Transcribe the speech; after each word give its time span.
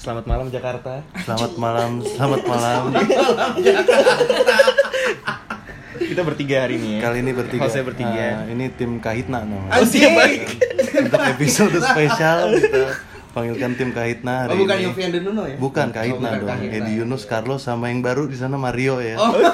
Selamat 0.00 0.24
malam 0.24 0.48
Jakarta. 0.48 1.04
Selamat 1.20 1.52
malam, 1.56 1.90
selamat 2.02 2.42
malam. 2.42 2.82
Kita 6.00 6.22
bertiga 6.24 6.56
hari 6.64 6.80
ini 6.80 6.96
ya. 6.96 7.00
Kali 7.04 7.20
ini 7.20 7.30
bertiga. 7.30 7.68
Hostnya 7.68 7.84
bertiga. 7.84 8.26
Ah, 8.40 8.48
ini 8.48 8.72
tim 8.72 8.96
Kahitna 8.98 9.44
namanya. 9.44 9.76
Oh 9.76 9.84
siap 9.84 10.16
baik. 10.16 10.40
Untuk 11.04 11.20
episode 11.20 11.76
spesial 11.78 12.56
kita 12.56 12.96
panggilkan 13.30 13.70
tim 13.76 13.90
Kahitna 13.92 14.48
hari 14.48 14.50
Oh 14.50 14.58
bukan 14.58 14.74
ini. 14.74 14.84
Yofi 14.88 15.00
and 15.04 15.20
Nuno 15.20 15.44
ya? 15.44 15.56
Bukan 15.60 15.88
Kahitna 15.92 16.16
Oh, 16.16 16.32
bukan 16.32 16.40
dong. 16.40 16.50
Kahitna. 16.50 16.76
Edi 16.80 16.92
Yunus, 16.96 17.28
Carlos 17.28 17.60
sama 17.60 17.92
yang 17.92 18.00
baru 18.00 18.24
di 18.24 18.34
sana 18.34 18.56
Mario 18.56 18.98
ya. 18.98 19.20
Oh, 19.20 19.36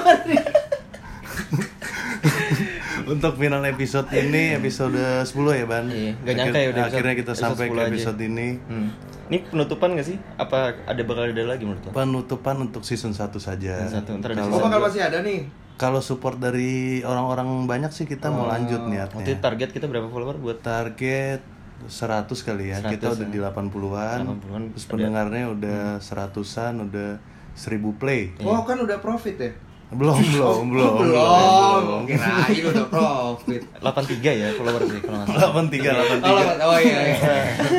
Untuk 3.07 3.39
final 3.39 3.63
episode 3.63 4.11
ini 4.11 4.51
episode 4.53 4.99
10 5.23 5.31
ya, 5.53 5.63
Ban. 5.63 5.87
Iya, 5.87 6.11
nggak 6.17 6.33
nyangka 6.35 6.59
ya 6.59 6.67
udah 6.67 6.83
Akhirnya 6.83 7.13
episode- 7.13 7.15
kita 7.15 7.31
episode 7.31 7.43
sampai 7.45 7.65
ke 7.65 7.71
10 7.71 7.77
aja. 7.77 7.87
episode 7.87 8.19
ini. 8.21 8.47
Hmm. 8.63 8.89
Ini 9.27 9.43
penutupan 9.51 9.91
gak 9.99 10.07
sih? 10.07 10.17
Apa 10.39 10.71
ada 10.87 11.01
bakal 11.03 11.27
ada 11.27 11.43
lagi 11.43 11.67
menurut 11.67 11.83
lo? 11.83 11.91
Penutupan 11.91 12.55
untuk 12.63 12.87
season 12.87 13.11
1 13.11 13.39
saja. 13.43 13.83
Season 13.83 14.03
satu, 14.03 14.15
ntar 14.23 14.31
ada 14.31 14.47
Kalau- 14.47 14.55
oh 14.55 14.61
bakal 14.63 14.79
masih 14.87 15.01
ada 15.03 15.19
nih. 15.19 15.39
Kalau 15.77 16.01
support 16.01 16.41
dari 16.41 17.05
orang-orang 17.05 17.69
banyak 17.69 17.93
sih 17.93 18.09
kita 18.09 18.33
mau 18.33 18.49
lanjut 18.49 18.87
niatnya. 18.89 19.37
target 19.37 19.69
kita 19.75 19.85
berapa 19.85 20.09
follower 20.09 20.41
buat 20.41 20.63
Target 20.65 21.43
100 21.85 22.41
kali 22.41 22.73
ya. 22.73 22.81
100 22.81 22.93
kita 22.97 23.05
udah 23.13 23.27
ya. 23.27 23.33
di 23.35 23.39
80-an. 23.43 24.19
80-an. 24.25 24.61
Terus 24.73 24.81
Ada- 24.81 24.91
pendengarnya 24.95 25.43
udah 25.53 25.81
100-an, 26.01 26.73
udah 26.89 27.09
1000 27.53 27.93
play. 27.93 28.33
Oh 28.41 28.65
kan 28.65 28.81
udah 28.81 28.97
profit 28.97 29.37
ya? 29.37 29.51
Belum, 29.97 30.19
belum, 30.19 30.67
belum. 30.67 30.93
Belum. 30.99 32.01
Kirain 32.03 32.59
udah 32.59 32.85
profit. 32.91 33.61
83 33.79 34.19
ya 34.35 34.47
follower 34.59 34.83
sih 34.83 34.99
kalau 34.99 35.23
nggak 35.23 35.27
salah. 35.31 35.63
83, 35.63 35.79
83. 36.19 36.27
Oh, 36.27 36.75
oh 36.75 36.79
iya, 36.83 36.99
iya. 37.07 37.35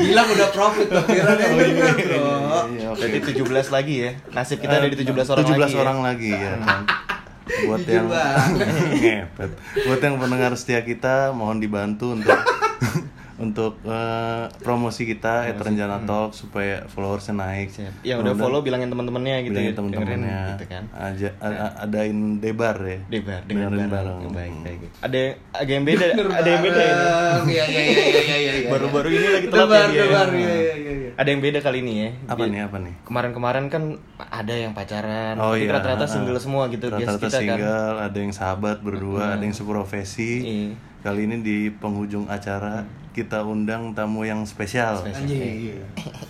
Bilang 0.09 0.27
udah 0.33 0.49
profit 0.49 0.89
tuh. 0.89 1.05
Kira. 1.05 1.33
Iya. 2.73 2.89
Berarti 2.97 3.19
17 3.29 3.69
lagi 3.69 3.95
ya. 4.09 4.11
Nasib 4.33 4.57
kita 4.57 4.81
ada 4.81 4.89
di 4.89 4.97
17 4.97 5.05
orang 5.21 5.45
17 5.45 5.61
lagi. 5.61 5.69
ya. 5.77 5.81
orang 5.85 5.99
lagi 6.01 6.31
ya. 6.33 6.53
Buat 7.69 7.81
Jujur 7.85 7.93
yang. 7.93 8.09
Buat 9.85 10.01
yang 10.01 10.15
pendengar 10.17 10.53
setia 10.57 10.81
kita 10.81 11.37
mohon 11.37 11.61
dibantu 11.61 12.17
untuk 12.17 12.33
untuk 13.39 13.79
eh, 13.83 14.45
promosi 14.59 15.03
kita 15.05 15.47
at 15.47 15.57
Renjana 15.57 16.03
Talk 16.03 16.31
supaya 16.33 16.83
followersnya 16.85 17.35
naik. 17.35 17.71
Siap. 17.71 18.03
Yang 18.03 18.19
udah 18.21 18.35
follow 18.37 18.61
bilangin 18.61 18.89
teman-temannya 18.89 19.37
gitu 19.45 19.55
bilangin 19.55 19.71
ya. 19.71 19.79
dengerin 19.79 20.21
gitu 20.53 20.65
kan. 20.67 20.83
aja 20.93 21.29
a- 21.39 21.75
adain 21.81 22.19
debar 22.37 22.77
ya 22.81 22.99
Debar 23.09 23.41
dengan 23.45 23.71
bareng. 23.73 23.89
bareng. 23.89 24.19
Baik, 24.29 24.55
baik. 24.61 24.79
Ada 25.01 25.21
agak 25.55 25.73
yang 25.73 25.85
beda, 25.85 26.07
ada 26.13 26.49
yang 26.49 26.63
beda. 26.63 26.83
Iya 27.49 27.65
iya 27.65 27.83
iya 27.85 28.05
iya 28.05 28.23
iya 28.37 28.53
iya. 28.59 28.69
Baru-baru 28.69 29.09
ini 29.09 29.29
lagi 29.31 29.47
telat 29.47 29.63
Debar, 29.65 29.89
ya 29.89 30.03
debar, 30.03 30.29
iya 30.31 30.51
iya 30.51 30.75
iya. 30.75 30.93
iya. 30.99 31.11
Ada 31.15 31.29
yang 31.29 31.41
beda 31.41 31.59
kali 31.61 31.79
ini 31.79 31.93
ya. 31.97 32.11
apa 32.27 32.43
nih 32.45 32.61
apa 32.61 32.77
nih 32.79 32.95
Kemarin-kemarin 33.05 33.65
kan 33.67 33.83
ada 34.21 34.53
yang 34.53 34.73
pacaran, 34.73 35.35
Oh 35.37 35.55
iya, 35.55 35.71
rata-rata 35.71 36.05
ah, 36.05 36.11
single 36.11 36.39
semua 36.39 36.67
gitu 36.67 36.87
biasa 36.89 36.99
rata-rata 37.09 37.23
kita 37.25 37.39
kan. 37.39 37.43
single 37.55 37.71
ada 38.01 38.19
yang 38.19 38.33
sahabat 38.33 38.77
berdua 38.81 39.35
ada 39.35 39.43
yang 39.43 39.55
seprofesi 39.55 40.33
Iya. 40.41 40.71
Kali 40.99 41.21
ini 41.25 41.37
di 41.41 41.57
penghujung 41.71 42.27
acara 42.29 42.83
kita 43.11 43.43
undang 43.45 43.95
tamu 43.95 44.23
yang 44.23 44.43
spesial 44.45 44.99
Spesial. 44.99 45.23
Anjing. 45.23 45.79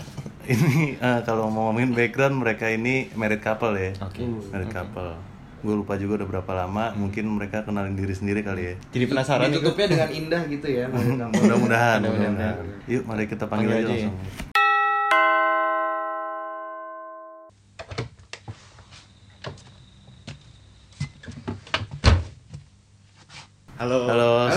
ini 0.52 0.96
eh, 0.96 1.20
kalau 1.22 1.48
mau 1.48 1.68
ngomongin 1.68 1.92
background 1.92 2.36
mereka 2.36 2.68
ini 2.68 3.08
married 3.14 3.40
couple 3.40 3.72
ya 3.74 3.92
Oke. 4.00 4.24
married 4.48 4.70
couple 4.70 5.12
gue 5.58 5.74
lupa 5.74 5.98
juga 5.98 6.22
udah 6.22 6.28
berapa 6.30 6.52
lama 6.54 6.94
mungkin 6.94 7.26
mereka 7.28 7.66
kenalin 7.66 7.98
diri 7.98 8.14
sendiri 8.14 8.40
kali 8.40 8.62
ya 8.62 8.74
Jadi 8.94 9.04
penasaran. 9.04 9.50
Ditutupnya 9.50 9.86
dengan 9.90 10.08
indah 10.08 10.42
gitu 10.46 10.68
ya. 10.70 10.86
mudah-mudahan 11.34 11.98
Mudah-mudahan. 11.98 12.54
yuk 12.86 13.02
mari 13.04 13.26
kita 13.26 13.44
panggil, 13.44 13.66
Panggil 13.68 13.82
aja 13.82 13.90
aja 13.90 13.98
ya. 13.98 14.06
langsung 14.06 14.16
Halo. 23.78 24.10
halo 24.10 24.47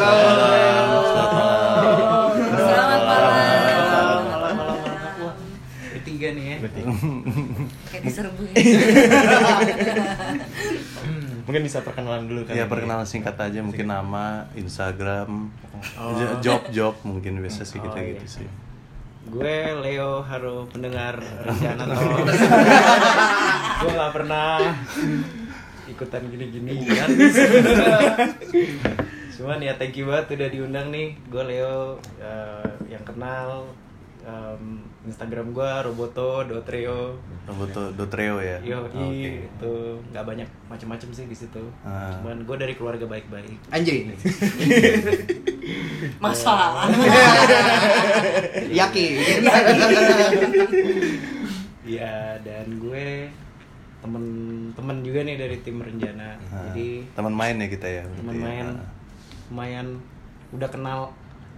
Mungkin 11.41 11.61
bisa 11.61 11.81
perkenalan 11.81 12.25
dulu 12.25 12.41
kan. 12.43 12.53
ya 12.53 12.65
perkenalan 12.65 13.03
singkat 13.03 13.35
aja 13.35 13.59
mungkin 13.59 13.85
nama 13.85 14.47
Instagram 14.53 15.51
j- 16.15 16.37
job 16.41 16.61
job 16.69 16.93
mungkin 17.01 17.39
biasa 17.39 17.63
sih 17.63 17.77
kita 17.77 17.91
Oh, 17.91 18.05
gitu 18.05 18.23
iya. 18.23 18.35
sih 18.37 18.47
Gue 19.23 19.53
Leo 19.77 20.21
Haru 20.21 20.65
pendengar 20.67 21.15
rencana 21.17 21.83
gue 23.79 23.91
nggak 23.91 24.11
pernah 24.11 24.57
ikutan 25.87 26.23
gini-gini 26.25 26.73
kan. 26.87 27.09
Cuman 29.31 29.59
ya 29.59 29.75
thank 29.75 29.93
you 29.93 30.05
banget 30.05 30.33
udah 30.33 30.49
diundang 30.49 30.87
nih. 30.89 31.13
Gue 31.25 31.43
Leo 31.43 31.75
eh, 32.17 32.63
yang 32.87 33.03
kenal 33.03 33.69
em, 34.21 34.79
Instagram 35.03 35.49
gue 35.51 35.69
Roboto 35.83 36.45
Dotrio. 36.45 37.17
Roboto 37.49 37.89
Dotreo 37.91 38.37
ya 38.37 38.57
Yo, 38.61 38.85
Oke. 38.85 39.49
itu 39.49 39.73
nggak 40.13 40.25
banyak 40.25 40.49
macam-macam 40.69 41.09
sih 41.09 41.25
di 41.25 41.35
situ. 41.35 41.63
Ah. 41.81 42.13
Cuman 42.19 42.45
gue 42.45 42.55
dari 42.57 42.73
keluarga 42.77 43.05
baik-baik. 43.05 43.57
Anjing. 43.69 44.13
Masalah. 46.23 46.89
Yakin. 48.79 49.41
Iya 51.81 52.37
dan 52.45 52.67
gue 52.77 53.27
temen-temen 54.01 54.97
juga 55.05 55.19
nih 55.21 55.35
dari 55.37 55.57
tim 55.61 55.77
Renjana. 55.77 56.37
Ah, 56.49 56.69
Jadi 56.69 57.05
teman 57.13 57.33
main 57.33 57.55
ya 57.57 57.67
kita 57.69 57.87
ya 57.89 58.03
teman 58.17 58.33
ya. 58.33 58.41
main 58.41 58.67
lumayan 59.51 59.87
udah 60.55 60.69
kenal 60.71 60.99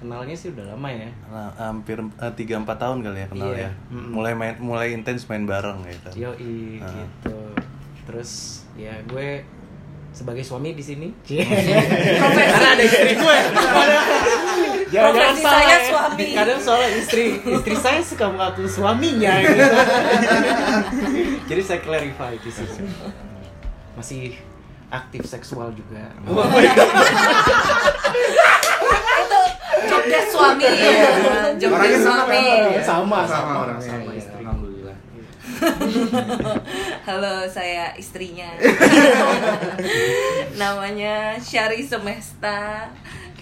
kenalnya 0.04 0.36
sih 0.36 0.52
udah 0.52 0.66
lama 0.70 0.90
ya. 0.92 1.08
Nah, 1.26 1.50
hampir 1.58 1.96
tiga 2.36 2.60
empat 2.60 2.76
tahun 2.76 3.00
kali 3.02 3.18
ya 3.18 3.28
kenal 3.28 3.50
Iya. 3.50 3.64
ya. 3.64 3.70
Mulai 3.90 4.34
main 4.36 4.56
mulai 4.60 4.92
intens 4.92 5.24
main 5.26 5.48
bareng 5.48 5.80
gitu. 5.88 6.10
Yoi 6.20 6.78
Ah. 6.78 6.92
gitu. 6.92 7.40
Terus 8.04 8.32
ya 8.76 9.00
gue 9.02 9.48
sebagai 10.12 10.44
suami 10.44 10.76
di 10.76 10.84
sini. 10.84 11.08
Karena 11.26 12.68
ada 12.70 12.84
istri 12.84 13.16
gue. 13.16 13.38
Profesi 14.94 15.42
saya 15.42 15.78
suami. 15.84 16.38
kadang 16.38 16.60
soalnya 16.62 16.90
istri 16.94 17.42
istri 17.42 17.74
saya 17.74 17.98
suka 17.98 18.30
mengaku 18.30 18.70
suaminya 18.70 19.42
gitu. 19.42 19.66
jadi 21.50 21.62
saya 21.64 21.80
clarify 21.82 22.38
di 22.38 22.52
situ. 22.52 22.86
Masih 23.96 24.38
aktif 24.90 25.26
seksual 25.26 25.74
juga. 25.74 26.14
Itu 26.22 26.86
desk 30.08 30.28
suami 30.36 30.64
ya. 30.66 31.10
Orangnya 31.68 32.00
suami. 32.00 32.44
sama 32.84 33.20
Sama 33.28 33.54
orang 33.68 33.80
sama 33.80 34.04
sama 34.04 34.12
istri 34.16 34.36
Alhamdulillah. 34.44 34.96
Halo, 37.08 37.36
saya 37.48 37.96
istrinya. 37.96 38.50
Namanya 40.62 41.40
Syari 41.40 41.84
Semesta. 41.84 42.92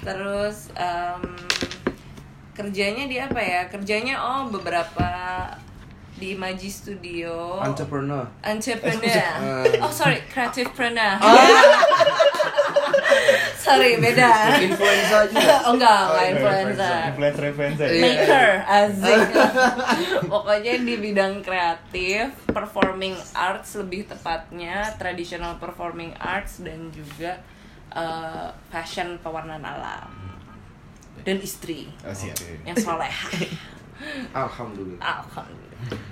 Terus 0.02 0.74
em, 0.78 1.22
kerjanya 2.54 3.06
di 3.10 3.18
apa 3.22 3.42
ya? 3.42 3.62
Kerjanya 3.70 4.18
oh 4.22 4.42
beberapa 4.50 5.10
di 6.22 6.38
Maji 6.38 6.70
Studio. 6.70 7.58
Entrepreneur. 7.66 8.30
Entrepreneur. 8.46 9.66
Eh. 9.66 9.82
Oh 9.82 9.90
sorry, 9.90 10.22
creativepreneur. 10.30 11.18
sorry, 13.64 13.98
beda. 13.98 14.32
Influencer 14.58 15.22
juga. 15.30 15.56
oh 15.66 15.74
enggak, 15.74 16.02
Oh, 16.02 16.12
enggak 16.12 16.22
iya, 16.22 16.32
influencer. 16.32 17.00
Influencer 17.08 17.44
influencer. 17.48 17.88
Iya. 17.88 18.02
Maker, 18.02 18.50
asik. 18.64 19.22
Pokoknya 20.34 20.74
di 20.80 20.94
bidang 20.98 21.34
kreatif, 21.40 22.26
performing 22.48 23.14
arts 23.32 23.76
lebih 23.76 24.06
tepatnya, 24.06 24.92
traditional 24.96 25.56
performing 25.56 26.12
arts 26.18 26.60
dan 26.60 26.90
juga 26.90 27.40
eh, 27.92 28.48
fashion 28.68 29.20
pewarnaan 29.20 29.62
alam. 29.62 30.12
Dan 31.22 31.38
istri 31.38 31.86
Oh, 32.02 32.10
siap. 32.10 32.34
yang 32.64 32.74
soleh. 32.76 33.14
Alhamdulillah. 34.34 34.98
Alhamdulillah. 35.22 36.11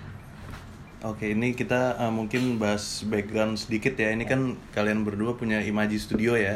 Oke, 1.00 1.32
ini 1.32 1.56
kita 1.56 1.96
uh, 1.96 2.12
mungkin 2.12 2.60
bahas 2.60 3.08
background 3.08 3.56
sedikit 3.56 3.96
ya. 3.96 4.12
Ini 4.12 4.28
kan 4.28 4.60
kalian 4.76 5.08
berdua 5.08 5.32
punya 5.34 5.64
Imaji 5.64 5.96
Studio 5.96 6.36
ya. 6.36 6.52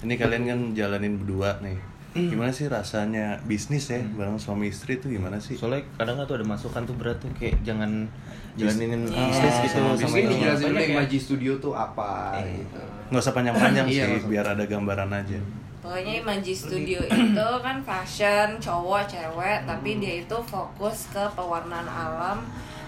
Ini 0.00 0.16
kalian 0.16 0.48
kan 0.48 0.60
jalanin 0.72 1.20
berdua 1.20 1.60
nih. 1.60 1.76
Gimana 2.16 2.48
sih 2.48 2.64
rasanya 2.64 3.36
bisnis 3.44 3.92
ya 3.92 4.00
bareng 4.16 4.40
suami 4.40 4.72
istri 4.72 4.96
itu 4.96 5.12
gimana 5.12 5.36
sih? 5.36 5.52
Soalnya 5.52 5.84
kadang 6.00 6.16
tuh 6.24 6.40
ada 6.40 6.48
masukan 6.48 6.88
tuh 6.88 6.96
berat 6.96 7.20
tuh 7.20 7.28
kayak 7.36 7.60
jangan 7.60 8.08
jalanin 8.56 9.04
Iya. 9.04 9.28
bisnis 9.28 9.54
gitu 9.68 9.76
Sama 9.76 9.92
Mungkin 9.92 10.24
dijelasin 10.32 10.64
dulu 10.64 10.80
ya. 10.80 10.88
Imaji 10.96 11.18
Studio 11.20 11.52
tuh 11.60 11.76
apa 11.76 12.40
gitu. 12.40 12.80
Nggak 13.12 13.20
usah 13.20 13.34
panjang-panjang 13.36 13.84
Iya, 13.92 14.04
sih, 14.08 14.16
usah. 14.24 14.28
biar 14.32 14.46
ada 14.48 14.64
gambaran 14.64 15.12
aja. 15.12 15.36
Pokoknya 15.84 16.24
Imaji 16.24 16.52
Studio 16.56 17.04
itu 17.04 17.48
kan 17.60 17.76
fashion 17.84 18.56
cowok 18.56 19.04
cewek 19.04 19.68
tapi 19.68 20.00
dia 20.00 20.24
itu 20.24 20.36
fokus 20.40 21.12
ke 21.12 21.20
pewarnaan 21.36 21.84
alam 21.84 22.40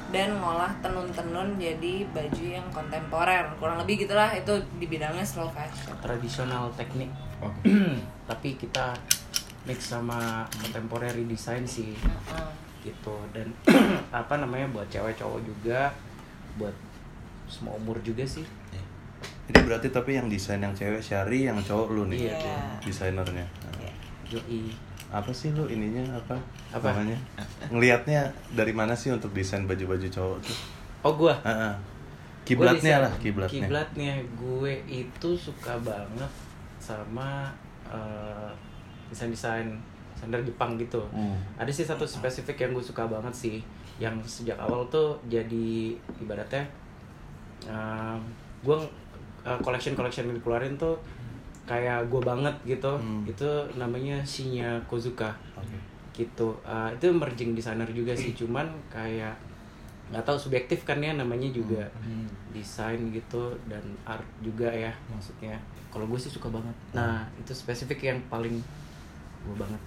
dan 0.08 0.32
ngolah 0.40 0.72
tenun-tenun 0.80 1.60
jadi 1.60 2.08
baju 2.08 2.44
yang 2.44 2.64
kontemporer 2.72 3.44
kurang 3.60 3.76
lebih 3.76 4.08
gitulah 4.08 4.32
itu 4.32 4.50
di 4.80 4.88
bidangnya 4.88 5.20
slow 5.20 5.52
fashion 5.52 5.92
tradisional 6.00 6.72
teknik 6.72 7.12
Oke. 7.38 7.68
tapi 8.30 8.56
kita 8.56 8.96
mix 9.68 9.92
sama 9.92 10.48
contemporary 10.48 11.28
design 11.28 11.68
sih 11.68 11.92
Heeh. 11.92 12.48
gitu 12.88 13.20
dan 13.36 13.52
apa 14.24 14.40
namanya 14.40 14.64
buat 14.72 14.88
cewek 14.88 15.12
cowok 15.14 15.44
juga 15.44 15.92
buat 16.56 16.72
semua 17.44 17.76
umur 17.76 18.00
juga 18.00 18.24
sih 18.24 18.44
Ini 19.48 19.64
berarti 19.64 19.88
tapi 19.88 20.12
yang 20.12 20.28
desain 20.28 20.60
yang 20.60 20.76
cewek 20.76 21.00
Syari, 21.00 21.48
yang 21.48 21.56
cowok 21.64 21.96
lu 21.96 22.04
nih. 22.12 22.28
Iya, 22.28 22.36
Iya. 22.36 22.60
Desainernya. 22.84 23.48
Iya. 23.80 23.90
yoi 24.28 24.68
Apa 25.10 25.30
sih 25.30 25.50
lu 25.50 25.64
ininya 25.64 26.04
apa? 26.14 26.36
Apa? 26.70 26.92
Namanya? 26.92 27.16
Ngelihatnya 27.66 28.20
dari 28.50 28.70
mana 28.70 28.92
sih 28.92 29.08
untuk 29.08 29.32
desain 29.32 29.64
baju-baju 29.64 30.04
cowok 30.06 30.38
tuh? 30.42 30.58
oh 31.00 31.14
gua 31.14 31.34
Heeh. 31.40 31.72
Gua 31.72 32.44
Kiblatnya 32.44 32.80
desain- 32.96 33.02
lah, 33.02 33.12
kiblatnya. 33.18 33.60
kiblatnya 33.62 34.12
gue 34.34 34.72
itu 34.86 35.30
suka 35.34 35.76
banget 35.78 36.32
sama 36.78 37.52
eh, 37.86 38.50
desain-desain 39.06 39.68
desainer 40.10 40.40
Jepang 40.42 40.74
gitu 40.76 41.00
Hmm. 41.08 41.36
ada 41.54 41.68
sih 41.68 41.82
satu 41.82 42.02
spesifik 42.02 42.56
yang 42.58 42.72
gue 42.72 42.82
suka 42.82 43.04
banget 43.04 43.30
sih 43.32 43.56
yang 43.96 44.16
sejak 44.22 44.56
awal 44.56 44.82
tuh 44.86 45.14
jadi 45.26 45.92
ibaratnya 46.18 46.64
um, 47.64 48.18
gue 48.60 48.76
collection 49.58 49.92
collection 49.92 50.26
yang 50.26 50.36
dikeluarin 50.36 50.74
tuh 50.74 50.96
kayak 51.68 52.08
gue 52.08 52.20
banget 52.20 52.54
gitu. 52.64 52.96
Hmm. 52.96 53.22
itu 53.22 53.44
namanya 53.74 54.16
Shinya 54.24 54.80
Kozuka. 54.84 55.28
Oke. 55.54 55.76
gitu. 56.16 56.50
Uh, 56.64 56.90
itu 56.90 57.06
merging 57.08 57.52
designer 57.52 57.86
juga 57.88 58.10
sih 58.10 58.34
cuman 58.34 58.66
kayak 58.88 59.30
nggak 60.08 60.24
tahu 60.24 60.34
subjektif 60.34 60.82
kan 60.82 60.98
ya 60.98 61.12
namanya 61.12 61.46
juga 61.48 61.84
Hmm. 62.00 62.26
desain 62.50 62.98
gitu 63.12 63.38
dan 63.66 63.78
art 64.02 64.24
juga 64.40 64.66
ya 64.66 64.90
maksudnya. 65.06 65.54
Kalau 65.88 66.04
gue 66.04 66.16
sih 66.16 66.26
suka 66.28 66.48
banget. 66.48 66.74
Nah 66.90 67.22
itu 67.36 67.52
spesifik 67.52 68.02
yang 68.04 68.18
paling 68.26 68.56
gue 69.40 69.54
banget. 69.54 69.78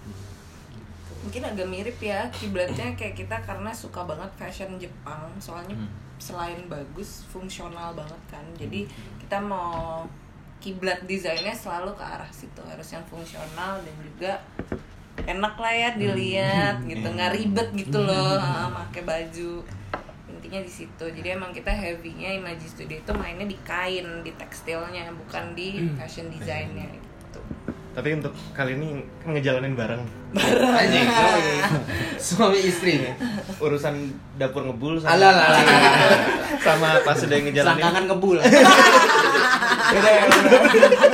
Mungkin 1.20 1.42
agak 1.44 1.68
mirip 1.68 1.98
ya 2.00 2.26
kiblatnya 2.32 2.94
kayak 2.94 3.14
kita 3.14 3.36
karena 3.38 3.68
suka 3.70 4.02
banget 4.02 4.30
fashion 4.34 4.74
Jepang. 4.76 5.28
Soalnya 5.36 5.76
Hmm. 5.76 5.90
selain 6.16 6.64
bagus 6.64 7.26
fungsional 7.28 7.92
banget 7.92 8.22
kan. 8.26 8.44
Jadi 8.56 8.86
kita 9.18 9.36
mau 9.36 10.06
kiblat 10.62 11.02
desainnya 11.10 11.50
selalu 11.50 11.90
ke 11.98 12.04
arah 12.06 12.30
situ. 12.30 12.62
Harus 12.62 12.86
yang 12.94 13.02
fungsional 13.10 13.82
dan 13.82 13.94
juga 13.98 14.32
enak 15.26 15.54
lah 15.58 15.74
ya 15.74 15.90
dilihat 15.98 16.86
gitu. 16.86 17.06
Nggak 17.10 17.30
ribet 17.34 17.68
gitu 17.74 17.98
loh 17.98 18.38
ah, 18.38 18.70
pakai 18.86 19.02
baju. 19.02 19.66
Intinya 20.30 20.60
di 20.62 20.70
situ. 20.70 21.04
Jadi 21.04 21.28
emang 21.34 21.50
kita 21.50 21.74
heavy-nya 21.74 22.38
Imaji 22.38 22.66
Studio 22.70 22.96
itu 23.02 23.12
mainnya 23.18 23.50
di 23.50 23.58
kain 23.66 24.06
di 24.22 24.30
tekstilnya 24.38 25.10
bukan 25.26 25.58
di 25.58 25.90
fashion 25.98 26.30
desainnya 26.30 26.86
gitu. 26.86 27.40
Tapi 27.92 28.08
untuk 28.16 28.32
kali 28.56 28.72
ini 28.78 29.04
kan 29.20 29.36
ngejalanin 29.36 29.74
bareng. 29.76 30.02
Anjing. 30.32 31.08
Suami 32.32 32.58
istri. 32.64 33.04
urusan 33.60 33.94
dapur 34.40 34.64
ngebul 34.64 34.96
sama, 34.96 35.12
alah. 35.20 35.34
sama 36.64 36.88
pas 37.04 37.18
udah 37.20 37.38
ngejalanin. 37.42 37.82
Selangkangan 37.82 38.04
ngebul 38.08 38.38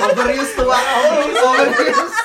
Overuse 0.01 0.53
tua. 0.55 0.79
Overuse. 0.79 2.17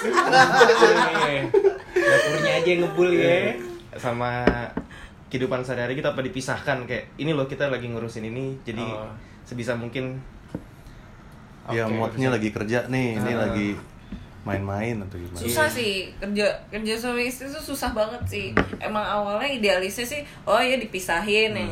dapurnya 1.93 2.51
aja 2.55 2.67
yang 2.67 2.81
ngebul 2.83 3.09
ya 3.11 3.55
sama 3.95 4.43
kehidupan 5.27 5.61
sehari-hari 5.61 5.95
kita 5.95 6.11
apa 6.11 6.21
dipisahkan 6.21 6.83
kayak 6.83 7.15
ini 7.15 7.31
loh 7.31 7.45
kita 7.45 7.67
lagi 7.67 7.87
ngurusin 7.87 8.25
ini 8.25 8.59
jadi 8.61 8.83
Oh. 8.83 9.09
sebisa 9.43 9.73
mungkin 9.73 10.19
Ya 11.65 11.87
Oke, 11.87 11.95
moodnya 11.95 12.27
bisa. 12.27 12.35
lagi 12.35 12.49
kerja 12.51 12.79
nih, 12.85 13.15
ini 13.15 13.31
Ah. 13.31 13.47
lagi 13.47 13.71
main-main 14.43 14.99
atau 14.99 15.15
gimana? 15.15 15.39
susah 15.39 15.63
sih 15.65 16.11
kerja 16.13 16.43
kerja 16.67 16.93
suami 16.93 17.23
istri 17.23 17.47
itu 17.47 17.55
susah 17.57 17.95
banget 17.95 18.19
sih 18.27 18.45
emang 18.77 18.99
awalnya 18.99 19.47
idealisnya 19.47 20.03
sih 20.03 20.19
oh 20.43 20.59
ya 20.59 20.75
dipisahin 20.75 21.55
yang 21.55 21.71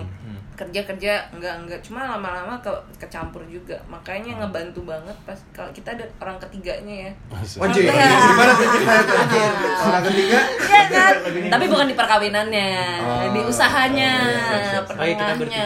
kerja 0.51 0.83
kerja 0.83 1.13
enggak 1.31 1.55
enggak 1.57 1.79
cuma 1.81 2.05
lama-lama 2.05 2.53
ke 2.59 2.69
kecampur 2.97 3.41
juga 3.45 3.73
makanya 3.85 4.37
ngebantu 4.37 4.83
banget 4.83 5.15
pas 5.23 5.39
kalau 5.49 5.71
kita 5.71 5.91
ada 5.91 6.05
orang 6.17 6.37
ketiganya 6.37 7.07
ya 7.07 7.11
Anjing. 7.57 7.87
Iya. 7.87 8.07
Gimana 8.11 8.51
tuh 8.53 8.67
tuh 8.69 9.15
anjir? 9.17 9.51
Orang 9.81 10.03
ketiga. 10.05 10.39
Iya 10.61 10.81
kan 10.87 11.13
tapi 11.49 11.65
bukan 11.65 11.87
di 11.87 11.95
perkawinannya 11.95 12.69
Oh. 13.01 13.31
di 13.31 13.41
usahanya 13.41 14.11
Oh, 14.21 14.29
iya. 14.29 14.79
Oh, 14.85 15.01
iya, 15.01 15.15
kita 15.15 15.33
penengahnya. 15.33 15.65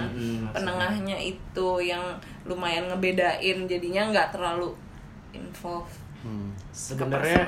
Mm-mm, 0.00 0.36
penengahnya 0.50 1.16
itu 1.18 1.68
yang 1.80 2.02
lumayan 2.42 2.84
ngebedain 2.86 3.58
jadinya 3.64 4.02
nggak 4.10 4.28
terlalu 4.30 4.74
involve 5.30 5.90
Hmm. 6.20 6.48
sebenarnya 6.70 7.44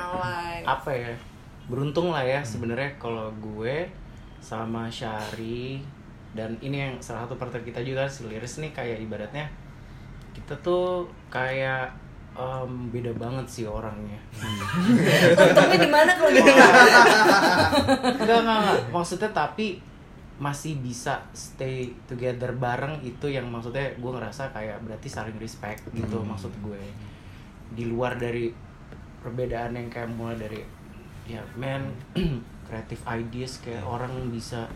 apa 0.63 0.91
ya 0.93 1.17
beruntung 1.65 2.13
lah 2.13 2.21
ya 2.21 2.45
sebenarnya 2.45 2.93
kalau 2.97 3.33
gue 3.35 3.89
sama 4.39 4.85
Syari 4.87 5.81
dan 6.33 6.57
ini 6.59 6.77
yang 6.81 6.95
salah 6.99 7.25
satu 7.25 7.37
partner 7.37 7.63
kita 7.63 7.81
juga 7.81 8.09
si 8.09 8.27
Liris 8.27 8.59
nih 8.59 8.73
kayak 8.73 8.99
ibaratnya 9.01 9.47
kita 10.33 10.53
tuh 10.61 11.07
kayak 11.33 11.89
em, 12.37 12.93
beda 12.93 13.09
banget 13.17 13.47
sih 13.49 13.65
orangnya. 13.65 14.21
Untungnya 15.41 15.79
di 15.81 15.89
mana 15.89 16.13
kalau 16.13 16.29
gitu 16.29 16.45
enggak 18.21 18.39
enggak 18.45 18.59
enggak. 18.61 18.81
Maksudnya 18.93 19.31
tapi 19.33 19.81
masih 20.37 20.77
bisa 20.85 21.17
stay 21.33 21.89
together 22.05 22.53
bareng 22.53 23.01
itu 23.01 23.25
yang 23.33 23.49
maksudnya 23.49 23.89
gue 23.97 24.11
ngerasa 24.13 24.53
kayak 24.53 24.77
berarti 24.85 25.09
saling 25.09 25.41
respect 25.41 25.81
gitu 25.97 26.21
Hmm. 26.21 26.29
maksud 26.37 26.53
gue. 26.61 26.81
Di 27.73 27.89
luar 27.89 28.21
dari 28.21 28.53
perbedaan 29.25 29.73
yang 29.73 29.89
kayak 29.89 30.13
mulai 30.13 30.37
dari 30.37 30.61
ya 31.27 31.41
man 31.57 31.89
creative 32.69 33.03
ideas 33.09 33.59
kayak 33.65 33.83
orang 33.83 34.13
bisa 34.29 34.69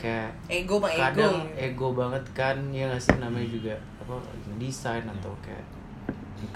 kayak 0.00 0.32
ego 0.48 0.80
mah 0.80 0.88
ego 0.88 1.00
kadang 1.04 1.36
ego. 1.52 1.86
banget 1.92 2.24
kan 2.32 2.56
ya 2.72 2.88
nggak 2.88 3.02
sih? 3.04 3.16
Namanya 3.20 3.48
juga 3.52 3.74
apa 4.00 4.16
desain 4.56 5.04
atau 5.04 5.36
kayak 5.44 5.64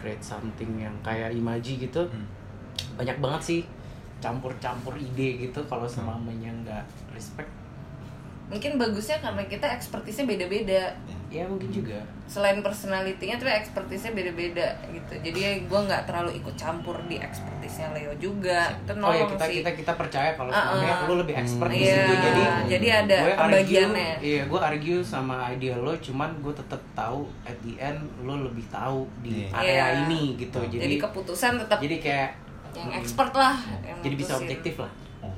create 0.01 0.25
something 0.25 0.81
yang 0.81 0.97
kayak 1.05 1.37
imaji 1.37 1.77
gitu. 1.77 2.09
Banyak 2.97 3.21
banget 3.21 3.43
sih 3.45 3.61
campur-campur 4.25 4.97
ide 4.97 5.45
gitu 5.45 5.61
kalau 5.69 5.85
semamanya 5.85 6.49
nggak 6.65 6.85
respect 7.13 7.53
mungkin 8.55 8.79
bagusnya 8.79 9.19
karena 9.19 9.43
kita 9.45 9.67
ekspertisnya 9.67 10.25
beda-beda. 10.25 10.95
Ya 11.27 11.43
mungkin 11.45 11.67
juga. 11.69 11.99
Selain 12.25 12.63
personalitinya 12.63 13.35
tapi 13.35 13.51
ekspertisnya 13.51 14.15
beda-beda 14.15 14.71
gitu. 14.87 15.13
Jadi 15.19 15.67
gue 15.67 15.81
nggak 15.83 16.07
terlalu 16.07 16.39
ikut 16.39 16.55
campur 16.55 16.95
di 17.05 17.19
ekspertisnya 17.19 17.91
Leo 17.91 18.15
juga. 18.17 18.71
Itu 18.79 18.95
oh 18.95 19.11
ya 19.11 19.27
kita 19.27 19.45
sih. 19.51 19.55
kita 19.59 19.71
kita 19.75 19.93
percaya 19.99 20.31
kalau 20.33 20.55
sebenarnya 20.55 20.95
ah. 20.95 21.07
lu 21.11 21.15
lebih 21.19 21.35
expert 21.35 21.69
di 21.69 21.83
Iya, 21.83 21.97
situ. 21.99 22.15
Jadi 22.15 22.43
jadi 22.71 22.89
ada 23.03 23.17
gue 23.19 23.27
argue, 23.27 23.43
pembagiannya. 23.43 24.13
iya 24.23 24.43
gue 24.47 24.61
argue 24.63 24.99
sama 25.03 25.51
idea 25.51 25.75
lo 25.75 25.93
cuman 25.99 26.31
gue 26.39 26.55
tetap 26.55 26.79
tahu 26.95 27.27
at 27.43 27.59
the 27.67 27.75
end 27.83 27.99
lo 28.23 28.39
lebih 28.39 28.63
tahu 28.71 29.11
di 29.19 29.51
Iya. 29.51 29.59
area 29.59 29.75
Iya. 29.75 29.87
ini 30.07 30.23
gitu. 30.39 30.63
Jadi, 30.63 30.79
jadi 30.81 30.97
keputusan 31.03 31.53
tetap 31.67 31.83
jadi 31.83 31.97
kayak 31.99 32.31
yang 32.75 32.91
expert 32.95 33.35
lah 33.35 33.59
yang 33.83 33.99
jadi 34.01 34.15
bisa 34.15 34.39
objektif 34.39 34.79
lah. 34.79 34.91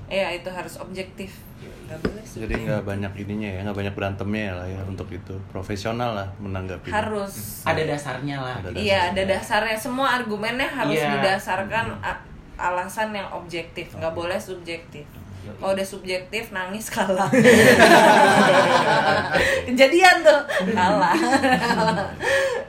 Iya 0.07 0.29
itu 0.37 0.49
harus 0.53 0.77
objektif 0.77 1.46
Nggak 1.87 1.99
boleh 2.03 2.23
sih. 2.23 2.39
Jadi 2.43 2.53
nggak 2.63 2.83
banyak 2.83 3.13
ininya 3.17 3.49
ya, 3.49 3.59
nggak 3.63 3.77
banyak 3.77 3.95
berantemnya 3.95 4.43
ya 4.43 4.53
lah 4.55 4.67
ya 4.69 4.81
untuk 4.85 5.09
itu. 5.09 5.35
Profesional 5.49 6.11
lah 6.13 6.29
menanggapi. 6.37 6.89
harus. 6.91 7.63
Ada 7.63 7.83
dasarnya 7.87 8.37
lah. 8.37 8.55
Ada 8.59 8.69
iya 8.75 8.99
ada 9.09 9.23
dasarnya. 9.23 9.73
dasarnya. 9.73 9.77
Semua 9.79 10.07
argumennya 10.13 10.67
harus 10.67 10.95
Iya. 10.95 11.09
didasarkan 11.17 11.87
a- 12.01 12.23
alasan 12.59 13.13
yang 13.13 13.29
objektif. 13.31 13.93
Nggak 13.93 14.13
boleh 14.13 14.37
subjektif. 14.37 15.05
Kalau 15.47 15.73
udah 15.73 15.87
subjektif 15.87 16.51
nangis 16.51 16.91
kalah. 16.91 17.31
Kejadian 19.65 20.17
tuh. 20.21 20.41
Kalah. 20.73 21.15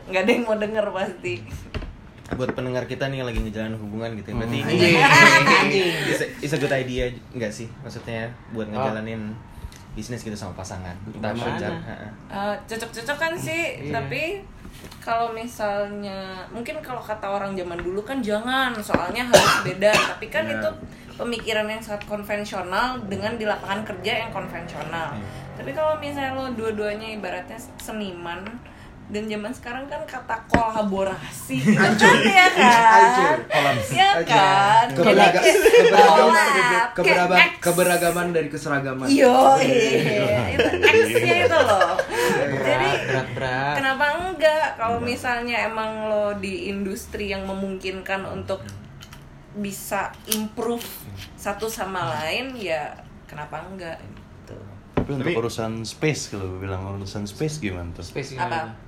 Nggak 0.07 0.21
ada 0.24 0.31
yang 0.31 0.43
mau 0.45 0.55
denger 0.55 0.86
pasti 0.88 1.33
buat 2.29 2.51
pendengar 2.51 2.84
kita 2.84 3.07
nih 3.07 3.17
yang 3.17 3.27
lagi 3.27 3.39
ngejalanin 3.39 3.77
hubungan 3.77 4.10
gitu 4.13 4.27
ya. 4.27 4.36
berarti 4.36 4.57
Hmm. 4.57 4.69
ini 4.69 4.89
Anjing. 5.48 5.89
is, 6.12 6.19
a- 6.19 6.31
is 6.41 6.51
a 6.51 6.57
good 6.57 6.74
idea 6.74 7.03
enggak 7.31 7.50
sih 7.50 7.72
maksudnya 7.79 8.25
buat 8.51 8.67
Oh. 8.67 8.72
ngejalanin 8.74 9.31
bisnis 9.93 10.22
gitu 10.22 10.36
sama 10.36 10.53
pasangan 10.53 10.93
entah 11.07 11.31
Gimana? 11.31 11.55
pacar 11.55 11.72
ha-ha. 11.79 12.07
Eh, 12.29 12.55
cocok-cocokan 12.67 13.34
sih 13.34 13.63
Iya. 13.81 13.93
tapi 13.96 14.43
kalau 15.00 15.31
misalnya 15.31 16.19
mungkin 16.48 16.77
kalau 16.79 17.00
kata 17.00 17.25
orang 17.25 17.55
zaman 17.55 17.79
dulu 17.79 18.03
kan 18.03 18.19
jangan 18.19 18.75
soalnya 18.77 19.24
harus 19.25 19.63
beda 19.63 19.89
tapi 20.12 20.27
kan 20.27 20.43
Iya. 20.43 20.60
itu 20.60 20.69
pemikiran 21.15 21.65
yang 21.65 21.79
sangat 21.79 22.05
konvensional 22.05 23.01
dengan 23.07 23.34
di 23.34 23.43
lapangan 23.43 23.81
kerja 23.84 24.12
yang 24.19 24.31
konvensional 24.31 25.15
Iya. 25.15 25.25
tapi 25.55 25.72
kalau 25.72 25.96
misalnya 25.98 26.36
lo 26.36 26.46
dua-duanya 26.51 27.07
ibaratnya 27.13 27.57
seniman 27.79 28.43
dan 29.08 29.24
zaman 29.24 29.52
sekarang 29.52 29.88
kan 29.88 30.04
kata 30.04 30.36
kolaborasi 30.48 31.64
kan 31.72 31.96
ya 31.96 32.48
kan? 32.60 33.38
Ya 33.88 34.12
kan? 34.22 34.86
Keberaga- 34.92 35.40
Jadi 35.40 35.80
kayak 35.88 36.86
keberagaman. 36.92 37.48
keberagaman 37.64 38.28
dari 38.32 38.48
keseragaman. 38.48 39.08
Yo, 39.08 39.56
iya. 39.58 40.52
itu 40.52 40.70
X-nya 40.84 41.36
itu 41.46 41.58
loh. 41.58 41.96
Jadi 42.58 42.90
kenapa 43.80 44.06
enggak? 44.20 44.76
Kalau 44.76 45.00
misalnya 45.00 45.66
emang 45.66 46.12
lo 46.12 46.36
di 46.36 46.68
industri 46.68 47.32
yang 47.32 47.48
memungkinkan 47.48 48.28
untuk 48.28 48.60
bisa 49.56 50.12
improve 50.30 50.84
satu 51.34 51.66
sama 51.66 52.12
lain 52.14 52.54
ya 52.54 52.92
kenapa 53.24 53.64
enggak? 53.64 53.98
Gitu. 53.98 54.58
Tapi 54.94 55.10
untuk 55.14 55.32
urusan 55.38 55.82
space 55.82 56.36
kalau 56.36 56.60
bilang 56.60 56.84
urusan 56.92 57.24
space 57.24 57.58
gimana 57.58 57.96
tuh? 57.96 58.04
space 58.04 58.36
Apa? 58.36 58.87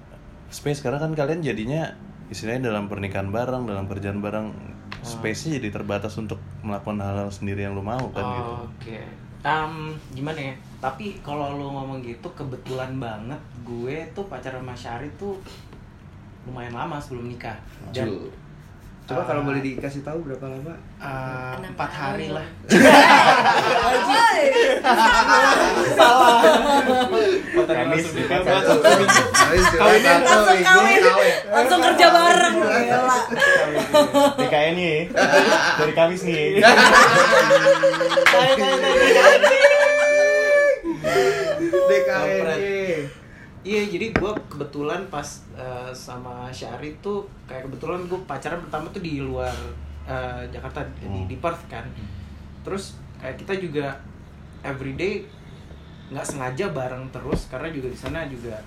Space 0.50 0.82
karena 0.82 0.98
kan 0.98 1.14
kalian 1.14 1.46
jadinya 1.46 1.94
istilahnya 2.30 2.74
dalam 2.74 2.90
pernikahan 2.90 3.30
bareng, 3.34 3.66
dalam 3.66 3.86
perjalanan 3.90 4.22
bareng, 4.22 4.48
space-nya 5.02 5.58
jadi 5.62 5.70
terbatas 5.74 6.14
untuk 6.20 6.38
melakukan 6.62 7.02
hal-hal 7.02 7.30
sendiri 7.32 7.66
yang 7.66 7.74
lu 7.74 7.82
mau 7.86 8.10
kan 8.14 8.24
gitu. 8.24 8.52
Oh, 8.52 8.66
Oke. 8.66 9.00
Em, 9.40 9.74
gimana 10.12 10.40
ya? 10.52 10.54
Tapi 10.84 11.24
kalau 11.24 11.56
lu 11.56 11.72
ngomong 11.72 12.04
gitu 12.04 12.28
kebetulan 12.36 13.00
banget 13.00 13.40
gue 13.64 13.96
tuh 14.12 14.28
pacaran 14.28 14.60
sama 14.62 14.76
Syari 14.76 15.08
tuh 15.16 15.40
lumayan 16.44 16.76
lama 16.76 17.00
sebelum 17.00 17.32
nikah. 17.32 17.56
Dan 17.96 18.10
Ju. 18.10 18.30
Coba 19.10 19.26
kalau 19.26 19.42
boleh 19.42 19.58
dikasih 19.66 20.06
tahu 20.06 20.22
berapa 20.22 20.46
lama? 20.46 20.78
Enam 21.02 21.74
empat 21.74 21.90
hari 21.90 22.30
lah. 22.30 22.46
Langsung 30.30 30.62
kawin. 30.62 31.02
Kerja 31.90 32.08
bareng. 32.14 32.56
DKN 34.38 34.74
nih 34.78 35.10
dari 35.82 35.94
Kamis 35.98 36.22
nih. 36.22 36.62
DKN. 41.90 42.79
Iya, 43.70 43.86
jadi 43.86 44.10
gue 44.10 44.32
kebetulan 44.50 45.06
pas 45.14 45.46
eh, 45.54 45.94
sama 45.94 46.50
Syari 46.50 46.90
tuh 47.06 47.22
kayak 47.46 47.70
kebetulan 47.70 48.02
gue 48.10 48.18
pacaran 48.26 48.58
pertama 48.66 48.90
tuh 48.90 48.98
di 49.00 49.22
luar 49.22 49.54
eh, 50.10 50.42
Jakarta 50.50 50.82
di, 50.98 51.06
Hmm. 51.06 51.30
di 51.30 51.38
Perth 51.38 51.70
kan. 51.70 51.86
Terus 52.66 52.98
kayak 53.22 53.38
kita 53.38 53.54
juga 53.62 53.94
everyday 54.66 55.22
nggak 56.10 56.26
sengaja 56.26 56.74
bareng 56.74 57.06
terus 57.14 57.46
karena 57.46 57.70
juga 57.70 57.86
di 57.86 57.94
sana 57.94 58.26
juga 58.26 58.58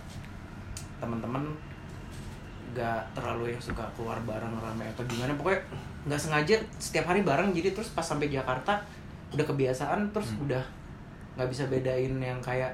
teman-teman 1.03 1.43
nggak 2.71 3.03
terlalu 3.13 3.51
yang 3.51 3.59
suka 3.59 3.83
keluar 3.99 4.15
bareng 4.23 4.55
rame 4.55 4.87
atau 4.87 5.03
gimana 5.11 5.35
pokoknya 5.35 5.59
nggak 6.07 6.21
sengaja 6.23 6.55
setiap 6.79 7.11
hari 7.11 7.27
bareng 7.27 7.51
jadi 7.51 7.75
terus 7.75 7.91
pas 7.91 8.07
sampai 8.07 8.31
Jakarta 8.31 8.79
udah 9.35 9.43
kebiasaan 9.43 10.15
terus 10.15 10.39
udah 10.39 10.63
nggak 11.35 11.49
bisa 11.51 11.67
bedain 11.67 12.15
yang 12.23 12.39
kayak 12.39 12.71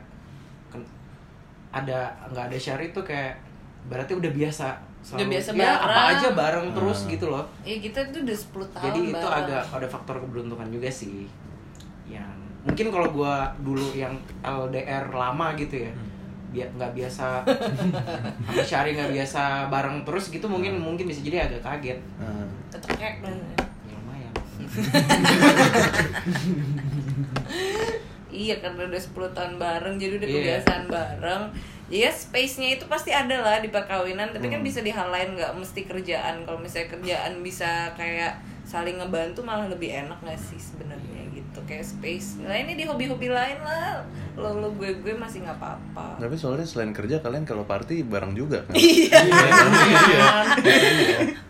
ada 1.70 1.98
nggak 2.26 2.44
ada 2.46 2.56
syari 2.56 2.90
tuh 2.90 3.02
kayak 3.02 3.36
berarti 3.84 4.12
udah 4.12 4.30
biasa 4.30 4.68
Udah 5.08 5.24
biasa 5.26 5.54
ya, 5.54 5.62
apa 5.72 5.86
bareng. 5.86 6.10
aja 6.12 6.28
bareng 6.32 6.66
terus 6.72 6.98
Hmm. 7.00 7.08
gitu 7.08 7.26
loh. 7.28 7.44
Iya 7.62 7.78
kita 7.80 7.98
tuh 8.08 8.20
udah 8.20 8.36
10 8.36 8.44
tahun 8.68 8.84
jadi 8.84 8.98
itu 9.06 9.14
bareng. 9.16 9.40
agak 9.40 9.62
ada 9.70 9.88
faktor 9.88 10.16
keberuntungan 10.18 10.68
juga 10.68 10.90
sih 10.90 11.24
yang 12.04 12.34
mungkin 12.60 12.86
kalau 12.88 13.08
gua 13.08 13.34
dulu 13.58 13.94
yang 13.94 14.12
LDR 14.40 15.08
lama 15.08 15.54
gitu 15.54 15.78
ya 15.78 15.92
dia 16.48 16.64
nggak 16.66 16.92
biasa 16.94 17.44
sama 18.42 18.62
Syari 18.62 18.92
nggak 18.92 19.12
biasa 19.14 19.42
bareng 19.68 20.02
terus 20.02 20.28
gitu 20.28 20.44
mungkin 20.44 20.76
mungkin 20.76 21.04
bisa 21.04 21.20
jadi 21.20 21.46
agak 21.46 21.62
kaget. 21.62 22.00
Ketekek 22.70 23.20
dan 23.20 23.36
ya 23.38 23.56
lumayan 23.92 24.32
Iya 28.28 28.58
karena 28.58 28.84
udah 28.84 28.98
10 28.98 29.30
tahun 29.30 29.52
bareng 29.56 29.94
jadi 29.96 30.12
udah 30.16 30.26
Iya. 30.26 30.34
kebiasaan 30.36 30.82
bareng. 30.86 31.42
Ya 31.88 32.08
space-nya 32.08 32.74
itu 32.74 32.84
pasti 32.84 33.08
ada 33.08 33.34
lah 33.34 33.58
di 33.58 33.68
perkawinan, 33.68 34.28
tapi 34.28 34.46
kan 34.46 34.56
Hmm. 34.56 34.62
bisa 34.62 34.80
di 34.80 34.88
hal 34.88 35.08
lain 35.08 35.34
nggak 35.34 35.52
mesti 35.54 35.82
kerjaan. 35.82 36.42
Kalau 36.42 36.56
misalnya 36.56 36.86
kerjaan 36.90 37.40
bisa 37.40 37.92
kayak 37.92 38.38
saling 38.62 38.96
ngebantu 38.96 39.40
malah 39.40 39.64
lebih 39.64 39.88
enak 39.88 40.20
gak 40.20 40.36
sih 40.36 40.54
sebenarnya 40.54 41.24
gitu 41.32 41.56
kayak 41.64 41.80
space. 41.80 42.36
Nah 42.38 42.52
ini 42.52 42.74
di 42.74 42.84
hobi-hobi 42.84 43.26
lain 43.26 43.56
lah. 43.58 43.98
Lo 44.34 44.54
lo 44.54 44.68
gue 44.70 44.92
gue 44.98 45.10
masih 45.10 45.40
nggak 45.40 45.56
apa-apa. 45.56 46.20
Tapi 46.20 46.34
soalnya 46.36 46.62
selain 46.62 46.92
kerja 46.92 47.18
kalian 47.18 47.42
kalau 47.42 47.64
party 47.64 48.04
bareng 48.04 48.32
juga 48.32 48.62
kan? 48.62 48.72
Iya. 48.76 49.08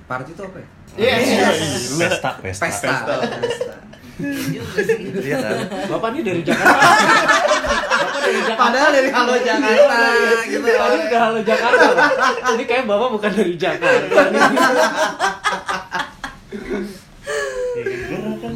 Party 0.09 0.31
itu 0.33 0.41
apa 0.41 0.57
ya? 0.57 0.67
Pesta, 1.99 2.31
pesta. 2.39 2.65
Pesta. 2.65 2.95
Pesta. 3.37 3.75
Juga 4.19 4.81
sih. 4.81 4.99
Iya 5.23 5.37
kan? 5.39 5.57
bapak 5.89 6.09
ini 6.11 6.21
dari 6.23 6.43
Jakarta 6.43 6.75
bapak 7.89 8.21
dari 8.21 8.41
Jakarta 8.41 8.61
Padahal 8.61 8.91
dari 8.91 9.09
Halo 9.09 9.35
Jakarta 9.37 9.97
gitu. 10.45 10.67
Tadi 10.69 10.97
udah 11.01 11.21
halo 11.21 11.41
Jakarta. 11.41 11.85
Ini 12.51 12.65
kayak 12.65 12.85
bapak 12.85 13.09
bukan 13.11 13.31
dari 13.33 13.55
Jakarta. 13.57 14.21
Gerakan 17.79 18.53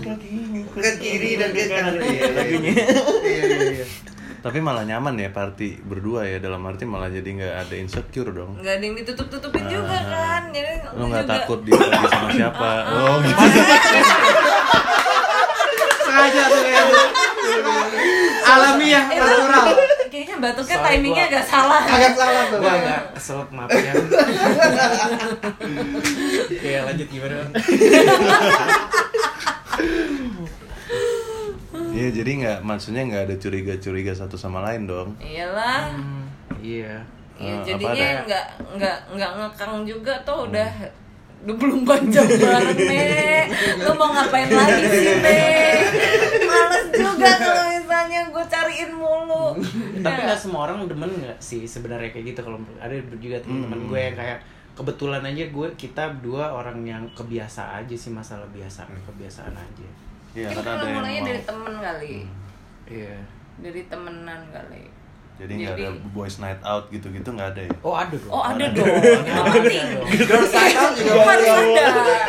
Ke 0.72 0.90
kiri 0.98 1.36
dan 1.36 1.50
ke 1.52 1.62
kanan. 1.68 2.00
Iya, 2.00 2.26
lagunya. 2.32 2.72
Iya 2.72 3.42
iya 3.44 3.58
iya. 3.72 3.86
Tapi 4.42 4.58
malah 4.58 4.82
nyaman 4.82 5.14
ya 5.16 5.30
party 5.30 5.78
berdua 5.80 6.26
ya 6.26 6.38
dalam 6.38 6.58
arti 6.66 6.82
malah 6.82 7.06
jadi 7.06 7.22
nggak 7.22 7.54
ada 7.62 7.74
insecure 7.76 8.34
dong. 8.34 8.58
Nggak 8.58 8.74
ada 8.74 8.82
yang 8.82 8.96
ditutup-tutupin 8.98 9.64
juga 9.70 9.94
Ah. 9.94 10.02
kan. 10.02 10.42
Jadi 10.50 10.70
Lo 10.92 11.04
nggak 11.06 11.22
juga- 11.22 11.34
takut 11.38 11.58
dia 11.62 11.78
sama 12.10 12.28
siapa? 12.32 12.70
Oh 12.90 13.16
gitu. 13.22 13.38
Sengaja 16.22 16.42
tuh 16.46 16.62
kayak 16.62 16.84
gitu. 16.86 17.02
Alamiah, 18.42 19.04
natural. 19.10 19.66
kayaknya 20.12 20.36
batuknya 20.38 20.76
Sorry, 20.76 20.92
timingnya 20.94 21.24
agak 21.26 21.44
salah. 21.48 21.82
Agak 21.82 22.14
salah 22.14 22.42
tuh. 22.46 22.58
Gua 22.60 22.72
agak 22.78 23.00
keselak 23.16 23.48
maaf 23.50 23.70
ya. 23.72 23.92
Oke 26.46 26.72
lanjut 26.78 27.08
gimana? 27.10 27.36
Iya 31.92 32.08
jadi 32.12 32.30
nggak 32.40 32.58
maksudnya 32.62 33.02
nggak 33.04 33.22
ada 33.28 33.34
curiga-curiga 33.36 34.12
satu 34.14 34.36
sama 34.38 34.62
lain 34.62 34.86
dong. 34.86 35.16
Iyalah. 35.18 35.90
Hmm, 35.92 36.24
iya. 36.62 37.02
Ya, 37.42 37.48
Eh, 37.48 37.58
apa 37.58 37.64
jadinya 37.66 38.08
nggak 38.22 38.46
nggak 38.78 38.96
nggak 39.18 39.30
ngekang 39.34 39.74
juga 39.82 40.14
tuh 40.22 40.46
udah 40.46 40.68
24 41.44 41.74
jam 42.08 42.22
bareng 42.24 42.78
nih 42.78 43.44
Lu 43.78 43.92
mau 43.92 44.10
ngapain 44.10 44.46
lagi 44.46 44.84
sih 44.86 45.14
nih 45.16 45.74
Males 46.42 46.86
juga 46.90 47.30
kalau 47.34 47.64
misalnya 47.68 48.20
gue 48.26 48.44
cariin 48.46 48.92
mulu 48.92 49.58
Tapi 49.96 50.14
Ya. 50.14 50.24
nggak 50.24 50.40
semua 50.40 50.66
orang 50.66 50.84
demen 50.84 51.10
nggak 51.12 51.38
sih 51.38 51.62
sebenarnya 51.64 52.10
kayak 52.10 52.26
gitu 52.28 52.40
kalau 52.42 52.58
ada 52.76 52.92
juga 53.16 53.38
teman-teman 53.38 53.78
Hmm. 53.78 53.88
gue 53.88 54.00
yang 54.00 54.14
kayak 54.14 54.38
kebetulan 54.72 55.22
aja 55.22 55.44
gue 55.46 55.68
kita 55.76 56.04
dua 56.18 56.44
orang 56.50 56.80
yang 56.82 57.04
kebiasa 57.12 57.76
aja 57.76 57.92
sih 57.92 58.08
masalah 58.08 58.48
biasa 58.48 58.88
kebiasaan 58.88 59.52
aja. 59.52 59.88
Iya 60.32 60.48
kan 60.50 60.64
kalau 60.64 60.86
yang 60.86 60.96
mulainya 60.98 61.22
dari 61.26 61.42
temen 61.42 61.74
kali 61.76 62.14
Iya. 62.84 63.14
Dari 63.58 63.82
temenan 63.84 64.40
kali 64.48 64.82
Jadi 65.42 65.58
nggak 65.58 65.74
ada 65.74 65.90
boys 66.08 66.38
night 66.38 66.60
out 66.62 66.86
gitu-gitu 66.86 67.28
nggak 67.28 67.48
ada 67.50 67.60
ya? 67.66 67.70
Oh 67.80 67.92
ada 67.92 68.12
dong. 68.12 68.30
Oh 68.30 68.40
ada 68.40 68.62
Ada. 68.62 68.72
dong 68.72 68.86
penting 69.58 69.86
Girls 70.22 70.52
night 70.52 70.76
out 70.76 70.92
juga 70.94 71.12
harus 71.18 71.42
boleh. 71.42 71.50
ada 71.50 71.86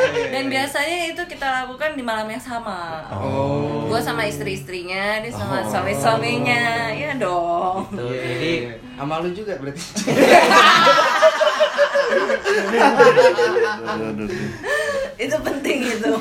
Iya, 0.10 0.25
dan 0.34 0.43
biasanya 0.50 0.98
itu 1.08 1.22
kita 1.27 1.46
lakukan 1.62 1.93
di 1.93 2.01
malam 2.01 2.25
yang 2.25 2.41
sama 2.41 3.05
Oh. 3.13 3.86
gue 3.86 4.00
sama 4.00 4.24
istri-istrinya 4.24 5.20
dia 5.22 5.29
sama 5.29 5.55
Oh. 5.55 5.62
suami-suaminya 5.70 6.89
ya 6.91 7.12
dong 7.15 7.86
Iya, 7.93 8.17
jadi 8.17 8.50
iya, 8.50 8.60
iya. 8.74 8.75
sama 8.96 9.20
lu 9.20 9.29
juga 9.29 9.53
berarti. 9.55 9.84
Itu 15.17 15.38
penting 15.41 15.79
itu 15.86 16.12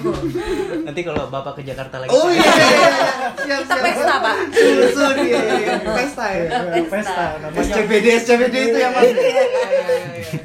nanti 0.85 1.01
kalau 1.05 1.29
bapak 1.33 1.61
ke 1.61 1.63
Jakarta 1.65 2.03
lagi. 2.03 2.11
Oh 2.13 2.29
iya. 2.29 2.43
iya, 2.43 2.69
iya. 2.69 2.89
Siap 3.33 3.59
kita 3.65 3.75
siap. 3.75 3.85
pesta 3.85 4.15
pak 4.21 4.37
Susun 4.53 5.17
iya 5.25 5.41
iya. 5.41 5.75
Pesta 5.81 6.27
ya. 6.31 6.49
pesta 6.89 7.25
SCBD 7.57 8.07
SCBD 8.23 8.57
itu 8.73 8.79
yang 8.79 8.93
mana? 8.93 9.09
Iya. 9.09 9.45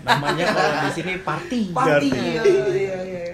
Namanya 0.03 0.45
kalau 0.51 0.73
di 0.87 0.91
sini 0.95 1.13
party. 1.21 1.61
Party. 1.75 2.09
Iya 2.11 2.41
iya 2.71 2.97
iya. 3.03 3.25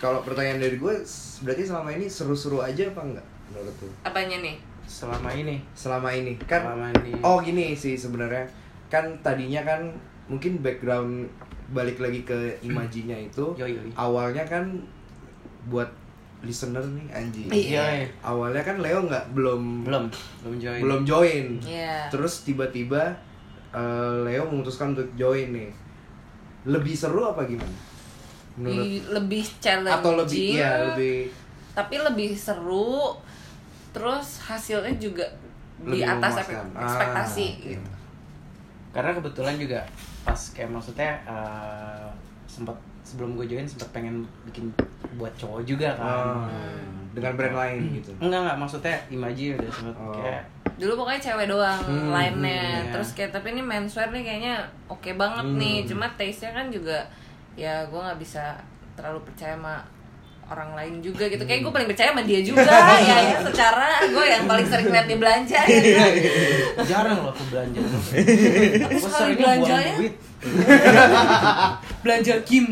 Kalau 0.00 0.24
pertanyaan 0.24 0.64
dari 0.64 0.80
gue, 0.80 0.94
berarti 1.44 1.62
selama 1.68 1.92
ini 1.92 2.08
seru-seru 2.08 2.64
aja 2.64 2.88
apa 2.88 3.04
enggak 3.04 3.26
menurut 3.50 3.76
lu? 3.82 3.90
apanya 4.06 4.36
nih 4.40 4.56
Selama 4.90 5.30
ini. 5.30 5.62
Selama 5.70 6.10
ini 6.10 6.34
kan 6.50 6.66
Selama 6.66 6.90
ini. 6.98 7.14
Oh 7.22 7.38
gini 7.38 7.78
sih 7.78 7.94
sebenarnya 7.94 8.42
kan 8.90 9.06
tadinya 9.22 9.62
kan 9.62 9.86
mungkin 10.26 10.58
background 10.58 11.30
balik 11.70 12.02
lagi 12.02 12.26
ke 12.26 12.58
imajinya 12.66 13.14
itu 13.14 13.54
Yoi, 13.62 13.78
yoi. 13.78 13.90
awalnya 13.94 14.42
kan 14.42 14.66
buat 15.70 15.86
listener 16.42 16.82
nih 16.82 17.06
anjing. 17.14 17.46
Iya, 17.46 17.84
iya. 18.02 18.06
Awalnya 18.26 18.66
kan 18.66 18.82
Leo 18.82 19.06
nggak 19.06 19.30
belum 19.30 19.86
belum 19.86 20.04
belum 20.42 20.54
join 20.58 20.80
belum 20.82 21.00
join. 21.06 21.46
Iya. 21.62 22.10
Terus 22.10 22.42
tiba-tiba 22.42 23.14
eh, 23.70 24.14
Leo 24.26 24.42
memutuskan 24.50 24.98
untuk 24.98 25.06
join 25.14 25.54
nih. 25.54 25.70
Lebih 26.66 26.98
seru 26.98 27.30
apa 27.30 27.46
gimana? 27.46 27.76
Menurut 28.58 29.14
lebih 29.14 29.46
challenging 29.62 30.02
atau 30.02 30.12
lebih 30.18 30.58
ya 30.58 30.72
lebih 30.90 31.30
tapi 31.70 31.96
lebih 32.02 32.34
seru 32.34 33.14
terus 33.90 34.38
hasilnya 34.40 34.94
juga 34.96 35.26
di 35.78 35.96
Lebih 35.96 36.04
atas 36.08 36.32
memuaskan. 36.36 36.66
ekpe- 36.66 36.78
ekspektasi 36.78 37.46
Ah, 37.48 37.62
gitu 37.66 37.90
karena 38.90 39.10
kebetulan 39.12 39.54
juga 39.56 39.80
pas 40.20 40.40
kayak 40.50 40.68
maksudnya 40.68 41.10
eh, 41.24 42.06
sempat 42.44 42.74
sebelum 43.02 43.34
gue 43.34 43.46
join 43.46 43.64
sempat 43.64 43.88
pengen 43.90 44.22
bikin 44.44 44.70
buat 45.14 45.30
cowok 45.34 45.62
juga 45.64 45.94
kan 45.94 46.46
Ah, 46.46 46.46
dengan 47.10 47.34
brand 47.34 47.56
lain 47.56 47.80
gitu. 47.96 48.10
enggak 48.18 48.40
enggak 48.40 48.56
maksudnya 48.56 48.96
Imaji 49.08 49.56
udah 49.56 49.70
sempet 49.70 49.94
Oh. 49.96 50.14
kayak 50.14 50.42
dulu 50.76 50.92
pokoknya 50.96 51.20
cewek 51.22 51.46
doang 51.46 51.82
Hmm, 51.82 52.08
lainnya 52.08 52.62
iya. 52.80 52.90
terus 52.90 53.12
kayak 53.12 53.30
tapi 53.30 53.50
ini 53.50 53.60
menswear 53.60 54.08
nih 54.08 54.22
kayaknya 54.22 54.54
oke 54.86 55.10
banget 55.14 55.46
nih 55.54 55.76
Hmm. 55.80 55.88
cuma 55.88 56.06
taste 56.14 56.42
nya 56.42 56.52
kan 56.52 56.66
juga 56.68 56.98
ya 57.52 57.84
gue 57.84 58.00
nggak 58.00 58.16
bisa 58.16 58.56
terlalu 58.94 59.20
percaya 59.22 59.54
sama 59.54 59.82
orang 60.50 60.70
lain 60.74 60.94
juga 60.98 61.30
gitu. 61.30 61.46
Kayak 61.46 61.60
gue 61.62 61.72
paling 61.72 61.88
percaya 61.88 62.10
sama 62.10 62.22
dia 62.26 62.40
juga 62.42 62.66
ya, 63.08 63.16
ya 63.22 63.36
secara 63.46 64.02
gue 64.10 64.24
yang 64.26 64.44
paling 64.50 64.66
sering 64.66 64.90
lihat 64.90 65.06
dia 65.06 65.18
belanja 65.18 65.60
ya 65.62 65.80
kan? 65.94 66.12
jarang 66.84 67.18
loh 67.22 67.30
aku 67.30 67.42
belanja. 67.54 67.78
Sekali 68.10 68.98
seringnya 68.98 69.38
belanja 69.38 69.76
ya. 69.78 69.94
duit. 69.96 70.14
Belanja 72.02 72.34
Kim. 72.48 72.66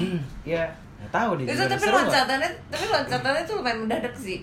Eh, 0.00 0.18
ya 0.42 0.64
nggak 1.00 1.12
tahu 1.14 1.30
deh 1.38 1.44
itu 1.46 1.64
tapi 1.70 1.86
loncatannya 1.86 2.50
tapi 2.66 2.84
loncatannya 2.90 3.42
tuh 3.46 3.54
lumayan 3.62 3.78
mendadak 3.86 4.14
sih. 4.18 4.42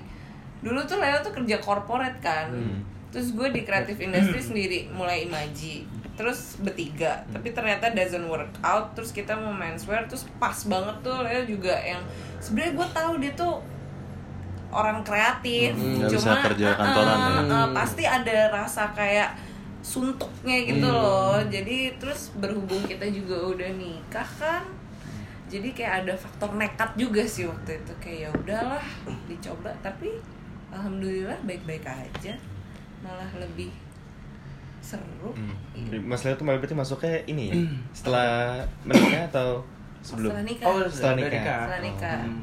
Dulu 0.63 0.79
tuh 0.89 0.97
Leo 0.97 1.21
tuh 1.21 1.33
kerja 1.36 1.57
corporate 1.62 2.19
kan. 2.24 2.50
Hmm. 2.51 2.81
terus 3.07 3.31
gue 3.31 3.47
di 3.55 3.63
creative 3.63 4.03
industry 4.03 4.41
sendiri 4.43 4.79
mulai 4.91 5.24
imaji 5.24 5.88
terus 6.17 6.57
bertiga 6.57 7.21
Hmm. 7.24 7.38
tapi 7.38 7.53
ternyata 7.53 7.93
doesn't 7.93 8.25
work 8.25 8.50
out 8.62 8.91
terus 8.91 9.09
kita 9.12 9.31
mau 9.33 9.53
menswear 9.53 10.03
terus 10.05 10.25
pas 10.36 10.57
banget 10.65 10.95
tuh 11.00 11.21
Leo 11.21 11.45
juga 11.45 11.77
yang 11.77 12.01
sebenarnya 12.39 12.74
gue 12.74 12.88
tahu 12.91 13.13
dia 13.17 13.31
tuh 13.33 13.55
orang 14.67 15.00
kreatif 15.01 15.71
Hmm, 15.71 16.03
bisa 16.03 16.43
kerja 16.43 16.75
kantoran 16.75 17.15
uh, 17.15 17.29
ya. 17.39 17.41
uh, 17.47 17.67
pasti 17.71 18.03
ada 18.03 18.51
rasa 18.51 18.91
kayak 18.91 19.38
suntuknya 19.79 20.57
gitu 20.65 20.83
Hmm. 20.83 20.97
loh 20.97 21.39
jadi 21.47 21.95
terus 21.95 22.33
berhubung 22.33 22.83
kita 22.83 23.07
juga 23.07 23.38
udah 23.47 23.69
nikah 23.74 24.27
kan 24.36 24.65
jadi 25.47 25.71
kayak 25.71 25.93
ada 26.03 26.13
faktor 26.13 26.51
nekat 26.51 26.91
juga 26.95 27.24
sih 27.24 27.47
waktu 27.47 27.79
itu 27.79 27.93
kayak 27.97 28.19
ya 28.19 28.29
udahlah 28.33 28.83
dicoba 29.25 29.71
tapi 29.79 30.12
alhamdulillah 30.67 31.39
baik-baik 31.41 31.88
aja 31.88 32.36
malah 33.00 33.31
lebih 33.39 33.71
seru 34.88 35.29
Hmm. 35.29 35.51
Iya. 35.75 36.00
Mas 36.01 36.24
Leo 36.24 36.34
tuh 36.34 36.44
malah 36.44 36.58
berarti 36.58 36.74
masuknya 36.74 37.20
ini 37.25 37.44
ya 37.48 37.56
setelah 37.91 38.29
menikah 38.82 39.27
atau 39.27 39.50
sebelum 40.00 40.32
setelah 40.32 40.46
nikah 40.46 40.65
oh 40.65 40.75
Setelah 40.79 40.89
setelah 40.89 41.15
nikah. 41.20 41.60
Setelah 41.60 41.82
nikah. 41.84 42.17
Hmm, 42.24 42.41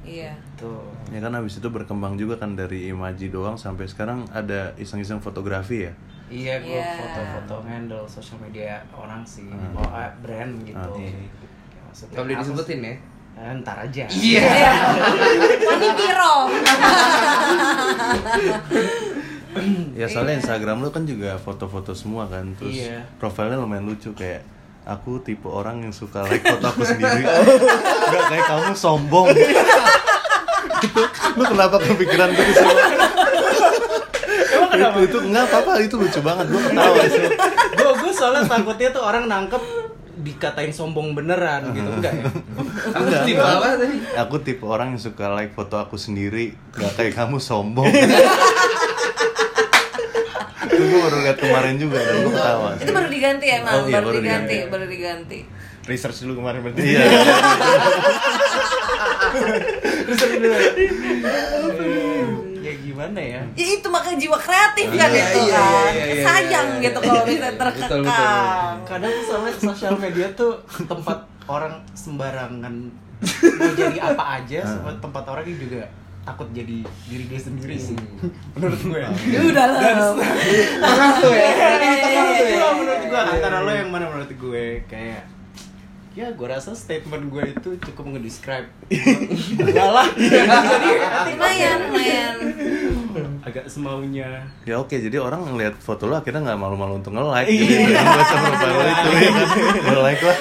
iya 0.00 0.32
tuh 0.54 0.82
Ya 1.08 1.20
kan 1.20 1.32
habis 1.32 1.54
itu 1.54 1.68
berkembang 1.68 2.14
juga 2.14 2.34
kan 2.36 2.52
dari 2.52 2.88
Imaji 2.88 3.28
doang 3.28 3.54
sampai 3.54 3.86
sekarang 3.86 4.26
ada 4.30 4.74
iseng-iseng 4.76 5.18
fotografi 5.18 5.86
ya. 5.86 5.92
Iya, 6.28 6.60
gue 6.60 6.76
Iya. 6.76 6.92
foto-foto 6.98 7.64
handle 7.64 8.04
sosial 8.04 8.36
media 8.38 8.84
orang 8.92 9.24
sih, 9.24 9.48
Hmm. 9.48 9.72
oh 9.72 9.88
ah, 9.88 10.12
brand 10.18 10.60
gitu. 10.60 10.76
Ah, 10.76 10.92
Ya, 10.94 11.08
iya. 11.08 11.24
maksudnya 11.82 12.12
Gak 12.12 12.24
boleh 12.26 12.36
disebutin 12.36 12.80
ya. 12.82 12.94
Eh, 13.38 13.52
ntar 13.62 13.76
aja. 13.80 14.04
Iya. 14.04 14.44
Wani 15.70 15.88
Piro 15.94 16.34
Ya 19.94 20.06
soalnya 20.06 20.34
Iya. 20.34 20.40
Instagram 20.40 20.76
lu 20.78 20.88
kan 20.88 21.02
juga 21.02 21.36
foto-foto 21.36 21.92
semua 21.92 22.26
kan, 22.26 22.54
terus 22.54 22.76
Iya. 22.76 23.04
profilnya 23.16 23.56
lumayan 23.56 23.84
lucu 23.84 24.12
kayak 24.12 24.42
aku 24.82 25.20
tipe 25.20 25.44
orang 25.44 25.80
yang 25.80 25.92
suka 25.92 26.24
like 26.24 26.40
foto 26.40 26.66
aku 26.66 26.82
sendiri. 26.88 27.22
Enggak 27.22 28.24
kayak 28.28 28.44
kamu 28.46 28.72
sombong. 28.74 29.26
itu 30.78 31.00
lu 31.34 31.44
kenapa 31.44 31.76
kepikiran 31.76 32.30
gitu 32.30 32.52
sih? 32.54 32.68
itu 34.68 35.00
itu 35.02 35.18
enggak 35.24 35.44
apa-apa 35.48 35.72
itu 35.80 35.94
lucu 35.96 36.20
banget 36.20 36.46
gua 36.46 36.62
ketawa 36.62 37.02
sih. 37.04 37.26
gue 37.72 37.90
gue 37.96 38.12
soalnya 38.12 38.42
takutnya 38.44 38.88
tuh 38.88 39.02
orang 39.02 39.26
nangkep 39.26 39.62
dikatain 40.18 40.70
sombong 40.70 41.14
beneran 41.14 41.70
gitu 41.72 41.88
enggak 41.88 42.12
ya? 42.12 42.24
Enggak, 42.92 43.22
tipe 43.24 43.38
apa 43.40 43.66
tadi? 43.74 43.96
Aku 44.16 44.36
tipe 44.38 44.64
orang 44.64 44.94
yang 44.94 45.00
suka 45.00 45.30
like 45.30 45.50
foto 45.52 45.78
aku 45.78 45.94
sendiri, 45.94 46.54
gak 46.72 46.94
kayak 46.94 47.14
kamu 47.16 47.38
sombong. 47.38 47.86
itu 50.88 50.94
gue 50.94 51.00
baru 51.02 51.18
lihat 51.22 51.38
kemarin 51.38 51.74
juga 51.76 51.98
dan 51.98 52.16
gue 52.18 52.32
ketawa. 52.32 52.68
itu 52.74 52.90
baru 52.90 53.08
diganti 53.08 53.46
emang 53.52 53.74
Oh, 53.74 53.84
iya, 53.84 53.94
baru, 53.94 54.06
baru 54.06 54.16
diganti, 54.16 54.48
diganti. 54.48 54.72
baru 54.72 54.86
diganti. 54.88 55.38
Research 55.84 56.18
dulu 56.20 56.32
kemarin 56.38 56.58
berarti. 56.62 56.80
Iya. 56.82 57.02
ya 62.58 62.72
gimana 62.76 63.20
ya? 63.20 63.42
ya 63.54 63.66
itu 63.74 63.88
makanya 63.88 64.18
jiwa 64.18 64.38
kreatif 64.38 64.86
kan 64.90 65.08
Iya, 65.08 65.22
itu 65.22 65.40
iya, 65.40 65.56
kan. 65.56 65.92
iya, 65.94 66.24
sayang 66.24 66.68
iya, 66.74 66.82
gitu 66.82 66.98
kalau 66.98 67.24
bisa 67.24 67.48
Betul, 67.48 67.56
betul, 67.56 67.60
terkekang. 67.60 68.74
Kadang 68.84 69.10
tuh 69.10 69.24
soalnya 69.24 69.52
sosial 69.54 69.94
media 69.96 70.26
tuh 70.34 70.52
tempat 70.84 71.18
orang 71.46 71.74
sembarangan 71.94 72.74
mau 73.58 73.72
jadi 73.74 73.98
apa 74.04 74.24
aja, 74.38 74.60
sama 74.62 74.92
tempat 74.94 75.24
orang 75.26 75.44
juga 75.48 75.88
takut 76.28 76.48
jadi 76.52 76.84
diri 76.84 77.24
dia 77.24 77.40
sendiri 77.40 77.76
sih. 77.80 77.96
Menurut 78.60 78.80
gue. 78.84 79.00
Ya 79.32 79.40
udah 79.48 79.66
lah. 79.72 79.80
Tengah 80.76 81.10
tuh 81.24 81.32
ya. 81.32 81.48
Ini 81.56 81.86
di 81.88 81.98
tengah 82.04 82.24
tuh 82.28 82.44
ya. 82.44 82.52
Iya, 82.52 82.68
menurut 82.76 83.02
gue 83.08 83.20
antara 83.20 83.58
lo 83.64 83.72
yang 83.72 83.88
mana 83.88 84.04
menurut 84.12 84.32
gue? 84.36 84.64
Kayak 84.84 85.24
ya 86.18 86.34
gue 86.34 86.48
rasa 86.50 86.74
statement 86.74 87.30
gue 87.30 87.44
itu 87.48 87.70
cukup 87.88 88.04
ngedescribe. 88.12 88.68
Enggak 89.62 89.88
lah. 89.88 90.08
Jadi 90.12 90.90
lumayan 91.32 91.78
lumayan. 91.88 92.34
Agak 93.46 93.64
semaunya. 93.70 94.44
Ya 94.68 94.76
oke, 94.76 94.98
jadi 94.98 95.16
orang 95.22 95.48
ngeliat 95.48 95.80
foto 95.80 96.04
lo 96.10 96.20
akhirnya 96.20 96.44
nggak 96.44 96.60
malu-malu 96.60 97.00
untuk 97.00 97.16
nge-like. 97.16 97.48
Jadi 97.48 97.84
nggak 97.88 98.04
baca 98.04 98.34
profile 98.36 98.74
lo 98.74 98.82
itu. 98.84 99.08
Ya 99.08 99.30
kan 99.38 99.48
Nge-like 99.80 100.22
lah. 100.26 100.36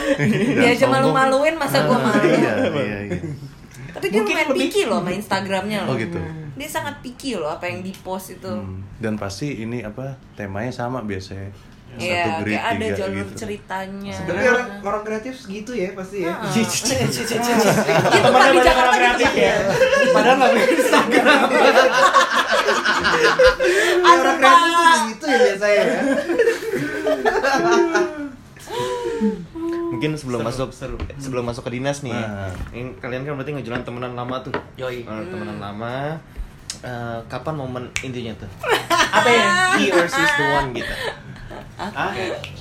Dia 0.58 0.69
aja 0.76 0.86
malu-maluin 0.91 1.56
masa 1.56 1.78
gua 1.88 1.97
malu? 2.02 2.26
Iya, 2.26 2.54
iya, 2.76 3.00
iya 3.08 3.47
tapi 3.98 4.06
dia 4.08 4.22
Mungkin 4.22 4.32
lumayan 4.32 4.48
lebih- 4.54 4.62
picky 4.70 4.82
loh 4.86 5.00
sama 5.00 5.12
Instagramnya 5.12 5.80
loh. 5.84 5.90
Oh 5.90 5.96
gitu. 5.98 6.20
Dia 6.54 6.70
sangat 6.70 6.96
picky 7.02 7.34
loh 7.34 7.50
apa 7.50 7.66
yang 7.66 7.82
di 7.82 7.92
post 7.98 8.30
itu. 8.32 8.48
Hmm, 8.48 8.86
Dan 8.98 9.18
pasti 9.18 9.58
ini 9.58 9.82
apa, 9.82 10.16
temanya 10.34 10.70
sama 10.70 11.02
biasanya. 11.02 11.50
Iya, 11.98 12.24
Satu 12.30 12.44
grid, 12.46 12.54
kayak 12.54 12.66
ada 12.68 12.86
jalur 12.94 13.26
gitu. 13.26 13.34
ceritanya. 13.40 14.14
Tapi 14.22 14.44
orang 14.46 14.70
orang 14.84 15.02
kreatif 15.02 15.34
segitu 15.40 15.72
ya 15.74 15.90
pasti 15.92 16.18
ya. 16.22 16.36
Ah. 16.36 16.46
Itu 16.46 16.62
tempat 18.22 18.52
di 18.54 18.60
Jakarta 18.60 18.94
kreatif 18.94 19.28
gitu 19.28 19.42
ya. 19.42 19.56
padahal 20.14 20.36
nggak 20.38 20.52
punya 20.52 20.68
Instagram. 20.70 21.48
Orang 24.04 24.38
kreatif 24.38 24.70
tuh 24.70 24.94
segitu 24.94 25.26
ya 25.26 25.38
biasanya 25.40 25.74
ya. 25.74 25.98
mungkin 29.98 30.14
sebelum 30.14 30.40
Seru, 30.40 30.48
masuk 30.48 30.70
seru. 30.72 30.98
sebelum 31.18 31.44
masuk 31.44 31.64
ke 31.64 31.72
dinas 31.74 32.00
nih 32.00 32.14
Nah. 32.14 32.54
ini 32.70 32.94
kalian 32.96 33.26
kan 33.26 33.34
berarti 33.34 33.52
ngejalan 33.52 33.82
temenan 33.82 34.14
lama 34.14 34.38
tuh 34.40 34.54
Yoi. 34.76 35.02
Eh, 35.02 35.24
temenan 35.28 35.58
lama 35.58 36.22
Eh, 36.78 37.20
kapan 37.26 37.58
momen 37.58 37.90
intinya 38.00 38.38
tuh 38.38 38.46
apa 39.18 39.26
ya 39.26 39.46
he 39.76 39.90
or 39.90 40.06
she's 40.06 40.30
the 40.32 40.46
one 40.54 40.70
gitu 40.72 40.94
ah 41.76 42.14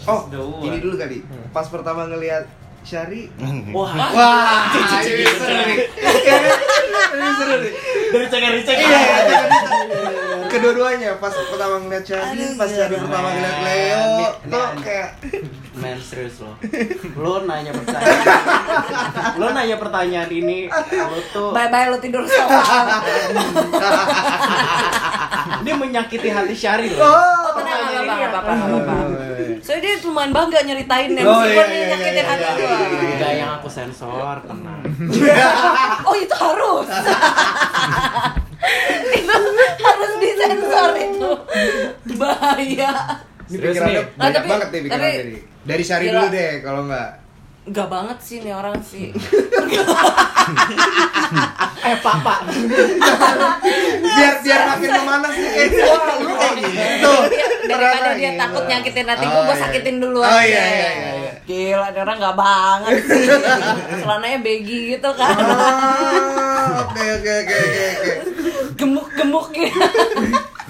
Oh, 0.06 0.24
The 0.24 0.38
one. 0.38 0.62
ini 0.62 0.78
dulu 0.78 0.94
kali. 0.94 1.20
Pas 1.50 1.66
pertama 1.66 2.06
ngelihat 2.06 2.46
Syari, 2.86 3.26
wah 3.74 3.90
wah, 4.14 4.70
ini 4.70 5.26
seru 5.26 5.58
nih. 5.66 5.78
Ini 7.10 7.30
seru 7.34 7.54
nih. 7.58 7.72
dari 8.06 8.26
ceker 8.30 8.52
ceker 8.62 8.78
Iya, 8.78 9.00
iya, 9.02 9.18
iya. 9.26 9.40
Kedua-duanya 10.46 11.18
pas 11.18 11.34
pertama 11.34 11.82
ngeliat 11.82 12.06
Syari, 12.06 12.54
pas 12.54 12.70
Syari 12.70 12.94
pertama 12.94 13.26
ngeliat 13.28 13.58
Leo, 13.60 14.06
tuh 14.46 14.66
kayak 14.80 15.18
Men 15.74 15.98
serius 15.98 16.38
lo 16.38 16.54
Lo 17.18 17.42
nanya 17.50 17.74
pertanyaan. 17.74 18.16
Lo 19.34 19.46
nanya 19.50 19.76
pertanyaan 19.76 20.30
ini 20.30 20.70
Lo 20.70 21.18
tuh 21.28 21.50
Bye 21.50 21.68
bye 21.68 21.90
lo 21.90 21.98
tidur 21.98 22.22
soal. 22.24 22.48
Dia 25.60 25.74
menyakiti 25.74 26.28
hati 26.30 26.54
Syari 26.54 26.86
lo 26.88 27.02
Oh, 27.02 27.50
tenang, 27.50 27.82
Pertanyaan 27.82 28.06
ini 28.06 28.24
apa-apa, 28.24 28.52
apa? 28.54 28.94
Soalnya 29.66 29.82
dia 29.84 29.98
lumayan 30.00 30.30
bangga 30.30 30.62
nyeritain 30.62 31.10
ya, 31.10 31.22
Oh, 31.22 31.42
meskipun 31.42 31.58
iya, 31.58 31.66
dia 31.66 31.74
iya, 31.76 31.86
nyakitin 31.90 32.14
iya, 32.14 32.24
hati 32.24 32.38
iya, 32.38 32.52
gua. 32.54 32.62
iya, 32.62 32.86
iya. 32.86 33.10
Enggak 33.10 33.32
yang 33.34 33.50
aku 33.52 33.66
sensor 33.68 34.36
Tenang 34.40 34.80
Oh 36.06 36.14
itu 36.14 36.34
harus. 36.36 36.86
itu 39.12 39.34
harus 39.82 40.12
disensor 40.16 40.90
itu. 40.96 41.30
Bahaya. 42.14 42.90
Ini 43.46 43.52
Serius 43.52 43.74
pikirannya 43.74 43.94
nih? 43.96 44.06
banyak 44.16 44.34
tapi- 44.36 44.48
banget 44.48 44.68
nih 44.68 44.80
nih. 44.80 45.40
Dari 45.62 45.82
Syari 45.82 46.04
Gila. 46.04 46.14
dulu 46.16 46.26
deh, 46.30 46.52
kalau 46.62 46.80
nggak. 46.86 47.10
Gak 47.66 47.90
banget 47.90 48.18
sih 48.22 48.38
nih 48.46 48.54
orang 48.54 48.78
sih. 48.78 49.10
eh 51.86 51.96
pak 51.98 52.16
pak. 52.22 52.38
biar 54.06 54.34
biar 54.42 54.60
makin 54.70 54.90
ke 54.90 55.02
mana 55.02 55.28
sih 55.34 55.46
Eh 55.50 55.66
lu 56.22 56.30
kayak 56.38 56.62
gitu. 56.62 56.70
gitu. 56.70 57.14
Daripada 57.66 58.14
dia 58.14 58.30
gitu. 58.30 58.38
takut 58.38 58.62
nyakitin 58.70 59.06
nanti 59.10 59.26
gue 59.26 59.34
oh, 59.34 59.50
iya. 59.50 59.58
sakitin 59.58 59.98
duluan. 59.98 60.30
Oh 60.30 60.42
iya 60.42 60.62
iya 60.62 60.90
iya. 60.94 61.10
iya. 61.18 61.32
Gila, 61.46 61.86
orang 61.90 62.16
gak 62.22 62.36
banget 62.38 62.94
sih. 63.02 63.26
Celananya 64.02 64.38
begi 64.46 64.80
gitu 64.94 65.10
kan. 65.18 65.34
Ah, 65.34 66.86
oke 66.86 67.02
oke 67.18 67.32
oke 67.42 67.56
oke. 67.58 67.86
Gemuk 68.78 69.10
gemuk 69.18 69.46
gitu. 69.50 69.74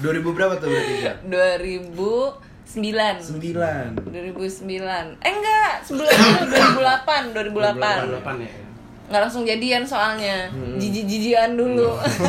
2000 0.01 0.37
berapa 0.37 0.53
tuh 0.61 0.69
berarti? 0.69 0.93
2000 1.29 2.46
Sembilan. 2.67 3.15
Sembilan. 3.23 4.11
2009 4.11 5.23
Eh 5.23 5.31
enggak, 5.31 5.73
sebelum 5.87 6.03
itu 6.11 6.43
2008 6.51 7.31
2008 7.31 8.27
2008 8.27 8.43
ya. 8.43 8.51
Nggak 9.07 9.21
langsung 9.23 9.47
jadian 9.47 9.87
soalnya. 9.87 10.51
Hmm. 10.51 10.75
jijik-jijian 10.75 11.55
dulu. 11.55 11.95
Hmm. 11.95 12.27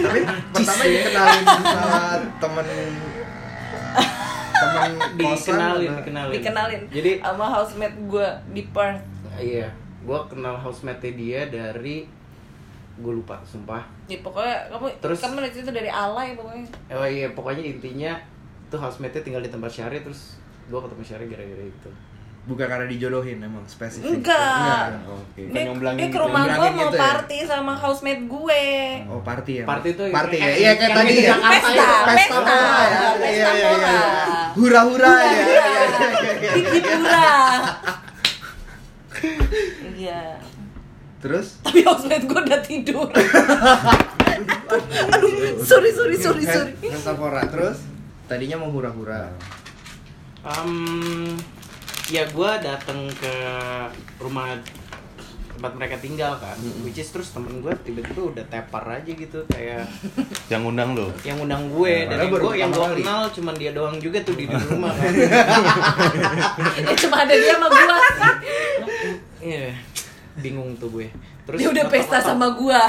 Tapi 0.00 0.20
pertama 0.56 0.82
dikenalin 0.88 1.44
sama 1.44 2.16
temen 2.40 2.66
temen 4.56 4.90
dikenalin 5.20 5.90
dikenalin. 6.00 6.32
Dikenalin. 6.32 6.80
Jadi 6.88 7.20
sama 7.20 7.46
housemate 7.52 7.96
gue 8.08 8.28
di 8.56 8.62
Perth. 8.72 9.04
Iya. 9.36 9.68
Gue 10.08 10.18
kenal 10.32 10.56
housemate 10.56 11.12
dia 11.12 11.52
dari 11.52 12.08
gue 12.96 13.12
lupa 13.12 13.44
sumpah. 13.44 13.84
Ya 14.08 14.24
pokoknya 14.24 14.72
kamu 14.72 14.88
terus 15.04 15.20
kamu 15.20 15.44
itu 15.52 15.68
dari 15.68 15.92
alay 15.92 16.32
pokoknya. 16.32 16.64
Oh 16.96 17.04
iya 17.04 17.28
pokoknya 17.36 17.76
intinya 17.76 18.16
tuh 18.72 18.80
housemate 18.80 19.20
tinggal 19.20 19.38
di 19.38 19.52
tempat 19.52 19.68
Syari 19.68 20.00
terus 20.00 20.40
gue 20.64 20.78
ketemu 20.78 21.02
Syari 21.04 21.24
gara-gara 21.28 21.64
itu. 21.66 21.90
Bukan 22.42 22.66
karena 22.66 22.86
dijodohin 22.88 23.38
emang 23.38 23.62
spesifik. 23.68 24.18
Enggak. 24.18 24.98
oke. 25.06 25.38
Dia, 25.46 25.62
nyomblangin 25.62 26.00
dia 26.00 26.08
ke 26.08 26.18
rumah 26.18 26.42
gue 26.42 26.68
mau 26.72 26.88
gitu 26.88 26.96
ya? 26.96 27.02
party 27.04 27.38
sama 27.44 27.72
housemate 27.72 28.24
gue. 28.24 28.64
oh 29.06 29.20
party 29.20 29.52
ya? 29.60 29.64
Party 29.64 29.88
tuh 29.92 30.06
party 30.10 30.36
ya? 30.36 30.42
kayak- 30.42 30.58
iya 30.58 30.72
kayak 30.74 30.90
tadi 30.96 31.12
di 31.12 31.22
ya 31.22 31.34
Pesta, 31.38 31.70
pesta. 31.70 31.86
Pesta, 32.08 32.38
pora 32.40 32.80
ya? 32.82 32.98
Pesta 33.14 33.20
iya 33.22 33.30
iya 33.30 33.46
iya. 33.52 33.68
Pora. 33.70 34.00
hura 34.52 34.80
hura 34.82 35.12
ya 35.14 35.30
iya 35.30 35.42
iya 35.44 35.82
iya. 35.86 36.08
Di 36.50 36.80
pura. 36.82 37.30
Iya. 39.92 40.22
terus? 41.22 41.46
Tapi 41.62 41.78
housemate 41.84 42.24
gue 42.26 42.40
udah 42.42 42.60
tidur. 42.60 43.06
Aduh, 45.14 45.30
sorry 45.62 45.94
sorry 45.94 46.16
sorry 46.16 46.42
sorry. 46.42 46.72
pesta 46.82 47.14
pora 47.14 47.46
terus 47.46 47.78
tadinya 48.32 48.64
mau 48.64 48.72
hura 48.72 48.88
hura 48.88 49.28
um, 50.40 51.36
ya 52.08 52.24
gue 52.24 52.50
datang 52.64 53.12
ke 53.12 53.34
rumah 54.16 54.56
tempat 55.52 55.72
mereka 55.76 56.00
tinggal 56.00 56.40
kan 56.40 56.56
which 56.80 56.96
is 56.96 57.12
terus 57.12 57.28
temen 57.36 57.60
gue 57.60 57.68
tiba-tiba 57.84 58.32
udah 58.32 58.44
tepar 58.48 58.88
aja 58.88 59.12
gitu 59.12 59.44
kayak 59.52 59.84
Yang 60.52 60.62
undang 60.64 60.96
lo. 60.96 61.12
yang 61.28 61.38
undang 61.44 61.68
gue 61.68 62.08
dan 62.08 62.16
yang 62.24 62.32
baru 62.32 62.42
gue 62.48 62.54
yang 62.56 62.70
gue 62.72 62.88
kenal 63.04 63.22
cuman 63.28 63.54
dia 63.60 63.70
doang 63.76 63.96
juga 64.00 64.18
tuh 64.24 64.32
di, 64.32 64.48
di 64.48 64.56
rumah 64.72 64.92
kan. 64.96 65.12
Ya 66.82 66.92
cuma 66.96 67.16
ada 67.28 67.34
dia 67.36 67.52
sama 67.52 67.68
gue. 67.68 67.84
iya 69.44 69.76
bingung 70.34 70.72
tuh 70.76 70.88
gue 70.90 71.06
terus 71.42 71.58
Dia 71.58 71.68
udah 71.68 71.86
pesta 71.86 72.16
sama 72.18 72.46
gua. 72.52 72.78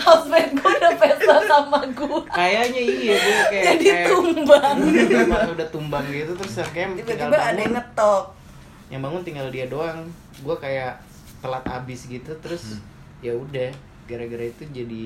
Housemate 0.00 0.52
gua 0.54 0.70
udah 0.72 0.94
pesta 0.94 1.36
sama 1.42 1.80
gua. 1.90 2.20
kayaknya 2.28 2.82
iya 2.82 3.14
gue 3.16 3.34
kayak 3.48 3.64
Jadi 3.66 3.84
kayak- 3.86 4.08
tumbang. 4.08 4.76
Udah, 4.78 5.48
udah 5.50 5.68
tumbang 5.68 6.04
gitu 6.06 6.32
terus 6.34 6.54
kayak 6.66 6.94
tinggal 6.94 7.16
Tiba-tiba 7.26 7.36
ada 7.36 7.50
yang 7.52 7.72
bangun. 7.72 7.74
ngetok. 7.74 8.24
yang 8.86 9.00
bangun 9.00 9.22
tinggal 9.22 9.46
dia 9.48 9.66
doang 9.66 9.98
gue 10.36 10.56
kayak 10.56 11.00
telat 11.40 11.64
abis 11.66 12.06
gitu 12.06 12.30
terus 12.36 12.78
ya 13.18 13.32
udah 13.32 13.72
gara-gara 14.04 14.44
itu 14.44 14.62
jadi 14.66 15.04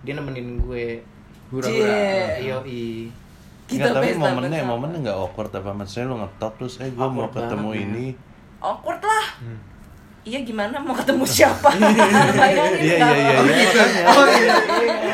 dia 0.00 0.12
nemenin 0.12 0.58
gue 0.58 1.04
hura 1.46 1.66
Cie. 1.66 1.78
hura 1.78 2.00
yoi 2.40 2.86
Kita 3.66 3.90
Nggak, 3.90 3.94
tapi 3.96 4.08
momennya 4.16 4.62
momennya 4.64 4.98
nggak 5.02 5.18
awkward 5.18 5.50
apa 5.52 5.70
maksudnya 5.72 6.06
lo 6.06 6.16
ngetop 6.18 6.52
terus 6.56 6.78
eh 6.78 6.88
gue 6.88 7.02
mau 7.04 7.26
ketemu 7.28 7.68
banget, 7.68 7.82
ya. 7.82 8.14
Awkward 8.58 9.00
lah. 9.00 9.26
Iya 10.22 10.42
gimana 10.42 10.74
mau 10.76 10.90
ketemu 10.92 11.22
siapa? 11.22 11.70
Bayangin 11.70 12.82
Iya, 12.88 12.98
iya, 12.98 13.30
iya, 13.38 13.62
iya. 13.70 14.04
oh 14.04 14.26
iya 14.26 14.54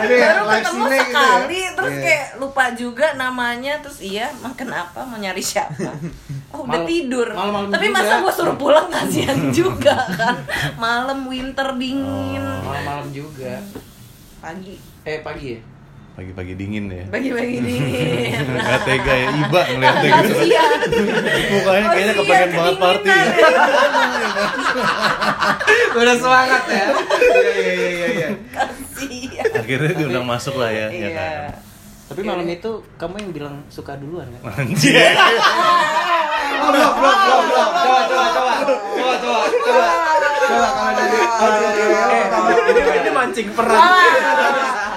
Ini 0.00 0.14
Baru 0.16 0.40
live 0.42 0.56
ketemu 0.56 0.80
gitu 0.80 0.88
ya? 0.88 1.02
sekali, 1.04 1.60
terus 1.70 1.92
Iya. 1.92 2.00
kayak 2.02 2.26
lupa 2.38 2.64
juga 2.72 3.06
namanya, 3.14 3.72
terus 3.78 3.98
iya, 4.00 4.32
makan 4.34 4.68
apa, 4.72 5.00
mau 5.02 5.14
nyari 5.14 5.38
siapa? 5.38 5.92
Oh 6.48 6.64
udah 6.64 6.80
Malam- 6.80 6.88
tidur. 6.88 7.28
malam-malam 7.28 7.68
Tapi 7.68 7.86
juga. 7.86 7.96
masa 7.98 8.12
gua 8.18 8.32
suruh 8.32 8.56
pulang 8.56 8.88
kasihan 8.88 9.36
juga 9.54 9.92
kan? 10.10 10.36
Malam 10.74 11.28
winter 11.28 11.68
dingin, 11.74 12.40
malam-malam 12.40 13.12
juga 13.12 13.60
pagi, 14.38 14.74
eh 15.02 15.20
pagi 15.20 15.46
ya 15.50 15.60
pagi-pagi 16.12 16.52
dingin 16.54 16.84
ya. 16.92 17.04
Pagi-pagi 17.08 17.56
dingin. 17.58 18.44
nggak 18.60 18.80
tega 18.84 19.14
ya 19.14 19.28
iba 19.32 19.60
ngeliatnya 19.64 20.10
gitu. 20.12 20.34
Kasihan. 20.34 20.78
mukanya 21.48 21.86
kayaknya 21.88 22.14
kepengen 22.14 22.50
banget 22.52 22.76
party. 22.76 23.08
ya. 23.08 23.24
udah 25.98 26.16
semangat 26.16 26.62
ya. 26.68 26.86
Iya 26.92 27.52
iya 27.52 27.72
iya 27.72 27.88
iya 27.88 28.08
iya. 28.12 28.28
Kasihan. 28.52 29.48
akhirnya 29.56 29.92
diundang 29.96 30.26
masuk 30.26 30.54
lah 30.56 30.68
ya 30.68 30.86
ya 30.88 31.08
Iya. 31.08 31.08
kan. 31.16 31.52
Tapi 32.12 32.20
malam 32.28 32.44
itu 32.44 32.70
kamu 33.00 33.14
yang 33.18 33.32
bilang 33.32 33.54
suka 33.72 33.96
duluan 33.96 34.28
kan? 34.36 34.52
Anjir 34.60 35.16
oh 36.52 36.68
belum 36.68 36.92
belum 36.92 37.16
belum 37.16 37.42
belum 37.48 37.68
coba 37.72 38.00
coba 38.04 38.26
coba 38.36 38.52
coba. 38.52 38.52
Coba 38.92 39.14
coba. 39.16 39.88
Coba 40.44 40.68
kalau 40.76 40.92
dari 40.92 41.16
ini 43.00 43.10
mancing 43.10 43.48
perang 43.56 43.80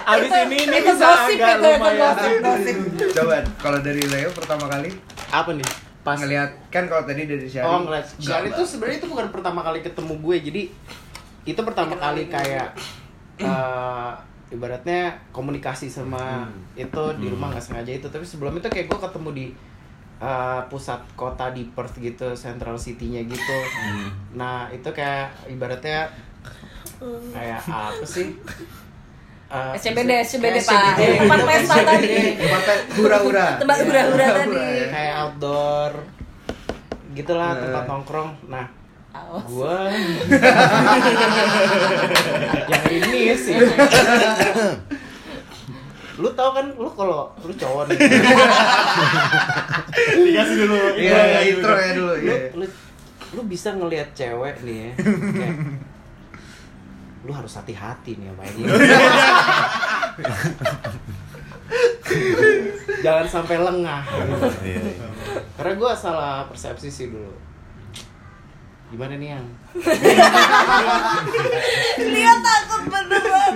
abis 0.06 0.30
Itu- 0.30 0.38
ini 0.46 0.58
ini 0.62 0.76
itu 0.78 0.92
bisa 0.94 1.06
gosip 1.08 1.36
agak 1.36 1.50
itu, 1.50 1.66
itu 1.66 1.70
lumayan. 1.74 2.00
gosip, 2.06 2.34
gosip. 2.40 2.76
coba 3.18 3.36
kalau 3.58 3.80
dari 3.82 4.04
Leo 4.06 4.30
pertama 4.30 4.66
kali? 4.66 4.90
Apa 5.30 5.52
nih? 5.52 5.70
Pas. 6.06 6.18
Ngelihat 6.22 6.52
kan 6.70 6.86
kalau 6.86 7.02
tadi 7.02 7.26
dari 7.26 7.50
Syari 7.50 7.66
Oh 7.66 7.82
ngeliat. 7.82 8.06
Syari 8.16 8.48
itu 8.50 8.62
sebenarnya 8.62 8.98
itu 9.02 9.08
bukan 9.10 9.28
pertama 9.34 9.66
kali 9.66 9.82
ketemu 9.82 10.14
gue 10.22 10.36
jadi 10.40 10.62
itu 11.44 11.62
pertama 11.62 11.98
kali 11.98 12.30
kayak 12.30 12.78
eh, 13.38 14.12
ibaratnya 14.50 15.18
komunikasi 15.30 15.90
sama 15.90 16.46
itu 16.74 17.04
di 17.18 17.26
rumah 17.26 17.50
nggak 17.50 17.66
sengaja 17.66 17.90
itu. 17.90 18.06
Tapi 18.06 18.22
sebelum 18.22 18.54
itu 18.54 18.70
kayak 18.70 18.86
gue 18.86 19.00
ketemu 19.02 19.30
di 19.34 19.46
eh, 20.16 20.62
pusat 20.70 21.02
kota 21.18 21.50
di 21.50 21.66
Perth 21.74 21.98
gitu 21.98 22.38
Central 22.38 22.78
City-nya 22.78 23.26
gitu. 23.26 23.58
Nah 24.38 24.70
itu 24.70 24.86
kayak 24.94 25.50
ibaratnya 25.50 26.06
kayak 27.34 27.60
apa 27.66 28.06
sih 28.06 28.32
Eh, 29.56 29.72
SCBD, 29.74 30.12
SCBD 30.22 30.58
pak. 30.60 31.00
Tempat 31.00 31.40
pesta 31.42 31.76
tadi. 31.82 32.12
tempat 32.36 32.64
hura-hura 32.94 33.48
Tempat 33.56 33.78
hura-hura 33.82 34.28
tadi. 34.36 34.58
ya. 34.58 34.88
kayak 34.90 35.16
outdoor 35.18 35.92
gitulah 37.14 37.50
Nah. 37.50 37.62
tempat 37.62 37.84
nongkrong 37.86 38.30
nah 38.46 38.68
Awas. 39.10 39.48
gua 39.48 39.88
yang 42.68 42.84
ini 42.90 43.32
sih 43.34 43.56
lu 46.16 46.28
tau 46.32 46.52
kan 46.52 46.72
lu 46.74 46.88
kalau 46.90 47.32
lu 47.40 47.52
cowok 47.54 47.84
nih 47.88 47.98
dikasih 50.22 50.56
dulu 50.62 50.78
iya 50.98 51.16
iya 51.26 51.40
intro 51.46 51.74
ya 51.74 51.92
dulu 51.94 52.12
lu, 52.14 52.20
iya 52.22 52.36
lu 52.52 52.66
lu 53.32 53.42
bisa 53.46 53.72
ngelihat 53.72 54.12
cewek 54.12 54.60
nih 54.62 54.78
ya 54.82 54.92
kayak, 55.00 55.56
lu 57.26 57.32
harus 57.32 57.50
hati-hati 57.52 58.16
nih 58.16 58.30
sama 58.30 58.44
ini 58.46 58.64
jangan 63.02 63.26
sampai 63.28 63.58
lengah 63.58 64.02
Iya, 64.62 64.78
iya. 64.78 65.08
karena 65.56 65.74
gua 65.76 65.92
salah 65.92 66.46
persepsi 66.46 66.88
sih 66.88 67.08
dulu 67.08 67.34
gimana 68.88 69.18
nih 69.18 69.30
yang 69.32 69.46
Dia 72.06 72.34
takut 72.38 72.82
beneran. 72.86 73.54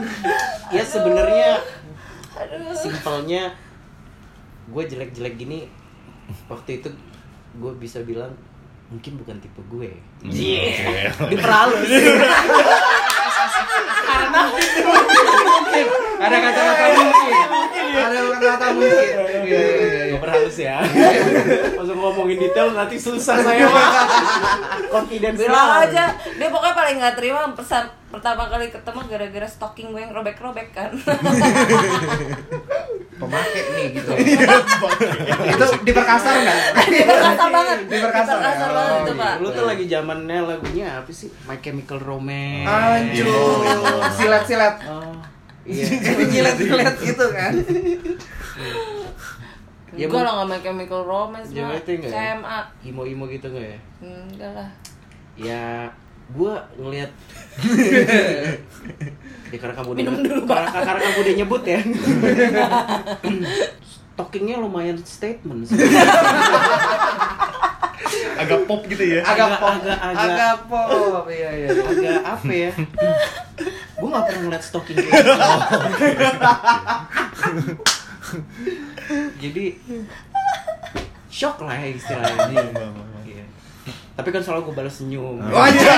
ya 0.70 0.84
sebenarnya 0.84 1.62
Aduh. 2.36 2.74
simpelnya 2.74 3.54
gue 4.66 4.84
jelek-jelek 4.86 5.36
gini 5.36 5.70
waktu 6.46 6.80
itu 6.80 6.90
gue 7.56 7.72
bisa 7.76 8.02
bilang 8.02 8.34
mungkin 8.88 9.18
bukan 9.18 9.38
tipe 9.38 9.62
gue 9.64 9.90
Iya. 10.24 11.14
diperhalus 11.24 11.86
karena 14.30 14.42
mungkin. 14.54 15.86
Ada 16.20 16.38
kata-kata 16.38 16.86
mungkin 16.94 17.34
ada 17.90 18.18
kata 18.38 18.66
mungkin. 18.76 19.08
Iya 19.50 19.60
iya 19.60 19.60
iya 19.82 20.04
gue 20.14 20.20
perhalus 20.22 20.58
ya. 20.60 20.78
Langsung 21.76 21.98
ngomongin 22.00 22.38
detail 22.38 22.68
nanti 22.76 22.98
susah 23.00 23.38
saya 23.42 23.66
mah 23.66 23.90
confidence 24.92 25.40
Bilang 25.42 25.90
aja, 25.90 26.14
dia 26.14 26.48
pokoknya 26.52 26.76
paling 26.76 26.96
nggak 27.02 27.16
terima 27.18 27.42
pesan 27.56 27.90
pertama 28.10 28.50
kali 28.50 28.74
ketemu 28.74 29.00
gara-gara 29.06 29.48
stalking 29.48 29.94
gue 29.94 30.02
yang 30.02 30.14
robek-robek 30.14 30.74
kan. 30.74 30.92
pemakai 33.20 33.64
nih 33.76 33.86
gitu. 34.00 34.12
itu 35.52 35.66
diperkasar 35.84 36.34
nggak? 36.40 36.58
Diperkasar 36.88 37.48
banget. 37.52 37.78
Diperkasar. 37.92 38.36
Diperkasar 38.40 38.70
ya? 38.72 38.76
banget 38.76 38.96
itu. 39.04 39.14
Pak. 39.20 39.34
Lu 39.44 39.48
tuh 39.52 39.66
lagi 39.68 39.86
zamannya 39.92 40.38
lagunya 40.48 40.86
apa 41.04 41.12
sih? 41.12 41.28
My 41.44 41.60
Chemical 41.60 42.00
Romance. 42.00 42.66
Anjur, 42.66 43.28
silat-silat. 44.16 44.76
Oh. 44.88 45.14
Iya. 45.68 45.86
Nyilet-nyilet 46.26 46.96
gitu 47.04 47.26
kan. 47.30 47.54
Ya, 49.98 50.06
Enggak 50.06 50.22
Bu. 50.22 50.26
lah 50.26 50.32
nggak 50.40 50.48
main 50.48 50.62
Chemical 50.62 51.02
Romance 51.04 51.50
mah. 51.52 51.74
ya? 51.76 51.82
CMA. 51.84 52.60
Imo-imo 52.86 53.26
gitu 53.28 53.52
nggak 53.52 53.68
ya? 53.68 53.80
Enggak 54.02 54.52
lah. 54.54 54.70
Ya, 55.40 55.92
gua 56.34 56.70
ngelihat 56.78 57.12
ya 59.50 59.58
karena 59.58 59.74
kamu 59.74 59.90
udah 59.98 60.00
Minum 60.00 60.16
dulu, 60.22 60.42
karena, 60.46 60.70
karena 60.70 61.00
kamu 61.02 61.18
udah 61.26 61.34
nyebut 61.42 61.64
ya. 61.66 61.80
Stockingnya 64.14 64.60
lumayan 64.60 65.00
statement 65.02 65.64
sih. 65.64 65.80
Agak 68.36 68.68
pop 68.68 68.84
gitu 68.88 69.00
ya. 69.00 69.24
Agak 69.24 69.64
pop. 69.64 69.80
agak 69.80 69.96
agak 69.96 70.28
Agak 70.28 70.56
pop. 70.68 71.26
Iya, 71.32 71.50
iya. 71.56 71.70
agak 71.72 72.20
apa 72.28 72.52
ya? 72.52 72.72
Gue 73.96 74.08
nggak 74.12 74.26
pernah 74.28 74.42
ngeliat 74.48 74.64
stocking 74.64 74.98
kayak 75.00 75.12
gitu. 75.12 75.34
Jadi 79.48 79.66
shock 81.32 81.64
lah 81.64 81.80
ya 81.80 81.90
istilahnya. 81.96 82.64
Iya. 84.20 84.22
Tapi 84.22 84.36
kan 84.36 84.42
selalu 84.44 84.62
gue 84.66 84.76
balas 84.76 84.94
senyum. 84.94 85.40
Oh, 85.50 85.66
iya. 85.66 85.96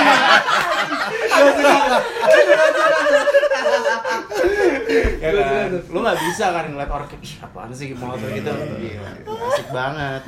ya 5.18 5.30
kan? 5.32 5.70
Lu 5.88 5.98
nggak 6.00 6.18
bisa 6.20 6.44
kan 6.50 6.64
ngeliat 6.66 6.90
orang 6.90 7.08
kayak 7.08 7.22
Ih, 7.22 7.34
apaan 7.40 7.70
sih 7.70 7.88
motor 7.92 8.28
gitu. 8.28 8.50
Iya, 8.76 9.02
asik 9.24 9.68
banget. 9.70 10.22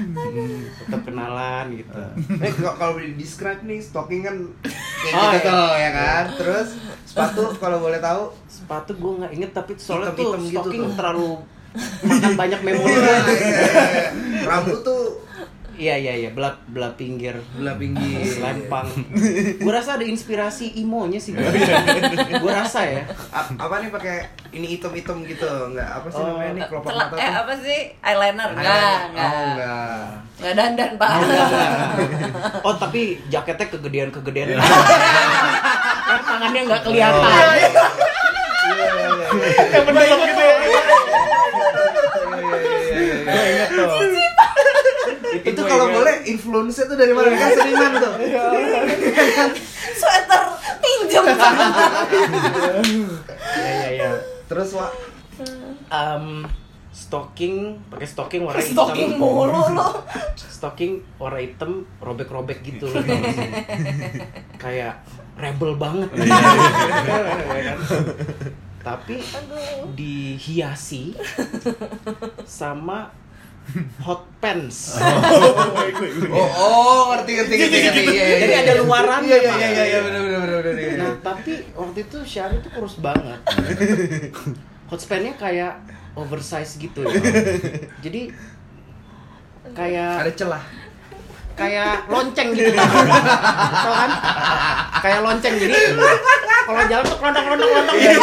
Tetap 0.80 1.00
kenalan 1.02 1.66
gitu. 1.74 2.02
Eh 2.38 2.52
kalau- 2.52 2.76
kalau 2.76 2.94
di 2.96 3.14
describe 3.14 3.62
nih 3.62 3.78
stocking 3.78 4.22
kan 4.22 4.36
kayak 4.64 5.14
Oh, 5.14 5.28
gitu 5.30 5.38
iya. 5.40 5.52
tuh 5.52 5.70
ya 5.76 5.90
kan. 5.92 6.24
Terus 6.34 6.68
sepatu 7.04 7.42
kalau 7.58 7.78
boleh 7.80 8.00
tahu 8.00 8.22
Sepatu 8.46 8.90
gue 8.92 9.12
nggak 9.18 9.32
inget 9.32 9.50
tapi 9.52 9.72
soalnya 9.76 10.14
tuh 10.14 10.38
gitu 10.40 10.56
stocking 10.56 10.82
tuh. 10.84 10.94
terlalu 10.94 11.30
makan 12.02 12.32
banyak 12.34 12.60
memori. 12.62 12.94
rambut 14.44 14.78
tuh 14.80 15.02
Iya 15.74 15.94
iya 15.96 16.12
iya, 16.16 16.30
belah 16.30 16.54
belah 16.66 16.92
pinggir. 16.92 17.34
belah 17.52 17.74
pinggir. 17.74 18.22
Selempang. 18.22 18.86
gue 19.64 19.72
rasa 19.72 19.94
ada 19.94 20.04
inspirasi 20.04 20.76
imonya 20.76 21.18
sih 21.18 21.32
gue. 21.32 21.42
gue 22.32 22.52
rasa 22.52 22.84
ya. 22.84 23.02
A- 23.28 23.50
apa 23.50 23.74
nih 23.78 23.90
pakai 23.90 24.16
ini 24.50 24.70
hitam-hitam 24.70 25.22
gitu 25.22 25.42
enggak 25.66 25.88
apa 25.92 26.06
sih 26.06 26.16
Oh, 26.16 26.26
namanya 26.32 26.52
nih 26.52 26.62
kelopak 26.64 26.90
mata 26.90 27.14
eh 27.16 27.26
tuh? 27.26 27.34
apa 27.36 27.52
sih? 27.58 27.80
Eyeliner. 27.98 28.50
Enggak, 28.50 28.70
Oh, 28.70 29.08
enggak. 29.08 29.32
enggak. 29.34 30.06
Enggak 30.34 30.54
dandan, 30.56 30.90
Pak. 30.94 31.10
Oh 32.62 32.74
tapi 32.82 33.02
jaketnya 33.26 33.66
kegedean 33.68 34.10
kegedean. 34.10 34.54
Yang 34.54 34.62
tangannya 36.24 36.60
nggak 36.64 36.82
kelihatan. 36.82 37.30
Yang 39.66 39.84
mendalam 39.84 40.18
gitu 40.22 40.38
ya. 40.40 40.54
Gue 43.24 43.42
inget 43.44 43.68
tuh. 43.68 43.90
Itu 45.42 45.60
gua 45.60 45.70
kalau 45.70 45.86
ingat. 45.88 45.96
boleh 45.98 46.14
influence 46.28 46.78
tuh 46.78 46.94
dari 46.94 47.10
mana 47.10 47.34
kan 47.34 47.50
seniman 47.50 47.92
tuh. 47.98 48.12
Sweater 50.00 50.42
pinjem. 50.78 51.24
Iya 53.54 53.70
iya 53.72 53.88
iya. 53.90 54.10
Terus 54.44 54.76
Wak, 54.76 54.92
Em, 55.88 56.26
stocking 56.94 57.80
pakai 57.90 58.06
stocking 58.06 58.42
warna 58.46 58.60
hitam. 58.60 58.86
Stocking 58.86 59.10
mulu 59.18 59.62
lo. 59.74 59.88
Stocking 60.36 60.92
warna 61.18 61.40
hitam 61.42 61.82
robek-robek 61.98 62.62
gitu 62.62 62.86
loh. 62.86 63.02
Kayak 64.56 65.02
rebel 65.34 65.74
banget. 65.74 66.08
Ya 66.14 67.62
kan? 67.74 67.78
Tapi 68.84 69.16
dihiasi 69.96 71.16
sama 72.44 73.08
hot 74.00 74.22
pants. 74.38 74.94
Oh, 76.34 76.48
oh, 76.50 77.00
ngerti 77.14 77.30
ngerti 77.38 77.54
ngerti 77.56 77.78
ngerti. 77.80 78.02
Iya, 78.04 78.24
iya, 78.26 78.36
Jadi 78.42 78.52
iya. 78.52 78.60
ada 78.62 78.74
luarannya, 78.82 79.28
Iya 79.30 79.38
iya 79.38 79.54
iya 79.54 79.68
iya 79.70 79.84
iya 79.86 79.98
benar 80.02 80.20
benar 80.20 80.40
benar 80.42 80.60
benar. 80.60 80.74
iya. 80.76 80.94
Nah, 80.98 81.12
tapi 81.22 81.52
waktu 81.72 81.98
itu 82.02 82.18
Syari 82.22 82.56
tuh 82.60 82.70
kurus 82.70 82.98
banget. 82.98 83.40
Hot 84.90 85.00
span-nya 85.00 85.32
kayak 85.34 85.80
oversize 86.14 86.76
gitu 86.76 87.06
ya. 87.06 87.14
Jadi 88.00 88.30
kayak 89.72 90.28
Ada 90.28 90.32
celah. 90.34 90.64
kayak 91.54 92.10
lonceng 92.10 92.50
gitu. 92.52 92.74
Tau 92.74 93.94
kan? 93.94 94.10
Kayak 95.00 95.20
lonceng 95.22 95.54
jadi 95.54 95.74
kalau 96.64 96.82
jalan 96.84 97.04
tuh 97.04 97.16
kelondong-kelondong 97.16 97.70
kelondong 97.70 97.96
gitu. 97.96 98.20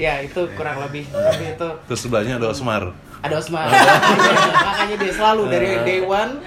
Ya, 0.00 0.14
itu 0.18 0.40
kurang 0.56 0.80
lebih. 0.80 1.04
Tapi 1.04 1.44
itu 1.50 1.68
Terus 1.84 2.00
sebelahnya 2.00 2.34
ada 2.36 2.48
Osmar. 2.48 2.88
ada 3.20 3.34
Osmar. 3.36 3.68
Makanya 4.66 4.96
dia 4.96 5.12
selalu 5.12 5.42
dari 5.46 5.68
day 5.84 6.00
one 6.00 6.40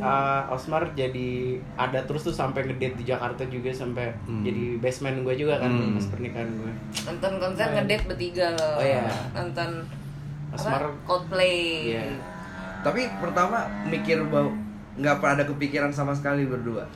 uh, 0.00 0.48
Osmar 0.48 0.88
jadi 0.90 1.28
ada 1.76 2.00
terus 2.00 2.24
tuh 2.24 2.32
sampai 2.32 2.64
ngedate 2.64 2.96
di 2.96 3.04
Jakarta 3.04 3.44
juga 3.44 3.68
sampai 3.68 4.16
jadi 4.40 4.80
best 4.80 5.04
man 5.04 5.20
gue 5.20 5.34
juga 5.36 5.60
kan 5.60 5.68
Hmm. 5.68 5.92
pas 5.92 6.06
pernikahan 6.08 6.48
gue. 6.48 6.72
Nonton 7.04 7.32
konser 7.36 7.68
ngedate 7.70 8.04
bertiga 8.06 8.48
loh. 8.50 8.74
Oh, 8.74 8.82
iya. 8.82 9.04
Nonton 9.34 9.84
Asmar- 10.50 10.88
apa? 10.88 11.04
Coldplay. 11.04 11.92
Iya. 11.92 12.16
Tapi 12.80 13.04
pertama 13.16 13.58
mikir 13.84 14.24
bau 14.24 14.56
nggak 14.94 15.16
pernah 15.18 15.34
ada 15.34 15.44
kepikiran 15.44 15.90
sama 15.90 16.16
sekali 16.16 16.48
berdua. 16.48 16.88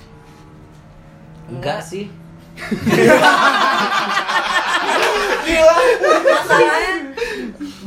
Enggak 1.46 1.80
sih. 1.82 2.08
Masalahnya 6.26 6.92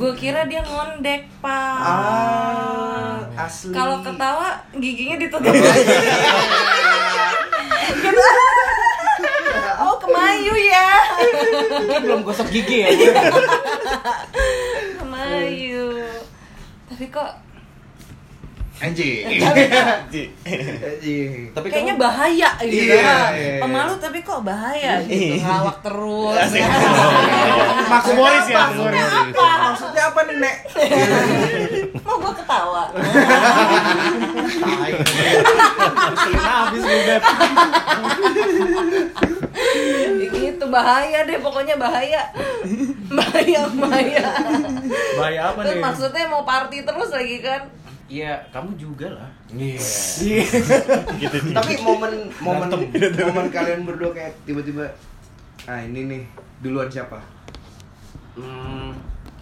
gue 0.02 0.12
kira 0.18 0.50
dia 0.50 0.66
ngondek, 0.66 1.30
Pak. 1.46 1.78
Ah, 1.86 3.22
asli. 3.46 3.70
Kalau 3.70 4.02
ketawa 4.02 4.58
giginya 4.74 5.16
ditutup. 5.22 5.54
oh, 9.86 9.96
kemayu 10.02 10.54
ya. 10.58 10.90
Mungkin 11.86 12.02
belum 12.02 12.22
gosok 12.26 12.50
gigi 12.50 12.82
ya. 12.82 12.90
Kemayu. 14.98 16.02
Tapi 16.90 17.06
kok 17.14 17.30
anjing. 18.82 19.26
Ji. 20.14 20.24
Anjing. 20.82 21.54
Tapi 21.54 21.68
kayaknya 21.70 21.94
kamu 21.94 22.02
bahaya 22.02 22.50
gitu. 22.60 22.84
Iya, 22.90 22.98
Nah, 22.98 23.30
iya, 23.32 23.50
iya. 23.52 23.62
Pemalu 23.62 23.94
tapi 23.96 24.20
kok 24.20 24.42
bahaya 24.42 24.94
gitu. 25.06 25.38
Ngelawak 25.38 25.78
terus. 25.82 26.36
Maksud 27.88 28.14
Morris 28.16 28.48
ya, 28.48 28.58
Maksudnya 28.60 29.06
Morris. 29.06 29.14
apa? 29.14 29.50
Maksudnya 29.64 30.04
apa 30.04 30.20
nih, 30.24 30.36
Nek? 30.38 30.56
Mau 32.02 32.16
gue 32.18 32.34
ketawa. 32.36 32.84
Habis 36.42 36.82
gue 36.82 37.00
Beb. 37.06 37.22
gitu 40.32 40.66
bahaya 40.68 41.20
deh 41.24 41.38
pokoknya 41.38 41.76
bahaya. 41.76 42.22
Bahaya 43.10 43.62
bahaya. 43.72 44.26
Bahaya 45.16 45.42
apa 45.52 45.60
nih? 45.64 45.78
maksudnya 45.78 46.26
mau 46.28 46.44
party 46.44 46.82
terus 46.82 47.10
lagi 47.12 47.38
kan? 47.42 47.62
Iya, 48.12 48.36
kamu 48.52 48.76
juga 48.76 49.08
lah. 49.08 49.30
Iya. 49.48 49.80
Tapi 51.56 51.74
momen 51.80 52.28
momen 52.44 52.68
momen 53.00 53.48
kalian 53.48 53.88
berdua 53.88 54.12
kayak 54.12 54.36
tiba-tiba 54.44 54.84
ah 55.64 55.80
ini 55.80 56.12
nih 56.12 56.22
duluan 56.60 56.92
siapa? 56.92 57.16
Hmm, 58.36 58.92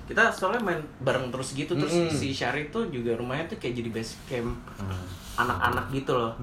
kita 0.06 0.30
soalnya 0.30 0.62
main 0.62 0.82
bareng 1.02 1.34
terus 1.34 1.58
gitu 1.58 1.74
terus 1.74 1.94
Mm-mm. 1.94 2.14
si 2.14 2.30
Syari 2.30 2.70
tuh 2.70 2.90
juga 2.94 3.18
rumahnya 3.18 3.50
tuh 3.50 3.58
kayak 3.58 3.82
jadi 3.82 3.90
base 3.90 4.14
camp 4.30 4.54
anak-anak 5.34 5.90
gitu 5.90 6.14
loh. 6.14 6.38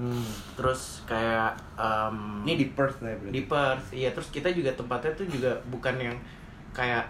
Terus 0.59 1.07
kayak 1.07 1.55
em, 1.79 2.43
Ini 2.43 2.53
di 2.59 2.67
Perth 2.75 2.99
lah 2.99 3.13
ya 3.13 3.17
berarti. 3.23 3.31
di 3.31 3.41
Perth, 3.47 3.87
iya 3.95 4.09
terus 4.11 4.27
kita 4.31 4.51
juga 4.51 4.71
tempatnya 4.75 5.15
tuh 5.15 5.27
juga 5.31 5.55
bukan 5.71 5.95
yang 5.95 6.17
kayak 6.75 7.07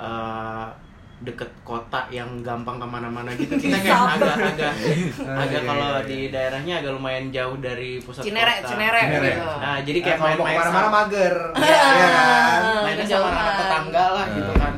eh, 0.00 0.68
deket 1.18 1.48
kota 1.62 2.04
yang 2.08 2.28
gampang 2.40 2.76
ke 2.76 2.84
mana-mana 2.84 3.32
gitu 3.32 3.56
kita 3.56 3.72
kayak 3.78 3.88
Sabar. 3.90 4.20
agak-agak 4.36 4.72
Ah, 5.24 5.40
agak 5.42 5.60
iya, 5.60 5.66
kalau 5.66 5.88
iya, 5.90 6.04
di 6.04 6.18
iya. 6.18 6.28
daerahnya 6.28 6.74
agak 6.76 6.92
lumayan 6.92 7.26
jauh 7.30 7.56
dari 7.56 7.96
pusat 7.98 8.20
Cinere, 8.22 8.54
kota. 8.58 8.68
Cinere, 8.68 9.00
Cinere. 9.02 9.32
gitu. 9.32 9.48
Nah, 9.56 9.78
jadi 9.80 9.96
Eh, 9.96 10.04
kayak 10.04 10.18
mau 10.18 10.26
main-main 10.28 10.44
ke 10.44 10.60
mana-mana 10.60 10.76
sama- 10.78 10.92
mager. 10.98 11.34
Iya. 11.56 11.72
Iya 11.72 12.08
kan? 12.10 12.60
mainnya 12.82 13.06
sama 13.06 13.28
anak 13.30 13.54
tetangga 13.56 14.04
lah 14.12 14.26
gitu 14.30 14.52
kan 14.54 14.74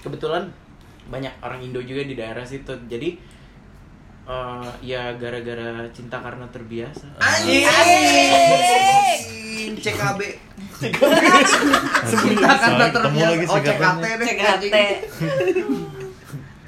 kebetulan 0.00 0.42
banyak 1.06 1.32
orang 1.40 1.60
Indo 1.60 1.80
juga 1.80 2.02
di 2.02 2.14
daerah 2.14 2.42
situ 2.42 2.72
jadi 2.84 3.08
eh, 4.26 4.68
ya 4.82 5.14
gara-gara 5.14 5.70
cinta 5.90 6.18
karena 6.18 6.46
terbiasa 6.48 7.06
Anjing. 7.16 7.62
sembunyiin 9.74 9.74
CKB. 9.82 10.20
Kita 10.76 12.54
karena 12.54 12.84
Ketemu 12.86 12.94
terbiasa. 12.94 13.26
lagi 13.26 13.46
Oh, 13.46 13.56
CKT 13.58 14.04
deh. 14.04 14.26
CKT. 14.28 14.66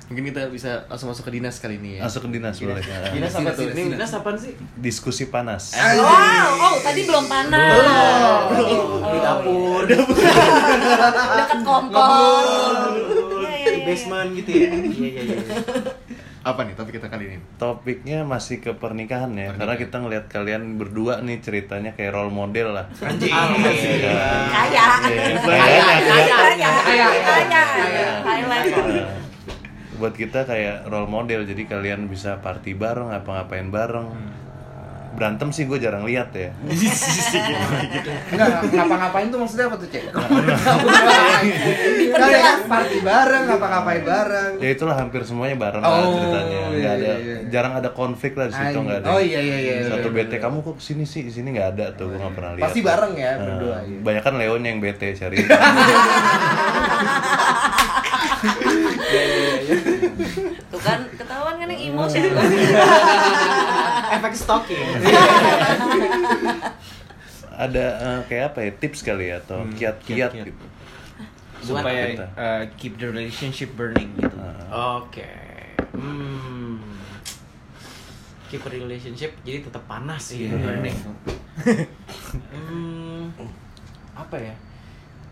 Mungkin 0.08 0.24
kita 0.24 0.48
bisa 0.48 0.88
langsung 0.88 1.12
masuk 1.12 1.28
ke 1.28 1.36
dinas 1.36 1.60
kali 1.60 1.76
ini 1.76 2.00
ya. 2.00 2.08
Masuk 2.08 2.24
ke 2.24 2.32
dinas 2.32 2.56
boleh. 2.56 2.80
Ya. 2.80 3.12
Dinas 3.12 3.28
apa 3.30 3.50
tuh? 3.52 3.68
Ini 3.68 3.82
dinas 3.92 4.10
apaan 4.10 4.36
sih? 4.40 4.56
Diskusi 4.74 5.28
panas. 5.28 5.76
Wow, 5.76 6.48
oh 6.64 6.74
tadi 6.80 7.04
belum 7.04 7.28
panas. 7.28 7.76
Di 9.12 9.18
dapur. 9.20 9.84
Dekat 9.84 11.60
kompor. 11.60 12.88
Iya, 13.36 13.52
iya, 13.52 13.68
Di 13.68 13.78
iya. 13.78 13.84
basement 13.84 14.30
gitu 14.32 14.48
ya. 14.50 14.68
Iya 14.72 15.08
iya 15.12 15.22
iya. 15.22 15.36
Apa 16.48 16.64
nih 16.64 16.72
topik 16.72 16.96
kita 16.96 17.12
kali 17.12 17.28
ini? 17.28 17.36
Topiknya 17.60 18.24
masih 18.24 18.64
ke 18.64 18.72
pernikahan 18.72 19.28
ya, 19.36 19.52
karena 19.52 19.76
kita 19.76 20.00
ngelihat 20.00 20.32
kalian 20.32 20.80
berdua 20.80 21.20
nih 21.20 21.44
ceritanya 21.44 21.92
kayak 21.92 22.16
role 22.16 22.32
model 22.32 22.72
lah. 22.72 22.88
Anjing. 23.04 23.28
Iya. 23.28 24.16
Kaya. 24.48 24.86
Iya, 25.12 25.36
Kaya, 25.44 25.86
kaya, 26.00 26.40
kaya, 26.40 26.68
kaya. 26.88 27.08
Level. 28.48 28.86
Nah, 28.88 29.28
buat 29.98 30.14
kita 30.16 30.48
kayak 30.48 30.88
role 30.88 31.10
model 31.10 31.44
jadi 31.44 31.62
kalian 31.68 32.08
bisa 32.08 32.38
party 32.40 32.72
bareng 32.72 33.12
apa 33.12 33.28
ngapain 33.28 33.68
bareng 33.68 34.08
berantem 35.18 35.50
sih 35.50 35.66
gue 35.66 35.74
jarang 35.82 36.06
lihat 36.06 36.30
ya. 36.30 36.54
Enggak, 38.30 38.70
ngapa-ngapain 38.70 39.26
tuh 39.28 39.42
maksudnya 39.42 39.66
apa 39.66 39.76
tuh, 39.76 39.88
Cek? 39.90 40.14
Kayak 42.14 42.70
party 42.70 42.98
bareng, 43.02 43.42
ngapa-ngapain 43.50 44.02
bareng. 44.06 44.52
ya 44.62 44.68
itulah 44.70 44.94
hampir 44.94 45.26
semuanya 45.26 45.58
bareng 45.58 45.82
lah 45.82 45.90
Oh, 45.90 46.14
ceritanya. 46.14 46.58
Nggak 46.70 46.78
iya, 46.78 46.90
ada 46.94 47.12
iya. 47.18 47.36
jarang 47.50 47.74
ada 47.74 47.90
konflik 47.90 48.38
lah 48.38 48.46
di 48.46 48.54
situ 48.54 48.78
nggak 48.78 48.98
ada. 49.02 49.08
Oh, 49.10 49.18
iya, 49.18 49.40
iya, 49.42 49.58
iya, 49.58 49.74
satu 49.90 50.08
iya, 50.08 50.16
bete 50.22 50.36
kamu 50.38 50.62
kok 50.62 50.78
ke 50.78 50.82
sini 50.86 51.02
sih? 51.02 51.26
Di 51.26 51.32
sini 51.34 51.50
nggak 51.58 51.68
ada 51.74 51.86
tuh 51.98 52.14
gue 52.14 52.18
nggak 52.22 52.34
pernah 52.38 52.52
lihat. 52.54 52.64
Pasti 52.70 52.80
bareng 52.80 53.14
ya, 53.18 53.32
Nah, 53.34 53.44
berdua, 53.44 53.76
iya. 53.82 53.98
banyak 54.06 54.22
kan 54.22 54.34
Leonya 54.38 54.68
yang 54.70 54.80
bete 54.80 55.08
cari 55.18 55.36
Tuh 60.68 60.80
kan 60.80 61.00
ketahuan 61.16 61.54
kan 61.58 61.68
yang 61.72 61.82
emosi. 61.94 62.18
Efek 64.16 64.32
stalking. 64.34 64.80
ada 67.58 67.84
eh, 67.98 68.20
kayak 68.30 68.54
apa 68.54 68.58
ya 68.62 68.72
tips 68.78 69.02
kali 69.02 69.34
ya 69.34 69.42
atau 69.42 69.66
kiat-kiat 69.74 70.30
kiat-kiat. 70.30 70.46
gitu 70.46 70.64
supaya 71.58 72.14
kita. 72.14 72.26
uh, 72.38 72.62
keep 72.78 72.94
the 73.02 73.06
relationship 73.10 73.74
burning 73.74 74.14
gitu. 74.14 74.30
Nah, 74.30 75.02
Oke. 75.02 75.26
Hmm. 75.90 76.78
Keep 78.46 78.62
a 78.62 78.70
relationship 78.70 79.34
jadi 79.42 79.66
tetap 79.66 79.82
panas 79.90 80.32
sih 80.32 80.46
Iya. 80.46 80.54
burning. 80.54 80.96
hmm, 82.54 83.34
apa 84.14 84.36
ya? 84.38 84.54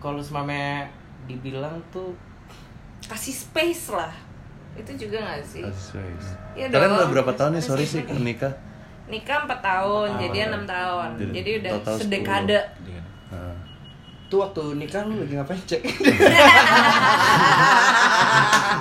Kalau 0.03 0.19
semame 0.19 0.91
dibilang 1.31 1.79
tuh 1.95 2.11
Kasih 3.07 3.39
space 3.39 3.95
lah. 3.95 4.11
Itu 4.77 4.93
juga 4.99 5.17
gak 5.23 5.41
sih? 5.43 5.63
space. 5.67 6.29
Iya 6.53 6.67
kalian 6.69 6.93
udah 6.95 7.09
berapa 7.09 7.33
tahun 7.33 7.51
nih 7.53 7.63
sorry 7.63 7.85
sih 7.85 8.03
menikah 8.03 8.53
Nikah 9.07 9.47
4 9.47 9.63
tahun, 9.63 10.09
jadi 10.19 10.51
6 10.51 10.67
tahun. 10.67 11.09
Jadi 11.17 11.31
Jadi 11.33 11.51
udah 11.57 11.71
total 11.79 11.95
10. 11.95 12.03
sedekade. 12.03 12.59
Nah. 13.29 13.55
Tuh 14.27 14.39
waktu 14.43 14.63
nikah 14.75 15.07
lu 15.07 15.15
lagi 15.17 15.35
ngapain, 15.35 15.63
Cek? 15.63 15.87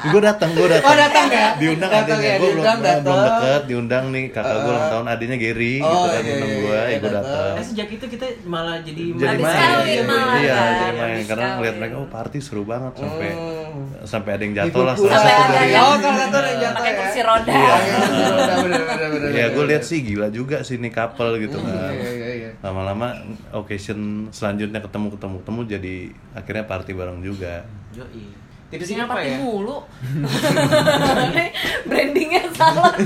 gue 0.06 0.18
datang, 0.20 0.50
gue 0.52 0.68
datang. 0.68 0.86
Oh, 0.88 0.98
datang 0.98 1.26
ya? 1.28 1.48
Diundang 1.56 1.90
Datang 1.90 2.18
adiknya, 2.18 2.26
ya, 2.28 2.36
gue 2.36 2.42
belum, 2.44 2.56
diundang, 2.56 2.78
belum 2.82 2.98
datang. 3.06 3.22
deket, 3.22 3.62
diundang 3.66 4.06
nih 4.10 4.24
kakak 4.30 4.56
gue 4.56 4.66
ulang 4.68 4.88
tahun, 4.88 5.06
adiknya 5.08 5.38
Gary, 5.40 5.74
Oh, 5.78 5.86
gitu 5.86 6.08
kan 6.08 6.22
iya, 6.22 6.34
undang 6.34 6.50
iya, 6.50 6.58
gue, 6.58 6.66
iya, 6.66 6.82
ya 6.82 6.98
gue 6.98 7.12
datang. 7.12 7.24
datang. 7.30 7.54
eh, 7.56 7.64
sejak 7.64 7.88
itu 7.92 8.06
kita 8.08 8.26
malah 8.44 8.78
jadi 8.80 9.04
Jadi 9.14 9.38
main, 9.40 9.54
kawin 9.56 9.86
iya, 9.86 10.02
iya, 10.36 10.58
jadi 10.76 10.94
main 10.96 11.24
karena 11.24 11.48
ngeliat 11.56 11.76
mereka, 11.78 11.96
oh 11.96 12.08
party 12.08 12.40
seru 12.40 12.64
banget 12.64 12.94
sampai 12.96 13.30
Hmm. 13.30 13.65
Sampai 14.04 14.32
ada 14.32 14.44
yang 14.44 14.56
jatuh 14.56 14.82
lah 14.82 14.94
Dipukul 14.94 15.10
salah 15.10 15.26
satu 15.26 15.52
dari 15.52 15.70
yang- 15.70 15.82
Oh, 15.82 15.96
salah 15.96 16.18
satu 16.22 16.38
yang 16.38 16.60
jatuh 16.60 16.76
Pakai 16.76 16.88
ya. 16.88 16.98
kursi 16.98 17.20
roda. 17.22 17.52
Iya, 17.52 17.76
bener, 18.58 18.82
bener, 19.10 19.30
Ya 19.32 19.46
gue 19.50 19.64
lihat 19.66 19.84
sih 19.84 20.00
gila 20.02 20.28
juga 20.30 20.58
sih 20.62 20.76
nih 20.76 20.92
couple 20.92 21.40
gitu 21.40 21.58
kan. 21.58 21.92
Iya, 21.92 22.12
iya, 22.12 22.30
iya. 22.36 22.50
Lama-lama 22.60 23.16
occasion 23.52 24.00
selanjutnya 24.30 24.80
ketemu 24.80 25.08
ketemu 25.12 25.36
ketemu 25.40 25.62
jadi 25.70 25.96
akhirnya 26.34 26.64
party 26.66 26.92
bareng 26.92 27.20
juga. 27.20 27.64
Tipsnya 28.66 29.06
apa 29.06 29.22
ya? 29.22 29.38
mulu. 29.38 29.78
Brandingnya 31.88 32.44
salah. 32.52 32.92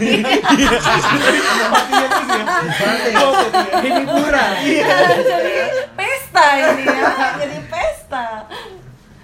Ini 3.80 4.02
kurang. 4.04 4.54
Jadi 5.20 5.52
pesta 5.94 6.46
ini 6.56 6.84
ya. 6.86 7.12
Jadi 7.38 7.58
pesta. 7.68 8.26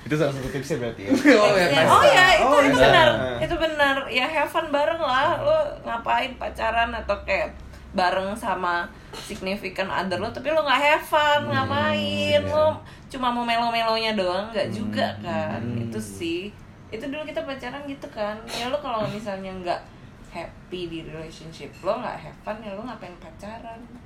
Itu 0.06 0.13
salah 0.13 0.32
satu 0.32 0.48
tipsnya 0.48 0.78
berarti 0.80 1.02
ya. 1.04 1.12
Oh 1.44 1.52
ya, 1.52 1.65
Ya, 1.68 1.82
oh 1.84 2.04
ya, 2.04 2.26
itu 2.38 2.46
Oh, 2.46 2.62
itu 2.62 2.78
iya. 2.78 2.86
benar. 2.86 3.10
Itu 3.41 3.56
benar. 3.58 3.96
Ya 4.08 4.26
have 4.26 4.48
fun 4.48 4.70
bareng 4.70 5.02
lah. 5.02 5.41
Lo 5.41 5.58
ngapain 5.82 6.32
pacaran 6.38 6.94
atau 6.94 7.18
kayak 7.24 7.50
bareng 7.91 8.36
sama 8.36 8.84
significant 9.15 9.88
other 9.88 10.20
lo 10.20 10.28
tapi 10.28 10.52
lo 10.52 10.60
nggak 10.62 10.82
have 10.84 11.06
fun 11.08 11.48
ngapain 11.48 12.44
lo 12.44 12.76
cuma 13.08 13.32
mau 13.32 13.41
melo-melonya 13.41 14.12
doang 14.13 14.52
nggak 14.52 14.68
juga 14.68 15.15
kan 15.24 15.63
itu 15.80 15.96
sih 15.96 16.52
itu 16.91 17.06
dulu 17.08 17.24
kita 17.24 17.48
pacaran 17.48 17.88
gitu 17.88 18.04
kan 18.12 18.36
ya 18.52 18.68
lo 18.68 18.76
kalau 18.78 19.08
misalnya 19.08 19.48
nggak 19.56 19.80
happy 20.28 20.91
di 20.91 21.08
relationship 21.08 21.72
lo 21.80 21.96
nggak 21.96 22.20
have 22.20 22.36
fun 22.44 22.60
ya 22.60 22.76
lo 22.76 22.84
ngapain 22.84 23.15
pacaran 23.15 23.80
Hmm. 23.80 24.05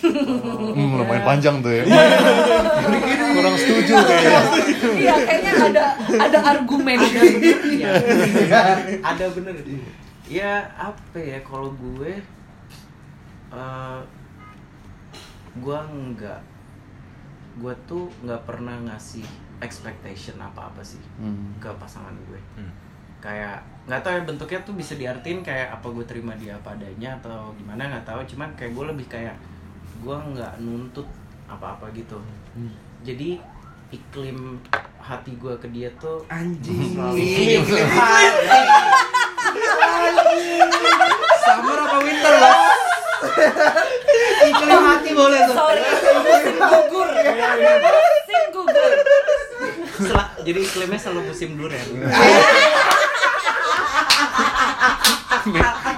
Hmm, 0.00 0.96
lumayan 0.96 1.22
panjang 1.22 1.56
tuh 1.58 1.72
ya. 1.72 1.84
Kurang 3.30 3.54
setuju 3.54 3.94
kayaknya. 3.98 4.40
iya 4.96 5.14
kayaknya 5.18 5.52
ada 5.62 5.84
ada 6.18 6.38
argumen 6.46 6.98
Iya. 6.98 7.90
ada 9.00 9.24
bener 9.30 9.54
ya 10.24 10.52
apa 10.72 11.16
ya 11.16 11.38
kalau 11.40 11.68
gue 11.72 12.12
eh 13.50 13.98
gue 15.52 15.78
nggak 15.82 16.40
gue 17.56 17.74
tuh 17.84 18.06
nggak 18.20 18.42
pernah 18.44 18.78
ngasih 18.84 19.26
expectation 19.60 20.38
apa 20.38 20.70
apa 20.70 20.80
sih 20.80 21.02
Hmm. 21.16 21.52
ke 21.56 21.68
pasangan 21.74 22.14
gue. 22.24 22.40
Kayak 23.20 23.60
nggak 23.84 24.00
tahu 24.00 24.12
ya 24.14 24.22
bentuknya 24.24 24.60
tuh 24.62 24.72
bisa 24.72 24.94
diartin 24.94 25.42
kayak 25.42 25.68
apa 25.70 25.86
gue 25.86 26.04
terima 26.04 26.32
dia 26.34 26.54
apa 26.54 26.72
adanya 26.72 27.12
atau 27.16 27.52
gimana 27.52 27.84
nggak 27.86 28.06
tahu. 28.06 28.22
Cuman 28.24 28.48
kayak 28.54 28.72
gue 28.72 28.84
lebih 28.86 29.06
kayak 29.08 29.36
gue 30.00 30.16
nggak 30.30 30.52
nuntut 30.58 31.04
apa-apa 31.46 31.92
gitu 31.92 32.16
jadi 33.00 33.36
iklim 33.90 34.56
hati 34.98 35.34
gue 35.34 35.54
ke 35.56 35.66
dia 35.68 35.90
tuh 35.96 36.22
Anjing. 36.26 36.94
Selalu. 36.94 37.16
Iklim 37.18 37.60
hati. 37.90 38.60
Summer 41.40 41.78
apa 41.80 41.96
winter, 41.98 42.32
Bos? 42.32 42.60
Iklim 44.42 44.80
hati 44.80 45.10
boleh 45.10 45.40
tuh. 45.42 45.54
sorry 45.54 45.82
musim 45.82 46.56
gugur 46.56 47.08
musim 47.10 48.42
gugur 48.52 48.92
Sel- 50.00 50.32
jadi 50.40 50.58
iklimnya 50.62 50.96
selalu 50.96 51.20
musim 51.26 51.50
durian 51.54 51.88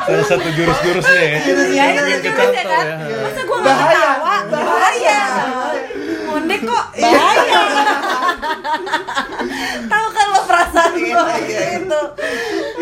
Salah 0.02 0.26
satu 0.26 0.48
jurus-jurusnya 0.50 1.22
ya. 1.22 1.38
ya 1.70 1.84
itu 1.94 2.02
jurusnya 2.26 2.62
kan 2.66 2.86
masa 3.22 3.40
gue 3.46 3.58
nggak 3.62 3.76
ketawa? 3.78 4.34
Bahaya. 4.50 5.22
Mondek 6.26 6.60
kok. 6.66 6.84
Bahaya. 6.98 7.60
Tahu 9.92 10.06
kan 10.10 10.26
lo 10.32 10.40
perasaan 10.48 10.92
gue 10.98 11.26
gitu. 11.46 12.00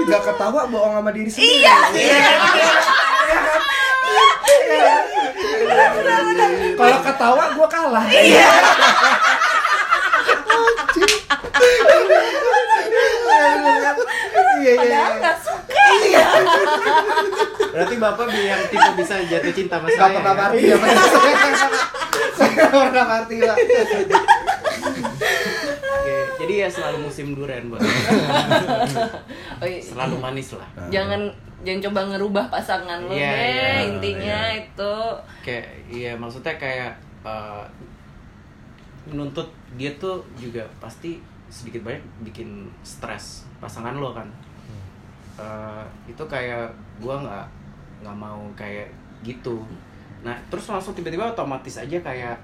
Gak 0.09 0.23
ketawa 0.27 0.61
bohong 0.67 0.95
sama 1.01 1.11
diri 1.13 1.31
sendiri. 1.31 1.61
iya. 1.61 1.77
Iya 1.95 2.29
Kalau 6.75 6.99
ketawa 7.05 7.45
gue 7.53 7.69
kalah. 7.69 8.05
Iya. 8.09 8.49
Iya, 14.61 14.73
iya. 14.77 14.77
padahal 14.77 15.15
nggak 15.19 15.37
suka 15.41 15.85
ya 16.05 16.27
berarti 17.71 17.95
bapak 17.97 18.27
yang 18.35 18.63
tipe 18.69 18.91
bisa 18.95 19.15
jatuh 19.25 19.53
cinta 19.53 19.77
sama 19.79 19.89
Gak 19.89 19.97
saya 19.97 20.13
pernah 20.13 20.35
ya? 20.35 20.41
party 20.43 20.61
ya, 20.61 20.77
Pak. 20.77 20.91
Saya 22.35 22.51
gak 22.53 22.69
pernah 22.71 23.05
party, 23.07 23.35
Pak. 23.41 23.57
Oke, 25.91 26.17
jadi 26.37 26.55
ya 26.59 26.69
selalu 26.69 26.99
musim 27.03 27.27
durian 27.33 27.65
buat 27.69 27.81
Oh, 29.61 29.67
iya. 29.67 29.81
selalu 29.81 30.17
manis 30.19 30.53
lah 30.53 30.69
jangan 30.89 31.21
jangan 31.61 31.81
coba 31.85 32.01
ngerubah 32.11 32.45
pasangan 32.49 32.99
lo 33.03 33.13
Iya, 33.13 33.29
deh 33.29 33.45
iya, 33.47 33.71
intinya 33.87 34.41
itu 34.55 34.95
kayak 35.41 35.67
iya 35.89 36.13
maksudnya 36.17 36.57
kayak 36.57 36.93
eh, 37.23 37.65
menuntut 39.07 39.49
dia 39.75 39.93
tuh 39.95 40.25
juga 40.35 40.65
pasti 40.77 41.21
sedikit 41.51 41.83
banyak 41.83 41.99
bikin 42.23 42.49
stres 42.81 43.45
pasangan 43.59 43.93
lo 43.93 44.15
kan. 44.15 44.31
Eh, 45.37 45.85
itu 46.07 46.23
kayak 46.25 46.69
gua 46.97 47.19
nggak 47.19 47.47
nggak 48.01 48.17
mau 48.17 48.41
kayak 48.55 48.89
gitu. 49.21 49.61
Nah 50.21 50.37
terus 50.47 50.65
langsung 50.67 50.93
tiba-tiba 50.93 51.27
otomatis 51.29 51.75
aja 51.75 51.99
kayak 51.99 52.37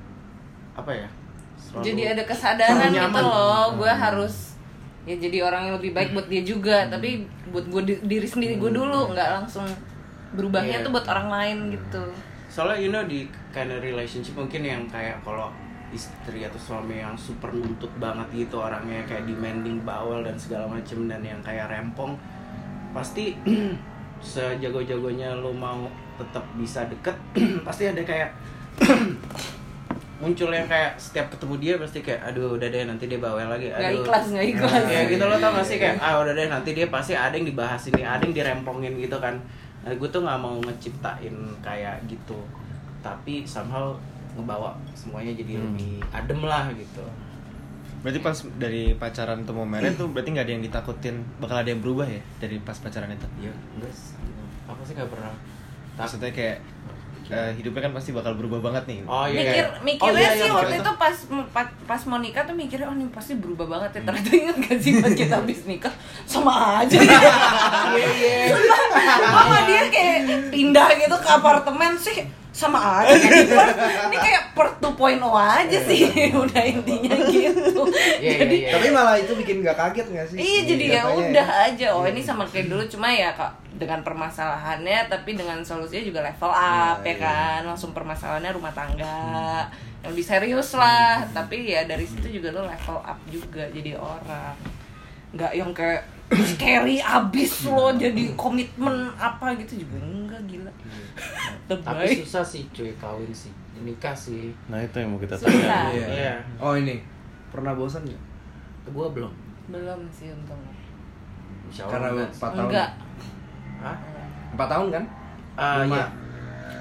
apa 0.73 0.93
ya 0.93 1.09
selalu- 1.57 1.85
jadi 1.87 2.03
ada 2.13 2.23
kesadaran 2.23 2.93
gitu 2.93 3.17
loh 3.19 3.73
gue 3.75 3.89
harus 3.89 4.53
ya 5.05 5.17
jadi 5.17 5.41
orang 5.41 5.63
yang 5.65 5.75
lebih 5.75 5.97
baik 5.97 6.13
buat 6.13 6.29
dia 6.29 6.43
juga 6.43 6.85
tapi 6.87 7.25
buat 7.49 7.65
gue 7.65 7.81
diri 8.05 8.29
sendiri 8.29 8.61
gue 8.61 8.69
dulu 8.71 9.09
nggak 9.09 9.41
langsung 9.41 9.65
berubahnya 10.33 10.81
Iya. 10.81 10.85
tuh 10.85 10.93
buat 10.93 11.07
orang 11.07 11.29
lain 11.31 11.57
gitu. 11.73 12.03
Soalnya 12.47 12.77
you 12.77 12.91
know 12.91 13.01
di 13.03 13.25
kind 13.51 13.69
of 13.69 13.81
relationship 13.81 14.37
mungkin 14.37 14.61
yang 14.61 14.85
kayak 14.85 15.17
kalau 15.23 15.49
istri 15.97 16.45
atau 16.45 16.61
suami 16.61 17.01
yang 17.01 17.17
super 17.17 17.49
nuntut 17.57 17.89
banget 17.97 18.47
gitu 18.47 18.61
orangnya 18.61 19.01
kayak 19.09 19.25
demanding 19.25 19.81
bawel 19.81 20.21
dan 20.21 20.37
segala 20.37 20.69
macem 20.69 21.09
dan 21.09 21.25
yang 21.25 21.41
kayak 21.41 21.73
rempong 21.73 22.13
pasti 22.93 23.33
sejago-jagonya 24.37 25.41
lo 25.41 25.57
mau 25.57 25.89
tetap 26.21 26.45
bisa 26.61 26.85
deket 26.93 27.17
pasti 27.67 27.89
ada 27.89 28.05
kayak 28.05 28.31
muncul 30.17 30.49
yang 30.49 30.65
kayak 30.65 30.97
setiap 30.97 31.29
ketemu 31.29 31.55
dia 31.61 31.75
pasti 31.77 32.01
kayak 32.01 32.25
aduh 32.25 32.57
udah 32.57 32.69
deh 32.73 32.89
nanti 32.89 33.05
dia 33.05 33.21
bawel 33.21 33.53
lagi. 33.53 33.69
Aduh. 33.69 34.01
ikhlas 34.01 34.33
nggak 34.33 34.47
ikhlas. 34.57 34.85
Ya 34.89 35.01
gitu 35.05 35.25
lo 35.29 35.37
tau 35.37 35.53
gak 35.53 35.67
sih 35.69 35.77
kayak 35.77 36.01
ah 36.01 36.25
udah 36.25 36.33
deh 36.33 36.49
nanti 36.49 36.73
dia 36.73 36.89
pasti 36.89 37.13
ada 37.13 37.37
yang 37.37 37.45
dibahas 37.45 37.85
ini 37.93 38.01
ada 38.01 38.25
yang 38.25 38.33
dirempongin 38.33 38.97
gitu 38.97 39.21
kan. 39.21 39.37
Nah, 39.85 39.93
gue 39.93 40.09
tuh 40.09 40.25
nggak 40.25 40.41
mau 40.41 40.57
ngeciptain 40.65 41.37
kayak 41.61 42.01
gitu. 42.09 42.41
Tapi 43.05 43.45
somehow 43.45 43.93
ngebawa 44.37 44.71
semuanya 44.93 45.33
jadi 45.33 45.53
Hmm. 45.55 45.65
lebih 45.73 45.93
adem 46.11 46.41
lah 46.43 46.69
gitu 46.71 47.05
Berarti 47.97 48.21
pas 48.21 48.39
dari 48.55 48.95
pacaran 48.95 49.43
tuh 49.43 49.51
mau 49.53 49.65
married 49.65 49.95
tuh 49.95 50.07
berarti 50.07 50.31
nggak 50.31 50.45
ada 50.45 50.53
yang 50.53 50.63
ditakutin 50.63 51.17
bakal 51.37 51.57
ada 51.57 51.67
yang 51.67 51.81
berubah 51.81 52.07
ya 52.07 52.21
dari 52.39 52.61
pas 52.61 52.77
pacaran 52.77 53.11
itu. 53.11 53.27
ya 53.41 53.51
enggak 53.73 53.91
sih. 53.91 54.15
aku 54.65 54.81
sih 54.83 54.95
nggak 54.95 55.09
pernah 55.09 55.33
Maksudnya 55.97 56.31
kayak 56.31 56.61
eh, 57.27 57.51
hidupnya 57.53 57.83
kan 57.83 57.93
pasti 57.93 58.13
bakal 58.13 58.37
berubah 58.37 58.63
banget 58.63 58.85
nih. 58.87 58.99
oh 59.05 59.27
iya 59.27 59.41
mikir 59.41 59.65
kayak- 59.67 59.83
mikirnya 59.83 60.07
oh, 60.07 60.23
iya, 60.23 60.31
sih 60.33 60.45
iya, 60.45 60.55
waktu 60.55 60.77
itu 60.77 60.93
pas 60.95 61.17
pas, 61.83 62.01
mau 62.07 62.19
nikah 62.21 62.43
tuh 62.45 62.55
mikirnya 62.55 62.87
oh 62.87 62.95
ini 62.95 63.11
pasti 63.11 63.33
berubah 63.35 63.67
banget 63.69 63.91
ya 63.93 64.01
ternyata 64.05 64.31
ingat 64.31 64.57
gak 64.61 64.79
sih 64.79 64.93
pas 64.97 65.11
kita 65.13 65.35
habis 65.41 65.61
nikah 65.65 65.91
sama 66.23 66.53
aja 66.79 66.95
Iya, 66.95 68.07
iya. 68.15 68.55
mama 69.27 69.67
dia 69.67 69.83
kayak 69.89 70.19
pindah 70.49 70.89
gitu 70.95 71.17
ke 71.17 71.29
apartemen 71.29 71.93
sih 71.97 72.23
sama 72.57 73.05
aja 73.05 73.13
ini, 73.13 73.53
per, 73.53 73.69
ini 74.09 74.17
kayak 74.17 74.43
per 74.57 74.69
2.0 74.81 75.21
aja 75.37 75.79
sih 75.85 76.09
udah 76.49 76.63
intinya 76.65 77.17
gitu 77.29 77.85
Iya, 78.17 78.21
iya, 78.21 78.33
jadi 78.41 78.57
iya. 78.57 78.71
Tapi 78.73 78.87
malah 78.93 79.17
itu 79.21 79.33
bikin 79.37 79.61
gak 79.61 79.77
kaget 79.77 80.07
gak 80.09 80.27
sih? 80.33 80.39
Iya 80.41 80.61
jadi 80.65 80.85
ya 80.89 81.03
udah 81.13 81.49
aja. 81.69 81.87
Oh 81.97 82.05
ini 82.05 82.21
sama 82.25 82.49
kayak 82.49 82.73
dulu 82.73 82.83
cuma 82.89 83.13
ya 83.13 83.33
kak 83.37 83.53
dengan 83.77 84.01
permasalahannya 84.01 85.13
tapi 85.13 85.37
dengan 85.37 85.61
solusinya 85.61 86.05
juga 86.05 86.21
level 86.25 86.53
up 86.53 86.99
Iya, 87.05 87.13
ya 87.13 87.17
kan. 87.21 87.61
Langsung 87.69 87.93
permasalahannya 87.93 88.53
rumah 88.57 88.73
tangga 88.73 89.69
yang 90.01 90.11
lebih 90.13 90.25
serius 90.25 90.73
lah. 90.77 91.25
Tapi 91.31 91.77
ya 91.77 91.85
dari 91.85 92.05
situ 92.09 92.41
juga 92.41 92.57
lo 92.57 92.65
level 92.65 92.99
up 93.05 93.19
juga 93.29 93.65
jadi 93.71 93.97
orang. 94.01 94.57
Nggak 95.37 95.53
yang 95.53 95.71
kayak 95.77 96.03
scary 96.27 96.99
abis 96.99 97.67
lo 97.67 97.95
jadi 97.95 98.35
komitmen 98.35 98.91
apa 99.15 99.55
gitu 99.57 99.79
juga 99.81 99.97
enggak 99.99 100.43
gila. 100.45 100.73
tapi 101.67 101.81
Terbaik. 101.83 102.17
susah 102.27 102.43
sih 102.43 102.67
cuy 102.71 102.91
kawin 102.99 103.31
sih 103.31 103.53
nikah 103.77 104.11
sih 104.11 104.51
Nah 104.67 104.81
itu 104.81 104.97
yang 104.97 105.13
mau 105.13 105.21
kita 105.21 105.37
Susah. 105.37 105.53
tanya. 105.53 105.93
Iya. 105.93 106.07
Iya. 106.09 106.35
Oh 106.59 106.75
ini 106.75 106.99
pernah 107.49 107.73
bosan 107.73 108.03
nggak? 108.03 108.23
gua 108.91 109.11
belum 109.11 109.33
Belum 109.67 110.01
sih 110.09 110.31
untungnya. 110.31 110.75
Insya 111.67 111.83
Allah 111.85 111.93
Karena 111.93 112.09
empat 112.25 112.51
tahun. 112.53 112.69
Enggak. 112.71 112.91
Hah? 113.83 113.97
Empat 114.55 114.69
tahun 114.71 114.87
kan? 114.89 115.05
Ah, 115.57 115.75
Lima. 115.83 115.97
iya. 115.99 116.07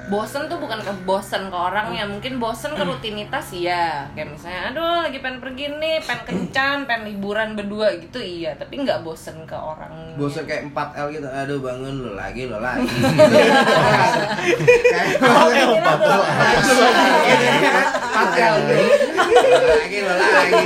Bosen 0.05 0.45
tuh 0.45 0.61
bukan 0.61 0.79
ke 0.85 0.93
bosen 1.01 1.49
ke 1.49 1.57
orangnya 1.57 2.05
mungkin 2.05 2.37
bosen 2.37 2.77
ke 2.77 2.83
rutinitas 2.85 3.49
ya 3.57 4.05
kayak 4.13 4.37
misalnya 4.37 4.61
aduh 4.69 5.01
lagi 5.01 5.17
pengen 5.17 5.41
pergi 5.41 5.65
nih 5.81 5.97
pengen 6.05 6.21
kencan 6.29 6.77
pengen 6.85 7.09
liburan 7.09 7.57
berdua 7.57 7.97
gitu 7.97 8.21
iya 8.21 8.53
tapi 8.53 8.85
nggak 8.85 9.01
bosen 9.01 9.45
ke 9.49 9.57
orang 9.57 10.05
Bosan 10.15 10.47
kayak 10.47 10.71
4 10.71 10.95
L 10.95 11.07
gitu. 11.11 11.27
Aduh 11.27 11.59
bangun 11.59 11.95
lo 11.99 12.11
lagi 12.15 12.47
lo 12.47 12.63
lagi. 12.63 12.87
Oh, 15.19 15.47
empat 15.75 15.99
L. 15.99 16.21
Empat 17.99 18.31
L. 18.39 18.55
Lo 18.63 19.67
lagi 19.75 19.99
lo 19.99 20.13
lagi. 20.15 20.63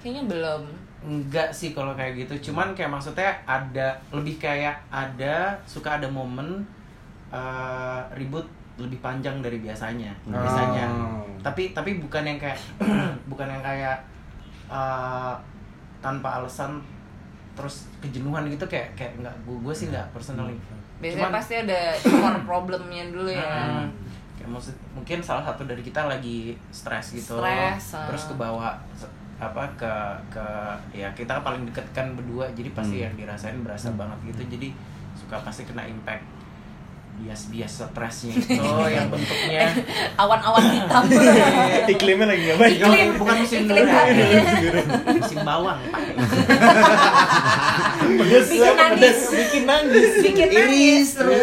Kayaknya 0.00 0.22
belum 0.24 0.62
Enggak 1.02 1.50
sih 1.50 1.70
kalau 1.70 1.92
kayak 1.92 2.14
gitu, 2.16 2.48
cuman 2.48 2.72
kayak 2.72 2.88
maksudnya 2.88 3.34
ada 3.42 3.90
lebih 4.10 4.38
kayak 4.38 4.78
ada 4.86 5.50
suka 5.64 5.96
ada 5.96 6.06
momen 6.06 6.62
eh, 7.28 8.00
ribut 8.12 8.44
lebih 8.74 8.98
panjang 8.98 9.38
dari 9.38 9.58
biasanya 9.58 10.10
biasanya. 10.24 10.86
Oh. 10.88 11.26
Tapi 11.40 11.70
tapi 11.70 11.98
bukan 11.98 12.22
yang 12.24 12.38
kayak 12.38 12.56
bukan 13.30 13.46
yang 13.46 13.60
kayak 13.60 13.98
eh, 14.66 15.34
tanpa 15.98 16.38
alasan 16.38 16.78
terus 17.52 17.84
kejenuhan 17.98 18.48
gitu 18.48 18.64
kayak 18.64 18.94
kayak 18.94 19.12
enggak 19.14 19.34
gue, 19.42 19.56
gue 19.58 19.74
sih 19.74 19.86
enggak 19.86 20.06
personally. 20.10 20.56
biasanya 20.98 21.26
Cuman- 21.26 21.34
pasti 21.34 21.54
ada 21.58 21.80
core 21.98 22.40
problemnya 22.44 23.04
dulu 23.08 23.26
ya 23.26 23.42
Hmm, 23.42 23.90
kayak 24.34 24.48
maksud 24.48 24.70
mungkin 24.92 25.18
salah 25.18 25.42
satu 25.42 25.66
dari 25.66 25.82
kita 25.82 26.06
lagi 26.06 26.54
stres 26.70 27.12
gitu 27.12 27.36
Stres, 27.36 27.86
ah. 27.92 28.06
terus 28.06 28.24
ke 28.24 28.34
bawah 28.36 28.70
se- 28.92 29.10
apa 29.42 29.64
ke 29.74 29.92
ke 30.30 30.46
ya 30.94 31.10
kita 31.10 31.42
paling 31.42 31.66
deket 31.66 31.82
kan 31.90 32.14
berdua 32.14 32.46
jadi 32.50 32.70
pasti 32.70 32.96
Hmm. 32.96 33.04
yang 33.04 33.14
dirasain 33.16 33.58
berasa 33.58 33.90
banget 33.92 34.18
gitu 34.24 34.42
jadi 34.48 34.68
suka 35.14 35.36
pasti 35.40 35.62
kena 35.64 35.82
impact 35.84 36.22
bias-bias 37.12 37.68
stresnya 37.84 38.32
itu 38.40 38.56
yang 38.88 39.06
bentuknya 39.06 39.68
awan-awan 40.16 40.64
hitam 40.64 41.04
Iklimnya 41.92 42.24
lagi 42.26 42.42
nggak 42.42 42.58
baik. 42.58 42.74
Iklim. 42.78 43.08
bukan 43.16 43.34
musim 43.36 43.60
Iklim 43.64 43.84
ya. 43.84 44.00
musim 45.12 45.38
bawang 45.48 45.78
pakai 45.82 46.14
Pedes, 48.02 48.46
bikin 48.48 48.74
nangis 48.74 49.18
bikin 49.28 49.62
nangis. 49.64 50.10
bikin 50.22 50.48
nangis 50.50 51.08
terus. 51.12 51.36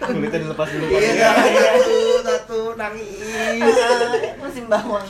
Kulitnya 0.00 0.38
dilepas 0.40 0.68
dulu. 0.70 0.84
Iya, 0.88 1.28
Pak. 1.28 1.46
Nangis. 2.74 3.22
musim 4.42 4.66
bawang 4.68 5.06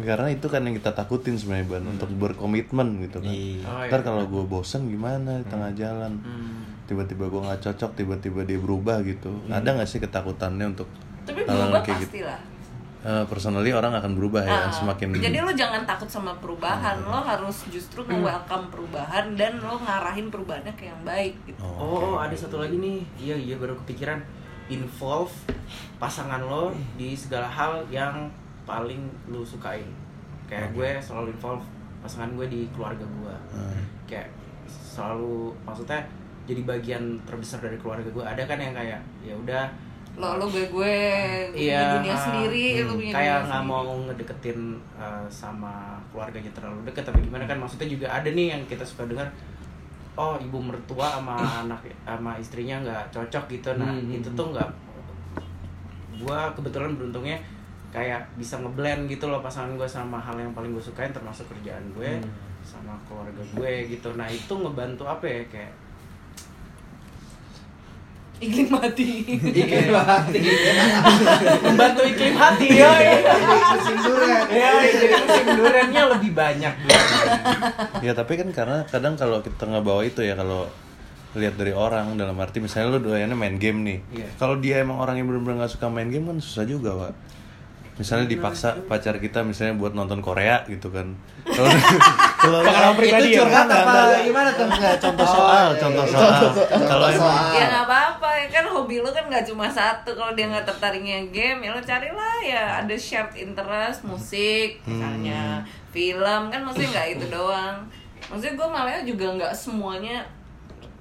Karena 0.00 0.32
itu 0.32 0.46
kan 0.48 0.64
yang 0.64 0.72
kita 0.80 0.96
takutin 0.96 1.36
sebenarnya 1.36 1.76
ban 1.76 1.84
untuk 1.84 2.08
berkomitmen 2.16 3.04
gitu 3.04 3.20
kan. 3.20 3.28
Iya. 3.28 3.64
Oh, 3.68 3.84
Ntar 3.84 4.00
iya. 4.00 4.06
kalau 4.08 4.24
gue 4.32 4.44
bosen 4.48 4.88
gimana 4.88 5.44
di 5.44 5.46
tengah 5.48 5.70
jalan? 5.76 6.16
Hmm. 6.24 6.64
Tiba-tiba 6.88 7.28
gue 7.28 7.40
nggak 7.44 7.60
cocok, 7.60 7.90
tiba-tiba 8.00 8.40
dia 8.48 8.56
berubah 8.56 9.04
gitu. 9.04 9.28
Ada 9.52 9.76
nggak 9.76 9.88
sih 9.88 10.00
ketakutannya 10.00 10.72
untuk 10.72 10.88
tapi 11.20 11.44
berubah 11.44 11.84
kayak 11.84 12.00
pasti 12.00 12.20
lah 12.24 12.40
Eh, 13.00 13.24
personally 13.32 13.72
orang 13.72 13.96
akan 13.96 14.12
berubah 14.12 14.44
ya, 14.44 14.68
Ah, 14.68 14.68
semakin 14.68 15.16
jadi 15.16 15.40
lo 15.40 15.48
jangan 15.56 15.88
takut 15.88 16.04
sama 16.04 16.36
perubahan 16.36 17.00
lo 17.00 17.16
harus 17.16 17.64
justru 17.72 18.04
nge-welcome 18.04 18.68
perubahan 18.68 19.32
dan 19.40 19.56
lo 19.56 19.80
ngarahin 19.80 20.28
perubahannya 20.28 20.68
ke 20.76 20.84
yang 20.84 21.00
baik 21.00 21.32
gitu 21.48 21.64
Oh, 21.64 22.20
ada 22.20 22.36
satu 22.36 22.60
lagi 22.60 22.76
nih. 22.76 23.00
Iya, 23.16 23.36
iya 23.40 23.56
baru 23.56 23.80
kepikiran. 23.80 24.20
Involve 24.70 25.34
pasangan 25.98 26.40
lo 26.40 26.70
di 26.94 27.12
segala 27.18 27.50
hal 27.50 27.82
yang 27.90 28.30
paling 28.64 29.10
lo 29.28 29.42
sukain. 29.42 29.86
Kayak 30.46 30.70
gue 30.74 30.90
selalu 31.02 31.34
involve 31.34 31.62
pasangan 32.00 32.30
gue 32.38 32.46
di 32.46 32.60
keluarga 32.70 33.02
gue. 33.02 33.36
Hmm. 33.50 33.82
Kayak 34.06 34.30
selalu 34.70 35.50
maksudnya 35.66 36.00
jadi 36.46 36.62
bagian 36.64 37.18
terbesar 37.26 37.60
dari 37.60 37.76
keluarga 37.76 38.06
gue. 38.08 38.24
Ada 38.24 38.46
kan 38.46 38.58
yang 38.62 38.74
kayak 38.74 39.00
ya 39.26 39.34
udah 39.34 39.66
lo 40.18 40.42
lo 40.42 40.46
gue 40.50 40.66
gue 40.66 40.96
Iya, 41.54 42.02
dunia 42.02 42.12
ah, 42.12 42.18
sendiri 42.18 42.82
lo 42.82 42.98
punya 42.98 43.12
kayak 43.14 43.36
nggak 43.46 43.62
sendiri. 43.62 43.70
mau 43.70 43.86
ngedeketin 44.10 44.60
uh, 44.98 45.24
sama 45.30 46.02
keluarganya 46.10 46.50
terlalu 46.50 46.82
deket 46.90 47.06
tapi 47.06 47.22
gimana 47.22 47.46
kan 47.46 47.62
maksudnya 47.62 47.86
juga 47.86 48.06
ada 48.10 48.26
nih 48.26 48.58
yang 48.58 48.62
kita 48.66 48.82
suka 48.82 49.06
dengar 49.06 49.30
oh 50.20 50.34
ibu 50.36 50.58
mertua 50.60 51.06
sama 51.16 51.32
anak 51.64 51.80
sama 52.04 52.36
istrinya 52.36 52.76
nggak 52.84 53.04
cocok 53.08 53.44
gitu. 53.48 53.70
Nah 53.80 53.88
Hmm, 53.88 54.12
itu 54.12 54.28
hmm, 54.28 54.36
tuh 54.36 54.46
nggak 54.52 54.68
gua 56.20 56.52
kebetulan 56.52 56.92
beruntungnya 57.00 57.38
kayak 57.90 58.22
bisa 58.36 58.60
ngeblend 58.60 59.08
gitu 59.08 59.26
loh 59.26 59.40
pasangan 59.40 59.74
gue 59.74 59.88
sama 59.88 60.20
hal 60.20 60.38
yang 60.38 60.52
paling 60.54 60.70
gue 60.70 60.84
sukain 60.84 61.10
termasuk 61.10 61.48
kerjaan 61.48 61.82
gue 61.90 62.06
Hmm. 62.20 62.30
sama 62.62 62.94
keluarga 63.08 63.40
gue 63.56 63.72
gitu. 63.88 64.12
Nah 64.14 64.28
itu 64.28 64.52
ngebantu 64.52 65.08
apa 65.08 65.24
ya 65.24 65.42
kayak 65.48 65.72
iklim 68.40 68.68
mati 68.72 69.08
iklim 69.36 69.92
hati 69.92 70.40
membantu 71.60 72.02
iklim 72.08 72.34
hati 72.34 72.66
ya 72.72 72.90
Musim 73.70 73.96
durian. 74.00 74.46
ya 74.48 74.70
jadi 74.88 75.14
musim 75.20 75.46
duriannya 75.60 76.02
lebih 76.18 76.30
banyak 76.32 76.74
Ya 78.00 78.12
tapi 78.16 78.40
kan 78.40 78.48
karena 78.50 78.88
kadang 78.88 79.14
kalau 79.14 79.44
kita 79.44 79.68
nggak 79.68 79.84
bawa 79.84 80.02
itu 80.08 80.24
ya 80.24 80.32
kalau 80.34 80.66
lihat 81.36 81.54
dari 81.54 81.70
orang 81.70 82.18
dalam 82.18 82.34
arti 82.42 82.58
misalnya 82.58 82.96
lu 82.96 82.98
doyannya 83.06 83.38
main 83.38 83.54
game 83.54 83.86
nih. 83.86 83.98
Iya. 84.10 84.26
Kalau 84.34 84.58
dia 84.58 84.82
emang 84.82 84.98
orang 84.98 85.14
yang 85.20 85.30
benar-benar 85.30 85.62
nggak 85.62 85.72
suka 85.78 85.86
main 85.86 86.10
game 86.10 86.26
kan 86.26 86.42
susah 86.42 86.66
juga, 86.66 86.90
Pak. 86.96 87.12
Misalnya 87.94 88.26
dipaksa 88.26 88.76
pacar 88.84 89.16
kita 89.16 89.40
misalnya 89.40 89.74
buat 89.74 89.92
nonton 89.92 90.18
Korea 90.18 90.62
gitu 90.64 90.88
kan. 90.88 91.10
Kalau 91.50 91.68
kalau 92.40 92.64
Pengalaman 92.64 92.96
pribadi 92.96 93.28
ya? 93.30 93.44
curhat 93.44 93.64
Enggak, 93.64 93.82
apa? 93.82 93.92
enggak. 93.92 94.20
gimana 94.24 94.50
tuh? 94.50 94.64
Enggak, 94.66 94.94
contoh 94.98 95.22
Oh, 95.22 95.34
soal. 95.34 95.66
iya, 95.68 95.76
contoh 95.78 96.04
soal. 96.06 96.40
Contoh- 96.40 96.68
kalau 96.82 97.06
emang 97.06 97.20
soal. 97.36 97.52
ya 97.52 97.64
nggak 97.66 97.84
apa-apa. 97.84 98.28
Ya 98.32 98.46
kan 98.50 98.64
hobi 98.66 98.96
lo 98.96 99.10
kan 99.10 99.24
nggak 99.26 99.44
cuma 99.44 99.66
satu. 99.68 100.10
Kalau 100.10 100.32
dia 100.32 100.46
nggak 100.46 100.64
tertariknya 100.64 101.18
game 101.28 101.60
ya 101.60 101.70
lo 101.70 101.82
carilah. 101.82 102.36
Ya 102.40 102.62
ada 102.78 102.94
shared 102.94 103.34
interest 103.34 104.00
musik 104.02 104.80
misalnya 104.82 105.60
film. 105.90 106.42
Kan 106.48 106.60
maksudnya 106.62 106.88
nggak 106.90 107.08
itu 107.12 107.24
doang. 107.28 107.76
Maksudnya 108.24 108.54
gue 108.54 108.68
malah 108.70 109.00
juga 109.02 109.26
nggak 109.34 109.52
semuanya 109.52 110.24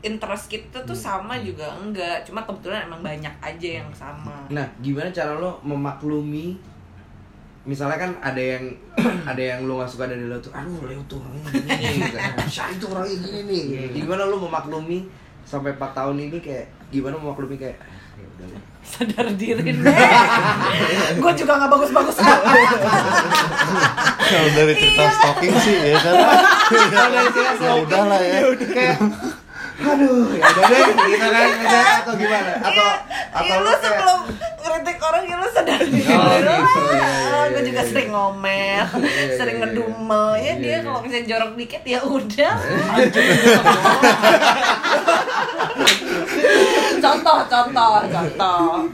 interest 0.01 0.47
kita 0.49 0.79
tuh 0.81 0.95
sama 0.97 1.37
juga 1.37 1.71
enggak. 1.73 2.19
Cuma 2.21 2.43
kebetulan 2.43 2.83
emang 2.83 2.99
banyak 3.01 3.31
aja 3.39 3.69
yang 3.77 3.89
sama. 3.93 4.43
Nah, 4.49 4.67
gimana 4.77 5.07
cara 5.09 5.31
lo 5.33 5.55
memaklumi 5.61 6.59
misalnya 7.67 7.97
kan 7.99 8.11
ada 8.23 8.39
yang 8.39 8.63
ada 9.29 9.41
yang 9.41 9.67
lo 9.67 9.83
gak 9.83 9.91
suka 9.91 10.07
dari 10.07 10.23
lo 10.25 10.39
tuh 10.39 10.51
aduh 10.55 10.87
Leo 10.87 11.03
tuh 11.11 11.19
orangnya 11.19 11.43
gini 11.51 11.99
nih 11.99 12.47
Syari 12.55 12.75
tuh 12.79 12.87
orangnya 12.95 13.15
gini 13.19 13.39
nih? 13.45 13.63
Gimana 13.93 14.23
lo 14.27 14.39
memaklumi 14.39 15.03
sampai 15.43 15.75
4 15.75 15.97
tahun 15.97 16.15
ini 16.29 16.37
kayak 16.39 16.65
gimana 16.89 17.19
memaklumi 17.19 17.59
kayak 17.59 17.77
ah, 17.83 17.87
ya 18.39 18.59
sadar 18.79 19.27
diri. 19.39 19.61
Deh 19.61 19.75
gue 21.19 21.31
juga 21.35 21.51
nggak 21.61 21.71
bagus-bagus 21.71 22.17
kalau 24.29 24.49
dari 24.53 24.73
cerita 24.77 25.03
stalking 25.09 25.53
sih 25.57 25.75
ya 25.89 25.97
kan? 25.99 26.15
Ya 27.59 27.71
udah 27.81 28.01
lah 28.05 28.21
ya 28.21 28.45
kayak 28.55 28.97
aduh 29.79 30.27
ya 30.31 30.43
udah 30.43 30.63
deh 30.67 30.87
gitu 31.07 31.25
kan 31.25 31.49
udah, 31.55 32.03
atau 32.03 32.13
gimana 32.13 32.51
atau 32.59 32.87
atau 33.31 33.43
Iya, 33.47 33.55
lu 33.55 33.63
lo 33.63 33.71
kayak 33.71 33.81
sebelum 33.81 34.19
kritik 34.59 34.97
orang 34.99 35.23
ya 35.23 35.35
lu 35.35 35.47
sadar 35.49 35.79
diri 35.81 36.07
Oh, 36.09 36.19
dulu. 36.19 36.51
gitu. 36.51 36.79
Iya, 36.89 37.07
iya, 37.07 37.41
gue 37.47 37.55
iya, 37.55 37.61
juga 37.63 37.79
iya. 37.79 37.87
sering 37.87 38.09
ngomel, 38.09 38.85
Iya, 38.99 39.25
sering 39.33 39.55
iya, 39.55 39.61
ngedumel. 39.63 40.27
Ya 40.33 40.41
iya, 40.41 40.53
dia 40.57 40.69
iya. 40.69 40.79
kalau 40.83 40.99
misalnya 40.99 41.25
jorok 41.25 41.51
dikit 41.55 41.83
ya 41.85 41.99
udah. 42.01 42.53
contoh, 46.99 47.39
contoh, 47.45 47.95
contoh. 48.05 48.89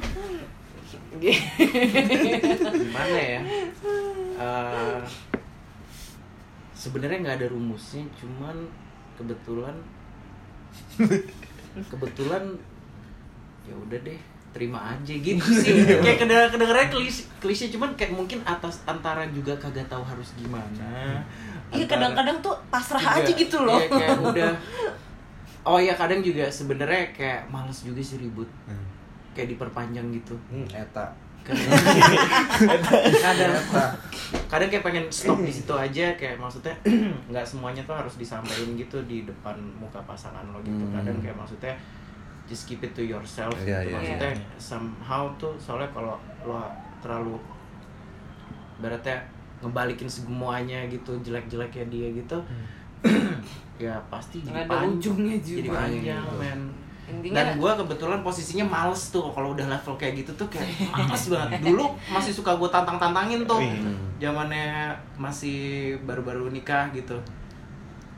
gimana 1.15 1.31
ya 3.17 3.41
Eh, 4.35 4.99
sebenarnya 6.75 7.17
nggak 7.23 7.37
ada 7.39 7.47
rumusnya 7.49 8.03
cuman 8.19 8.67
kebetulan 9.15 9.79
kebetulan 11.91 12.43
ya 13.65 13.75
udah 13.75 13.99
deh 13.99 14.19
terima 14.49 14.79
aja 14.87 15.11
gitu 15.11 15.43
sih. 15.59 15.83
Kayak 15.99 16.17
kedengar 16.17 16.47
kedengarannya 16.47 16.87
klise 16.89 17.27
klise 17.37 17.67
cuman 17.67 17.91
kayak 17.93 18.15
mungkin 18.15 18.39
atas 18.43 18.79
antara 18.85 19.27
juga 19.27 19.51
kagak 19.55 19.83
tahu 19.85 19.99
harus 20.01 20.31
gimana. 20.33 21.19
Iya 21.69 21.83
kadang-kadang 21.85 22.39
tuh 22.39 22.55
pasrah 22.69 23.01
juga- 23.01 23.19
aja 23.19 23.31
gitu 23.33 23.57
loh. 23.59 23.75
iya, 23.75 23.87
kayak 23.89 24.17
udah. 24.31 24.51
Oh 25.65 25.75
ya 25.75 25.91
kadang 25.91 26.21
juga 26.21 26.47
sebenarnya 26.47 27.11
kayak 27.11 27.49
males 27.49 27.83
juga 27.83 27.99
sih 27.99 28.15
ribut. 28.15 28.47
Kayak 29.35 29.57
diperpanjang 29.57 30.07
gitu. 30.13 30.39
Hmm, 30.47 30.63
eta 30.69 31.11
kadang 31.45 33.53
kadang 34.47 34.67
kayak 34.67 34.83
pengen 34.83 35.03
stop 35.07 35.39
di 35.39 35.49
situ 35.49 35.69
aja 35.69 36.03
kayak 36.13 36.35
maksudnya 36.35 36.71
nggak 37.29 37.43
semuanya 37.43 37.79
tuh 37.83 37.93
harus 37.93 38.15
disampaikan 38.15 38.71
gitu 38.73 38.95
di 39.03 39.23
depan 39.23 39.53
muka 39.75 39.99
pasangan 40.03 40.43
lo 40.47 40.59
gitu 40.61 40.77
Hmm. 40.77 40.93
kadang 40.95 41.15
kayak 41.19 41.35
maksudnya 41.35 41.71
just 42.45 42.63
keep 42.63 42.79
it 42.79 42.91
to 42.91 43.01
yourself 43.01 43.49
Iya, 43.55 43.81
gitu 43.81 43.83
iya, 43.83 43.93
maksudnya 43.95 44.31
somehow 44.55 45.23
tuh 45.35 45.51
soalnya 45.55 45.87
kalau 45.89 46.15
lo 46.41 46.59
terlalu 46.99 47.35
beratnya 48.75 49.15
ngebalikin 49.59 50.05
semuanya 50.05 50.83
gitu 50.85 51.15
jelek-jeleknya 51.19 51.83
dia 51.87 52.07
gitu 52.11 52.37
ya 53.77 53.91
pasti 54.07 54.39
jadi 54.39 54.61
ada 54.61 54.71
panjang. 54.71 55.13
ujungnya 55.13 55.35
jadi 55.37 55.61
juga. 55.63 55.77
panjang 55.77 56.23
men 56.35 56.59
Intinya 57.05 57.37
dan 57.37 57.61
gue 57.61 57.71
kebetulan 57.85 58.25
posisinya 58.25 58.65
males 58.65 59.13
tuh 59.13 59.29
kalau 59.29 59.53
udah 59.53 59.69
level 59.69 59.93
kayak 59.93 60.25
gitu 60.25 60.31
tuh 60.33 60.47
kayak 60.49 60.65
males 60.93 61.23
banget. 61.29 61.61
Dulu 61.61 61.85
masih 62.09 62.33
suka 62.33 62.57
gue 62.57 62.69
tantang 62.73 62.97
tantangin 62.97 63.45
tuh 63.45 63.61
zamannya 64.17 64.89
masih 65.17 65.93
baru-baru 66.01 66.49
nikah 66.49 66.89
gitu. 66.97 67.13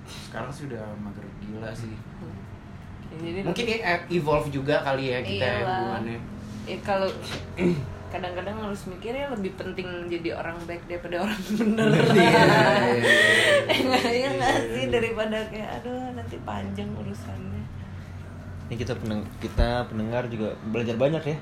Sekarang 0.07 0.47
sih 0.47 0.71
udah 0.71 0.87
mager 1.03 1.27
gila 1.43 1.71
sih. 1.75 1.91
Jadi 3.17 3.39
mungkin 3.43 3.65
ya 3.67 3.99
evolve 4.07 4.47
juga 4.51 4.83
kali 4.83 5.11
ya 5.11 5.19
kita 5.19 5.45
ya 5.45 5.59
hubungannya. 5.67 6.19
Ya 6.67 6.77
kalau 6.83 7.09
kadang-kadang 8.13 8.55
harus 8.55 8.87
mikir 8.87 9.11
ya 9.11 9.27
lebih 9.27 9.51
penting 9.59 10.07
jadi 10.07 10.39
orang 10.39 10.55
baik 10.63 10.79
daripada 10.87 11.27
orang 11.27 11.41
bener. 11.59 11.91
Iya 14.07 14.29
nggak 14.39 14.57
sih 14.71 14.85
daripada 14.87 15.43
kayak 15.51 15.83
aduh 15.83 16.15
nanti 16.15 16.39
panjang 16.47 16.87
urusannya 16.95 17.56
Ini 18.67 18.75
kita 18.83 18.99
peneng 18.99 19.23
kita 19.39 19.87
pendengar 19.87 20.27
juga 20.27 20.51
belajar 20.67 20.99
banyak 20.99 21.23
ya. 21.23 21.37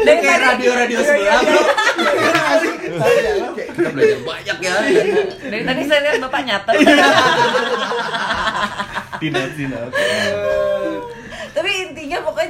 Dari 0.00 0.18
kayak 0.24 0.40
radio-radio 0.40 0.98
sebelah. 1.04 1.40
bro 1.44 1.60
Kita 3.52 3.88
belajar 3.92 4.18
banyak 4.24 4.56
ya. 4.64 4.74
Dari 5.44 5.62
tadi 5.68 5.82
saya 5.84 6.00
lihat 6.08 6.16
bapak 6.24 6.40
nyatet. 6.40 6.76
Tidak, 9.20 9.46
tidak. 9.60 9.92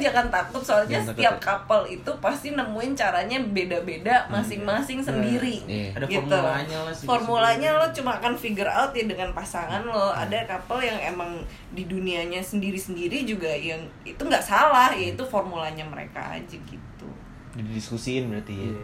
Jangan 0.05 0.27
takut 0.29 0.61
soalnya 0.61 0.99
Jangan 0.99 1.09
setiap 1.11 1.35
takut. 1.35 1.47
couple 1.65 1.85
itu 1.91 2.11
pasti 2.19 2.49
nemuin 2.51 2.93
caranya 2.93 3.39
beda-beda 3.41 4.29
masing-masing 4.29 5.01
sendiri 5.01 5.65
Iya. 5.65 5.89
Ada 5.95 6.05
gitu. 6.05 6.21
formulanya 6.29 6.79
lah 6.81 6.93
sih 6.93 7.05
formulanya 7.05 7.69
lo 7.75 7.87
cuma 7.91 8.11
akan 8.15 8.35
figure 8.35 8.69
out 8.69 8.93
ya 8.93 9.05
dengan 9.05 9.31
pasangan 9.31 9.83
lo 9.83 10.11
ada 10.11 10.45
couple 10.45 10.81
yang 10.81 11.01
emang 11.07 11.41
di 11.71 11.85
dunianya 11.85 12.39
sendiri-sendiri 12.39 13.25
juga 13.25 13.49
yang 13.49 13.81
itu 14.03 14.21
nggak 14.21 14.43
salah 14.43 14.93
ya 14.93 15.11
itu 15.11 15.25
formulanya 15.25 15.83
mereka 15.85 16.21
aja 16.31 16.57
gitu 16.61 17.09
Didiskusiin 17.55 18.29
berarti 18.29 18.51
ya. 18.51 18.75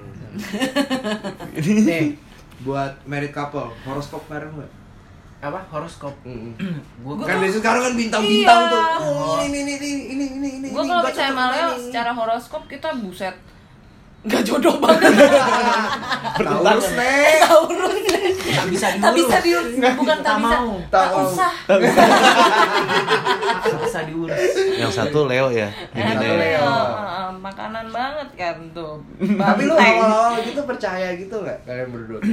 Nih 1.53 2.15
buat 2.65 2.93
married 3.03 3.33
couple 3.33 3.73
horoskop 3.83 4.23
kemarin 4.27 4.53
nggak? 4.55 4.73
Apa? 5.41 5.61
Horoskop. 5.69 6.13
Mm-mm. 6.23 6.53
gue 6.53 7.15
Gua 7.17 7.25
kan 7.25 7.41
biasanya 7.41 7.59
sekarang 7.59 7.83
kan 7.83 7.95
bintang-bintang 7.95 8.61
Iya. 8.61 8.73
tuh. 8.73 8.83
Oh, 9.01 9.41
ini 9.41 9.59
ini 9.59 9.73
ini 9.75 9.91
ini 10.13 10.27
ini 10.31 10.49
ini 10.61 10.67
gue 10.69 10.77
ini, 10.77 10.87
kalau 10.87 11.03
percaya 11.03 11.29
tuh, 11.29 11.35
sama 11.35 11.45
Leo 11.49 11.69
ini. 11.71 11.83
secara 11.89 12.11
horoskop 12.13 12.63
kita 12.67 12.89
buset. 12.95 13.37
Nggak 14.21 14.43
jodoh 14.45 14.77
banget. 14.77 15.17
Taurus 16.37 16.93
nih 16.93 17.41
Taurus 17.45 17.89
tak 18.51 18.67
bisa 18.69 18.87
tak 19.01 19.13
bisa 19.17 19.37
diurus. 19.41 19.73
Diurus 19.73 19.97
bukan 19.97 20.19
tak 20.21 20.37
bisa. 20.37 20.57
mau. 20.61 20.71
tak 20.93 21.09
usah. 21.15 21.53
Tak 21.65 21.79
bisa. 21.81 22.03
Diurus. 24.03 24.39
Yang 24.77 24.93
satu 24.93 25.25
Leo 25.25 25.49
ya. 25.49 25.69
Yang 25.93 26.05
Ini 26.05 26.13
satu. 26.15 26.37
Leo. 26.37 26.69
Makanan 27.41 27.87
banget 27.89 28.29
kan 28.37 28.57
tuh. 28.71 29.01
Tapi 29.17 29.63
lu 29.65 29.73
awal-awal 29.73 30.37
gitu 30.45 30.61
percaya 30.63 31.17
gitu 31.17 31.41
nggak 31.41 31.59
kalian 31.65 31.89
berdua 31.89 32.21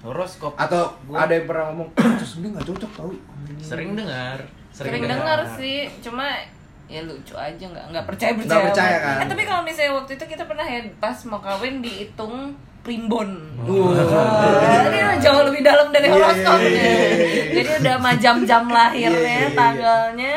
horoskop. 0.00 0.52
Atau 0.54 0.94
Gua- 1.06 1.26
ada 1.26 1.32
yang 1.34 1.46
pernah 1.46 1.64
ngomong 1.70 1.88
terus 1.94 2.38
ini 2.38 2.54
nggak 2.54 2.66
cocok 2.66 2.90
tau. 2.94 3.10
Sering 3.58 3.98
dengar 3.98 4.38
sering 4.78 5.02
dengar. 5.02 5.42
sih 5.58 5.90
cuma 5.98 6.38
ya 6.86 7.02
lucu 7.02 7.34
aja 7.34 7.64
nggak 7.66 7.84
nggak 7.90 8.04
percaya 8.06 8.32
percaya 8.32 8.62
percaya, 8.70 8.96
amat. 8.96 9.04
kan? 9.04 9.16
eh, 9.20 9.28
tapi 9.28 9.42
kalau 9.44 9.62
misalnya 9.66 9.92
waktu 9.98 10.12
itu 10.16 10.24
kita 10.24 10.44
pernah 10.46 10.64
ya 10.64 10.80
pas 10.96 11.18
mau 11.26 11.42
kawin 11.42 11.82
dihitung 11.82 12.54
primbon. 12.80 13.28
Uh. 13.66 13.90
Wah, 13.92 14.88
ini 14.88 15.18
jauh 15.20 15.42
lebih 15.44 15.60
dalam 15.60 15.90
dari 15.92 16.08
Iya, 16.08 16.14
horoskopnya 16.14 16.70
iya, 16.70 16.88
iya, 16.88 17.20
iya, 17.20 17.42
jadi 17.58 17.70
udah 17.84 17.94
sama 18.00 18.12
jam-jam 18.16 18.64
lahirnya 18.70 19.50
tanggalnya 19.52 20.34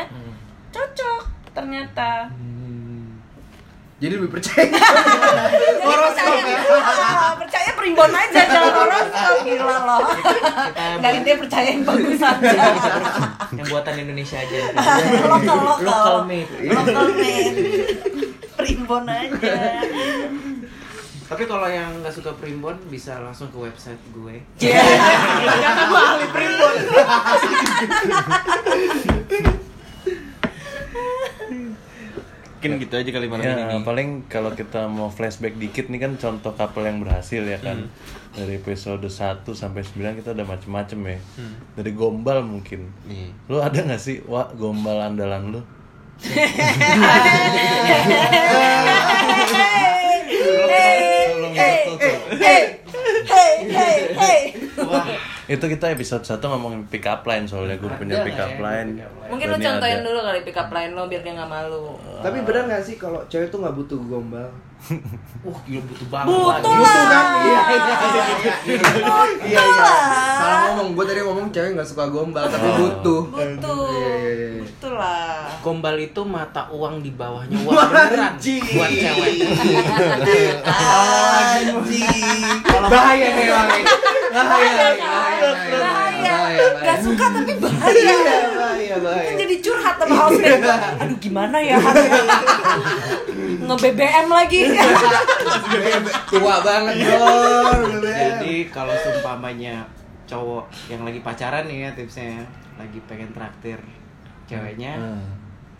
cocok 0.68 1.22
ternyata 1.54 2.28
jadi 4.02 4.18
lebih 4.18 4.34
percaya. 4.34 4.66
Jadi 5.52 5.78
percaya, 5.78 6.58
Ah, 6.82 7.32
percaya 7.38 7.70
primbon 7.78 8.10
aja 8.10 8.40
jangan 8.42 8.72
horoskop 8.74 9.36
gila 9.46 9.76
loh. 9.86 10.02
Nggak 10.98 11.12
intinya 11.14 11.38
percaya 11.38 11.68
yang 11.70 11.84
bagus 11.86 12.18
aja. 12.18 12.50
Yang 13.54 13.66
buatan 13.70 13.94
Indonesia 14.02 14.38
aja. 14.42 14.58
Lokal 15.22 15.58
lokal 15.62 15.86
Local 15.86 16.18
made. 16.26 16.50
lokal 16.66 17.06
made 17.14 17.58
primbon 18.58 19.04
aja. 19.06 19.54
Tapi 21.22 21.42
kalau 21.46 21.64
yang 21.64 22.02
nggak 22.02 22.12
suka 22.12 22.34
primbon 22.36 22.76
bisa 22.90 23.22
langsung 23.22 23.48
ke 23.48 23.58
website 23.62 24.02
gue. 24.10 24.42
Iya, 24.58 24.82
jangan 25.64 25.86
balik 25.88 26.30
primbon. 26.34 26.74
Mungkin 32.64 32.78
gitu 32.80 32.94
aja 32.94 33.10
kali 33.10 33.26
malam 33.26 33.42
Ya, 33.42 33.52
ini. 33.52 33.62
nih. 33.68 33.82
paling 33.82 34.08
kalau 34.26 34.50
kita 34.52 34.86
mau 34.86 35.08
flashback 35.08 35.58
dikit 35.58 35.90
nih 35.90 35.98
kan 35.98 36.14
contoh 36.14 36.54
couple 36.54 36.82
yang 36.82 36.98
berhasil 36.98 37.42
ya 37.42 37.58
kan. 37.58 37.90
Dari 38.32 38.56
episode 38.56 39.02
1 39.02 39.42
sampai 39.52 39.82
9 39.82 39.98
kita 40.16 40.30
udah 40.30 40.46
macem-macem 40.46 40.98
ya. 41.02 41.18
Dari 41.74 41.90
gombal 41.90 42.40
mungkin. 42.40 42.86
Nih. 43.04 43.34
Lu 43.46 43.58
ada 43.58 43.74
gak 43.74 43.98
sih, 43.98 44.22
Wak, 44.22 44.54
gombal 44.54 45.02
andalan 45.02 45.52
lu? 45.52 45.60
hey, 51.52 51.98
hey, 52.38 52.78
hey, 53.26 53.52
hey, 53.66 53.98
hey. 54.14 55.31
Itu 55.52 55.68
kita 55.68 55.92
episode 55.92 56.24
1 56.24 56.40
ngomongin 56.40 56.88
pick 56.88 57.04
up 57.04 57.20
line 57.28 57.44
soalnya 57.44 57.76
gue 57.76 57.90
punya 58.00 58.16
Ada 58.16 58.24
pick 58.24 58.36
nggak 58.40 58.48
up 58.56 58.58
line. 58.64 58.88
Mungkin 59.28 59.46
lo 59.52 59.56
Ini 59.60 59.64
contohin 59.68 59.98
ada. 60.00 60.06
dulu 60.08 60.18
kali 60.24 60.40
pick 60.48 60.56
up 60.56 60.70
line 60.72 60.92
lo 60.96 61.02
biar 61.12 61.20
dia 61.20 61.32
nggak 61.36 61.50
malu. 61.52 61.84
Tapi 62.24 62.38
benar 62.40 62.62
gak 62.72 62.82
sih 62.88 62.96
kalau 62.96 63.20
cewek 63.28 63.52
tuh 63.52 63.60
nggak 63.60 63.76
butuh 63.76 64.00
gombal? 64.08 64.48
Uh, 65.42 65.58
gila 65.66 65.82
butuh 65.90 66.06
banget. 66.06 66.26
Butuh. 66.30 66.70
Butuh 66.70 67.02
kan? 67.10 67.10
lah. 67.10 67.26
Iya 67.42 67.62
iya 67.66 67.82
iya 67.82 67.94
iya 67.98 68.24
iya. 68.38 68.54
Iya 68.62 68.78
iya. 69.42 69.62
lah. 69.74 69.98
Salah 70.38 70.58
ngomong, 70.70 70.94
gue 70.94 71.04
tadi 71.10 71.20
ngomong 71.26 71.46
cewek 71.50 71.70
nggak 71.74 71.88
suka 71.88 72.06
gombal 72.06 72.46
tapi 72.46 72.68
butuh. 72.78 73.22
Butuh. 73.26 73.90
Iya, 73.90 74.14
iya, 74.22 74.32
iya. 74.38 74.62
Butuh 74.62 74.92
lah. 74.94 75.50
Gombal 75.58 75.98
itu 75.98 76.22
mata 76.22 76.70
uang 76.70 77.02
di 77.02 77.10
bawahnya 77.10 77.58
uang 77.66 77.74
beneran 77.74 78.34
buat 78.38 78.90
cewek. 78.94 79.32
Anjing. 80.62 82.06
Bahaya 82.86 83.28
nih 83.34 83.46
bahaya. 83.50 83.84
Bahaya 84.30 84.90
bahaya. 84.94 85.50
Bahaya. 85.74 86.36
Gak 86.86 86.98
suka 87.02 87.24
tapi 87.34 87.52
bahaya. 87.62 87.98
Iya, 87.98 88.46
bahaya 88.54 88.96
bahaya. 89.02 89.26
Kan 89.26 89.36
jadi 89.42 89.56
curhat 89.58 89.94
sama. 89.98 90.30
Aduh 91.02 91.18
gimana 91.18 91.58
ya? 91.58 91.82
Nge-BBM 93.62 94.26
lagi. 94.30 94.71
Tua 96.28 96.56
banget 96.60 96.94
bro. 97.02 97.26
Jadi 98.02 98.54
kalau 98.68 98.94
seumpamanya 98.96 99.84
cowok 100.24 100.64
yang 100.88 101.02
lagi 101.04 101.20
pacaran 101.20 101.68
nih 101.68 101.78
ya 101.84 101.90
tipsnya 101.92 102.40
lagi 102.78 102.98
pengen 103.04 103.28
traktir 103.36 103.76
ceweknya, 104.48 104.96
Hmm. 104.96 105.28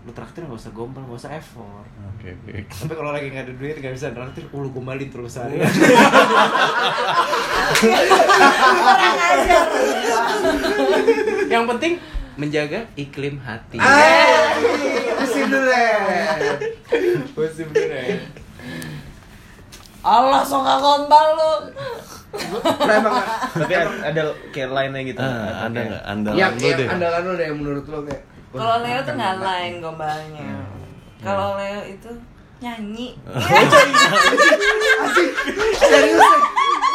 lu 0.02 0.12
traktir 0.12 0.44
nggak 0.44 0.58
usah 0.58 0.72
gombal, 0.74 1.02
nggak 1.04 1.18
usah 1.18 1.32
effort. 1.32 1.86
Oke 2.14 2.36
oke. 2.36 2.52
Tapi 2.68 2.92
kalau 2.92 3.10
lagi 3.12 3.32
nggak 3.32 3.44
ada 3.48 3.54
duit 3.56 3.76
nggak 3.78 3.94
bisa 3.96 4.12
traktir, 4.12 4.44
uh, 4.48 4.60
lu 4.60 4.68
gombalin 4.70 5.08
terus 5.08 5.40
aja. 5.40 5.50
Ajar. 5.50 5.72
yang 11.48 11.64
penting 11.68 11.96
menjaga 12.36 12.88
iklim 12.96 13.36
hati. 13.44 13.76
Ah, 13.76 14.56
Pusing 15.20 15.48
dulu 15.52 15.68
ya. 15.68 16.00
Musim 17.36 17.68
ya. 17.76 18.41
Allah 20.02 20.42
so 20.42 20.58
gak 20.58 20.78
gombal 20.78 21.26
lu. 21.32 21.52
Emang 22.82 23.14
Tapi 23.60 23.74
ada 23.76 24.22
kayak 24.50 24.70
line-nya 24.70 25.02
gitu. 25.06 25.20
Ah, 25.20 25.28
ada 25.62 25.72
Kayak- 25.72 25.88
nggak? 25.88 26.02
Andalan 26.04 26.36
yang 26.36 26.52
lu 26.52 26.64
yang 26.64 26.76
deh? 26.76 26.88
andalan 26.88 27.20
lu 27.22 27.32
deh 27.32 27.46
yang 27.46 27.58
menurut 27.58 27.84
lu 27.84 27.98
kayak. 28.02 28.22
Kalau 28.52 28.76
Leo 28.80 29.00
tuh 29.00 29.14
nggak 29.14 29.34
lain 29.38 29.72
gombalnya. 29.78 30.48
Kalau 31.18 31.54
Leo 31.54 31.80
itu 31.86 32.10
nyanyi. 32.58 33.08
serius 35.74 36.22
nih 36.22 36.40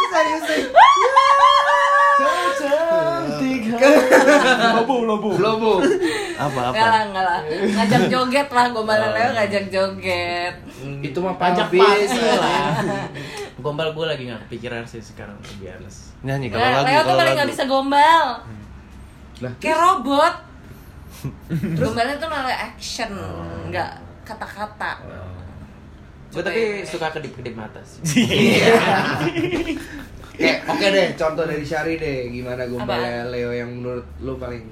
serius 0.08 0.44
nih 3.48 3.60
Lobo, 4.76 4.96
lobo. 5.08 5.30
lobo 5.40 5.72
Apa 6.38 6.60
apa? 6.70 6.76
Enggak 6.76 6.90
lah, 6.92 7.02
enggak 7.08 7.26
lah. 7.26 7.40
Ngajak 7.48 8.04
joget 8.12 8.48
lah 8.52 8.66
gombalnya 8.70 9.10
Leo 9.16 9.30
ngajak 9.34 9.66
joget. 9.72 10.54
itu 11.02 11.18
mah 11.18 11.34
Pajak 11.40 11.68
pajak 11.74 12.38
lah. 12.38 12.78
Gombal 13.64 13.90
gue 13.98 14.06
lagi 14.06 14.24
nggak 14.30 14.42
kepikiran 14.46 14.86
sih 14.86 15.02
sekarang 15.02 15.34
be 15.58 15.66
honest. 15.66 16.14
Nyanyi 16.22 16.54
kalau 16.54 16.62
lagu 16.62 16.86
Leo 16.86 17.02
tuh 17.02 17.06
kalau 17.10 17.18
paling 17.18 17.36
nggak 17.42 17.50
bisa 17.50 17.64
gombal. 17.66 18.26
Lah, 19.42 19.52
Kayak 19.58 19.78
robot. 19.82 20.36
Gombalnya 21.82 22.16
tuh 22.22 22.30
malah 22.30 22.54
action, 22.70 23.10
nggak 23.74 23.92
kata-kata. 24.22 25.02
Gue 26.30 26.44
tapi 26.46 26.86
suka 26.86 27.10
kedip-kedip 27.10 27.58
mata 27.58 27.82
sih. 27.82 28.04
Kayak 30.38 30.58
oke 30.70 30.86
deh, 30.86 31.08
contoh 31.18 31.44
dari 31.50 31.66
Syari 31.66 31.94
deh, 31.98 32.30
gimana 32.30 32.70
gombalnya 32.70 33.26
Leo 33.34 33.50
yang 33.50 33.74
menurut 33.74 34.06
lu 34.22 34.38
paling 34.38 34.64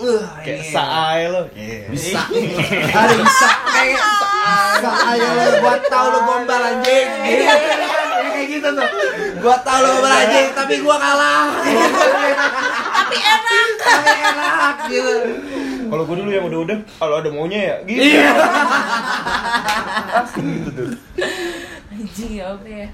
Wah, 0.00 0.38
Kayak 0.40 0.64
saai 0.70 1.28
lo. 1.28 1.44
bisa. 1.90 2.22
Ada 2.94 3.14
bisa 3.20 3.48
kayak 3.68 4.00
aja 4.80 5.28
lo 5.34 5.44
gua 5.60 5.76
tau 5.92 6.06
lo 6.08 6.20
gombal 6.24 6.62
anjing. 6.62 7.08
Iya, 7.26 7.54
kayak 8.32 8.46
gitu 8.48 8.68
tuh. 8.70 8.88
Gua 9.44 9.56
tau 9.60 9.78
lo 9.82 9.88
gombal 9.98 10.14
anjing, 10.14 10.48
tapi 10.56 10.74
gua 10.80 10.96
kalah. 10.96 11.52
Tapi 11.58 13.16
enak. 13.18 13.68
Tapi 13.82 14.10
enak 14.24 14.76
gitu. 14.88 15.14
Kalau 15.90 16.06
gue 16.06 16.16
dulu 16.22 16.30
yang 16.30 16.46
udah-udah, 16.46 16.78
kalau 17.02 17.18
ada 17.18 17.30
maunya 17.34 17.60
ya, 17.66 17.76
gitu. 17.82 17.98
Iya. 17.98 18.30
gitu 20.38 20.70
tuh. 20.70 20.90
Anjing 21.90 22.32
ya 22.38 22.44
apa 22.54 22.68
ya? 22.70 22.88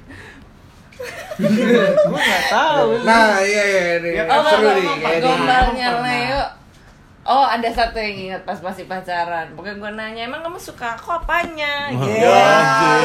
Gue 2.06 2.18
nggak 2.18 2.44
tahu. 2.48 2.88
Nah, 3.02 3.38
iya 3.38 3.62
iya 3.64 3.82
ini 3.98 4.10
Oh, 4.24 4.40
seru 4.42 4.70
nih 4.72 4.88
gombalnya. 5.18 5.88
Leo. 6.00 6.42
Oh, 7.22 7.42
ada 7.42 7.66
satu 7.68 7.98
yang 7.98 8.14
ingat 8.30 8.42
pas 8.42 8.54
masih 8.56 8.86
pacaran. 8.86 9.50
Pokoknya 9.52 9.76
gue 9.76 9.90
nanya, 9.92 10.22
emang 10.24 10.40
kamu 10.40 10.56
suka 10.56 10.94
aku 10.94 11.10
apanya? 11.12 11.90
Gitu. 11.90 12.22
anjing. 12.22 13.02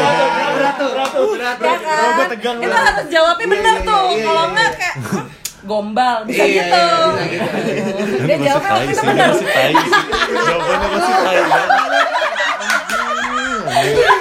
berat 0.53 0.75
tuh, 0.77 0.89
berat 1.33 1.57
Ya 1.59 1.75
kan? 1.75 2.05
Gue 2.15 2.25
tegang 2.29 2.57
Itu 2.59 2.69
harus 2.71 3.05
jawabnya 3.07 3.41
Iya, 3.41 3.51
bener 3.51 3.75
iya, 3.75 3.81
tuh. 3.83 4.03
iya, 4.07 4.21
Kalau 4.21 4.37
iya, 4.37 4.47
enggak 4.47 4.69
iya. 4.69 4.77
kayak 4.77 4.95
"Hmm, 5.01 5.25
gombal 5.63 6.15
bisa 6.23 6.43
Iya, 6.43 6.53
gitu. 6.53 6.77
iya, 6.77 7.41
bisa 7.41 7.49
gitu. 7.65 7.91
Dia 8.21 8.29
Masih 8.31 8.45
jawabnya 8.45 8.61
tai 8.61 8.77
waktu 8.77 8.85
itu 8.85 8.93
sih, 8.93 9.07
bener. 9.09 9.27
masih 9.27 9.47
tai 9.47 9.71
sih. 9.73 10.01
Jawabannya 10.29 10.87
masih 10.87 11.13
tai. 11.17 11.39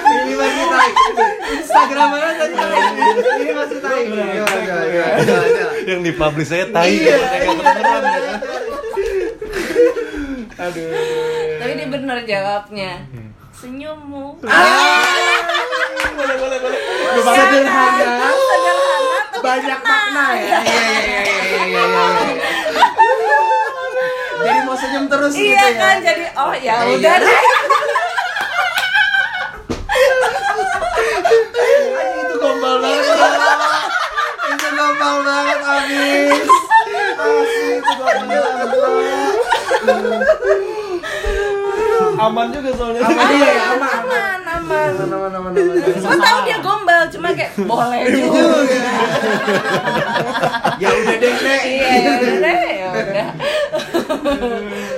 Ini 0.31 0.39
masih 0.39 0.63
tai. 0.65 0.91
Instagram 1.51 2.07
mana 2.09 2.31
tadi? 2.33 2.55
Ini 3.35 3.51
masih 3.51 3.77
coba. 3.77 3.99
Yang 5.83 5.99
dipublish 6.01 6.47
saya 6.47 6.65
tai. 6.71 6.87
Iya, 6.93 7.17
Kayak 7.19 7.51
kedengeran. 7.51 8.03
Tapi 10.55 10.79
dia 11.73 11.87
bener 11.89 12.17
jawabnya. 12.23 12.91
Senyummu. 13.51 14.39
Boleh, 14.41 16.35
boleh, 16.39 16.57
boleh. 16.59 16.79
Sederhana, 17.19 18.29
Sederhana 18.31 19.19
banyak 19.37 19.79
makna 19.81 20.25
ya. 20.33 20.39
Iya, 20.39 20.59
iya, 20.63 20.99
iya, 21.01 21.21
iya, 21.21 21.61
iya, 21.61 21.83
iya. 21.83 22.47
Jadi 24.41 24.59
mau 24.63 24.73
senyum 24.73 25.05
terus 25.05 25.33
gitu 25.33 25.45
Iya 25.45 25.65
ya. 25.67 25.77
kan 25.77 25.95
jadi 25.99 26.25
oh 26.35 26.53
ya 26.55 26.75
udah 26.87 27.15
deh. 27.19 27.41
Anjing, 31.91 32.17
itu 32.23 32.35
gombal 32.61 32.77
banget. 32.77 33.89
Itu 34.53 34.67
gombal 34.77 35.15
banget 35.25 35.59
abis. 35.65 36.45
Asli 37.17 37.65
itu 37.81 37.91
gombal 37.97 38.21
banget. 38.29 38.69
Aman 42.21 42.53
juga 42.53 42.69
soalnya. 42.77 43.01
Aman 43.01 43.29
iya, 43.33 43.49
ya, 43.49 43.63
aman. 43.73 43.97
Aman, 43.97 44.39
aman. 44.45 44.93
Aman, 44.93 45.09
aman, 45.09 45.31
aman, 45.41 45.51
aman. 45.57 45.81
Gue 45.81 46.17
tahu 46.21 46.39
dia 46.45 46.57
gombal, 46.61 47.01
cuma 47.09 47.33
kayak 47.33 47.57
boleh 47.65 48.01
juga. 48.13 48.41
Ya 50.77 50.89
udah 50.93 51.15
deh, 51.17 51.33
Nek. 51.41 51.61
Iya, 51.65 51.89
ya 51.97 52.11
udah 52.13 52.37
deh, 52.45 52.69
ya 52.77 52.87
udah. 52.93 53.29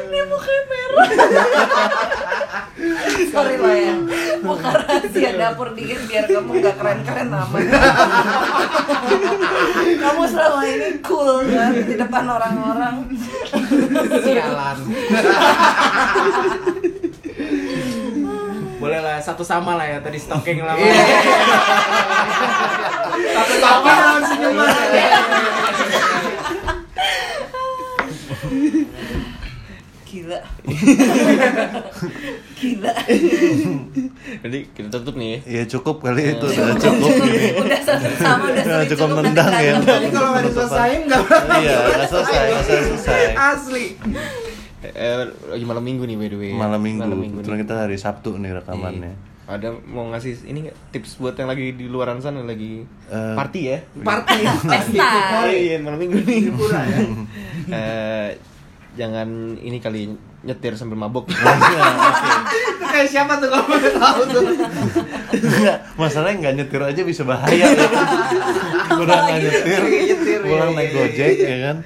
Mukanya 0.34 0.63
merah. 0.65 1.09
Sorry 3.34 3.55
lo 3.57 3.69
ya, 3.69 3.95
buka 4.41 4.69
rahasia 4.73 5.31
dapur 5.38 5.73
dikit 5.77 6.09
biar 6.09 6.25
kamu 6.25 6.61
gak 6.61 6.75
keren-keren 6.77 7.29
amat. 7.29 7.63
kamu 10.01 10.23
selama 10.29 10.61
ini 10.65 10.89
cool 11.05 11.45
kan 11.49 11.73
di 11.73 11.95
depan 11.97 12.25
orang-orang. 12.25 12.95
Sialan. 14.25 14.77
Boleh 18.81 18.99
lah 18.99 19.21
satu 19.21 19.45
sama 19.45 19.79
lah 19.79 19.88
ya 19.88 19.97
tadi 20.01 20.17
stalking 20.17 20.65
lah. 20.65 20.75
Iya. 20.75 20.93
Tapi 23.34 23.53
tapi 23.61 23.89
lawan 23.93 24.23
senyuman. 24.27 24.69
Gila. 30.14 30.39
Gila. 32.61 32.93
Jadi 34.45 34.57
kita 34.70 34.88
tutup 35.01 35.18
nih 35.18 35.30
ya. 35.34 35.38
Ya 35.49 35.64
cukup 35.66 36.05
kali 36.05 36.38
itu 36.38 36.45
udah 36.45 36.78
cukup. 36.78 37.09
udah 37.66 37.82
sama 38.22 38.45
udah 38.53 38.86
cukup 38.86 39.07
nanti 39.18 39.26
nendang 39.34 39.53
ya. 39.57 39.74
Jadi 39.82 40.07
kalau 40.14 40.30
nggak 40.38 40.43
diselesain 40.45 40.99
nggak 41.09 41.22
Iya, 41.66 41.78
nggak 41.82 42.09
selesai, 42.14 42.43
nggak 42.45 42.64
selesai, 42.70 42.86
selesai. 42.93 43.22
Asli. 43.34 43.86
Eh, 44.84 45.26
lagi 45.49 45.66
malam 45.66 45.82
minggu 45.82 46.05
nih 46.05 46.14
by 46.14 46.28
the 46.30 46.38
way. 46.38 46.51
Malam 46.53 46.82
minggu. 46.86 47.01
Malam 47.01 47.18
minggu 47.18 47.39
nih. 47.41 47.57
kita 47.66 47.74
hari 47.82 47.97
Sabtu 47.97 48.38
nih 48.38 48.53
rekamannya. 48.61 49.14
Iya. 49.18 49.32
Ada 49.43 49.76
mau 49.76 50.07
ngasih 50.07 50.45
ini 50.45 50.70
nggak 50.70 50.78
tips 50.93 51.20
buat 51.20 51.36
yang 51.36 51.49
lagi 51.49 51.76
di 51.76 51.89
luaran 51.89 52.22
sana 52.22 52.45
lagi 52.45 52.86
Eh, 53.09 53.34
party 53.36 53.61
ya? 53.66 53.78
Party. 53.97 54.39
Pesta. 54.61 55.11
Oh 55.41 55.49
iya 55.49 55.82
malam 55.82 55.97
minggu 55.97 56.22
nih. 56.22 56.53
Pura 56.53 56.86
ya. 56.86 57.01
Eh, 57.64 58.30
jangan 58.93 59.57
ini 59.57 59.77
kali 59.81 60.13
nyetir 60.43 60.73
sambil 60.77 60.99
mabok. 60.99 61.29
Itu 61.33 62.85
kayak 62.85 63.07
siapa 63.09 63.39
tuh 63.39 63.49
kalau 63.49 63.65
boleh 63.65 63.93
tahu 63.95 64.21
tuh? 64.29 64.43
Enggak, 65.33 65.77
masalahnya 65.97 66.35
nggak 66.43 66.55
nyetir 66.61 66.81
aja 66.83 67.01
bisa 67.01 67.23
bahaya. 67.25 67.65
Kurang 68.99 69.21
nggak 69.25 69.39
nyetir, 69.41 69.81
kurang 70.43 70.69
iya, 70.69 70.77
naik 70.77 70.89
iya, 70.91 70.97
gojek 71.01 71.33
iya. 71.33 71.47
ya 71.49 71.57
kan? 71.65 71.77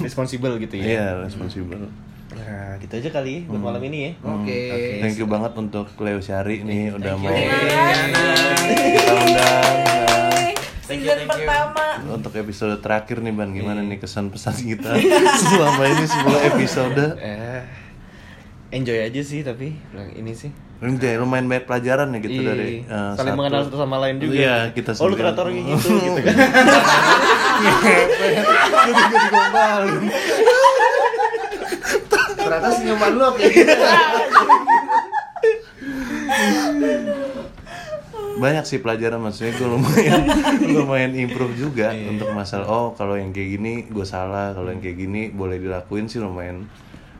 Responsible 0.00 0.54
gitu 0.62 0.74
ya. 0.80 0.84
Iya, 0.84 1.06
responsibel. 1.26 1.92
Nah, 2.36 2.76
gitu 2.80 2.92
aja 2.96 3.08
kali 3.12 3.30
ya 3.32 3.40
buat 3.48 3.60
malam 3.60 3.82
ini 3.84 3.98
ya. 3.98 4.10
Oke. 4.24 4.60
Thank 5.04 5.20
you 5.20 5.28
banget 5.28 5.52
untuk 5.56 5.88
Leo 6.00 6.20
Syari 6.20 6.64
nih 6.64 6.96
udah 6.96 7.12
mau 7.16 7.28
Terima 7.28 7.56
kasih. 7.60 8.92
kita 8.96 9.12
undang. 9.12 10.25
Thank 10.86 11.02
you, 11.02 11.10
Season 11.10 11.18
thank 11.20 11.34
you. 11.36 11.46
pertama. 11.46 11.98
untuk 12.08 12.32
episode 12.32 12.78
terakhir 12.78 13.18
nih 13.18 13.32
Ban, 13.32 13.50
gimana 13.50 13.80
nih 13.80 13.98
kesan 13.98 14.30
pesan 14.30 14.54
kita 14.56 14.94
selama 15.44 15.82
ini 15.84 16.04
10 16.04 16.48
episode? 16.48 17.04
Eh, 17.18 17.62
enjoy 18.72 18.98
aja 19.00 19.20
sih 19.20 19.42
tapi 19.42 19.74
bilang 19.90 20.10
ini 20.12 20.32
sih. 20.32 20.54
Enggak, 20.76 21.16
lumayan 21.16 21.48
banyak 21.48 21.64
pelajaran 21.64 22.12
ya 22.12 22.18
gitu 22.20 22.38
Iya. 22.38 22.46
dari 22.46 22.72
eh, 22.80 23.10
saling 23.14 23.18
satu- 23.26 23.34
mengenal 23.34 23.60
satu 23.64 23.76
sama 23.76 23.96
lain 23.98 24.16
juga. 24.20 24.34
Iya, 24.36 24.56
kita 24.70 24.90
Oh, 24.96 25.08
lu 25.08 25.16
ternyata 25.16 25.40
orangnya 25.40 25.62
gitu 25.72 25.88
gitu 25.96 26.20
kan. 26.20 26.34
Jadi 28.86 29.02
digombalin. 29.18 30.02
Ternyata 32.36 32.68
senyuman 32.70 33.10
lu 33.10 33.26
kayak 33.32 33.50
gitu. 33.50 33.74
banyak 38.36 38.62
sih 38.62 38.78
pelajaran 38.78 39.18
maksudnya 39.18 39.52
gue 39.52 39.64
lumayan 39.66 40.22
lumayan 40.76 41.12
improve 41.14 41.54
juga 41.54 41.90
Iya. 41.90 42.12
untuk 42.12 42.28
masalah 42.30 42.66
oh 42.66 42.88
kalau 42.92 43.14
yang 43.14 43.30
kayak 43.30 43.56
gini 43.56 43.72
gue 43.86 44.04
salah 44.04 44.52
kalau 44.52 44.68
yang 44.68 44.78
kayak 44.78 44.98
gini 44.98 45.28
boleh 45.30 45.56
dilakuin 45.56 46.04
sih 46.04 46.18
lumayan 46.18 46.68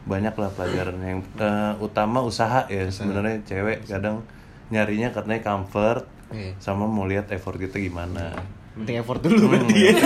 banyak 0.05 0.33
lah 0.33 0.51
pelajaran 0.51 0.97
yang 0.99 1.21
eh, 1.37 1.73
utama 1.79 2.21
usaha 2.21 2.65
ya 2.67 2.87
sebenarnya 2.89 3.43
cewek 3.43 3.87
kadang 3.87 4.23
nyarinya 4.69 5.11
katanya 5.11 5.41
comfort 5.43 6.05
Iya. 6.27 6.59
sama 6.59 6.85
mau 6.85 7.05
lihat 7.05 7.31
effort 7.31 7.55
kita 7.57 7.79
gimana 7.79 8.35
Penting 8.77 8.97
effort 8.99 9.19
dulu 9.19 9.49
berarti 9.49 9.77
ya. 9.81 9.93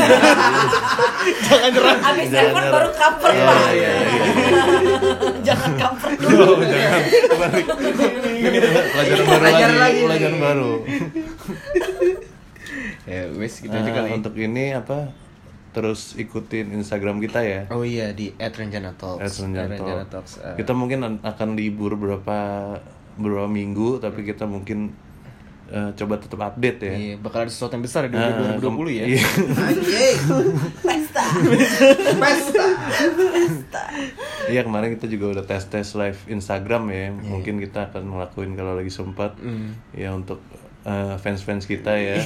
Abis 2.06 2.26
Jangan 2.30 2.46
effort 2.46 2.56
nyerah. 2.56 2.70
baru 2.70 2.88
comfort 2.92 3.32
Iya, 3.32 3.44
Pak. 3.44 3.56
iya, 3.68 3.90
iya. 3.90 4.24
Jangan 5.46 5.70
comfort 5.74 6.16
dulu. 6.16 6.40
Oh, 6.40 6.56
jangan 6.62 7.00
balik 7.36 7.66
ini 8.40 8.58
pelajaran 8.62 9.20
baru 9.20 9.36
Pelajaran 9.36 9.76
lagi 9.76 10.00
pelajaran 10.00 10.38
baru 10.38 10.70
ya 13.06 13.20
wes 13.34 13.54
aja 13.60 13.76
Eh, 13.76 13.90
kali. 13.90 14.08
untuk 14.12 14.34
ini 14.36 14.70
apa 14.70 15.10
terus 15.70 16.14
ikutin 16.14 16.70
Instagram 16.72 17.18
kita 17.18 17.40
ya 17.42 17.60
Oh 17.68 17.82
iya 17.82 18.10
di 18.10 18.30
@renjana_talks. 18.32 19.20
At 19.20 19.30
Renjana 19.36 19.68
Renjana 19.68 20.04
Talks. 20.04 20.38
Talks. 20.38 20.46
Eh, 20.46 20.54
Kita 20.56 20.72
mungkin 20.72 20.98
an- 21.00 21.20
akan 21.20 21.48
libur 21.54 21.94
berapa 21.94 22.36
beberapa 23.14 23.46
minggu 23.46 23.98
tapi 23.98 24.22
kita 24.22 24.44
mungkin 24.44 24.90
eh, 25.70 25.90
coba 25.94 26.14
tetap 26.16 26.40
update 26.44 26.78
ya. 26.80 26.92
Iya, 26.92 27.14
bakal 27.16 27.38
ada 27.42 27.50
sesuatu 27.50 27.72
yang 27.72 27.82
besar 27.82 28.02
di 28.04 28.14
Eh, 28.14 28.58
2020 28.58 28.90
ya. 28.92 29.04
iya. 29.08 29.24
Anjing. 29.56 30.16
Pesta. 30.80 31.24
Pesta. 32.16 33.84
Iya 34.46 34.60
kemarin 34.62 34.94
kita 34.94 35.06
juga 35.06 35.26
udah 35.32 35.44
tes 35.44 35.62
tes 35.64 35.88
live 35.94 36.18
Instagram 36.26 36.82
ya. 36.88 37.04
Mungkin 37.12 37.58
kita 37.60 37.88
akan 37.88 38.02
ngelakuin 38.08 38.52
kalau 38.52 38.74
lagi 38.74 38.90
sempat. 38.90 39.38
Ya 39.92 40.10
untuk 40.10 40.42
eh, 40.86 41.14
fans-fans 41.20 41.64
kita 41.68 41.92
ya. 41.92 42.16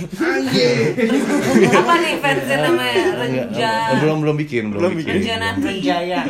Apa 1.80 1.92
nih 1.98 2.14
fansnya 2.22 2.57
namanya? 2.62 3.05
Renja. 3.18 3.72
belum 4.02 4.18
belum 4.22 4.36
bikin, 4.38 4.70
belum, 4.70 4.80
Belum 4.80 4.94
bikin. 4.98 5.14
Renjanati. 5.22 5.72
Jaya. 5.82 6.20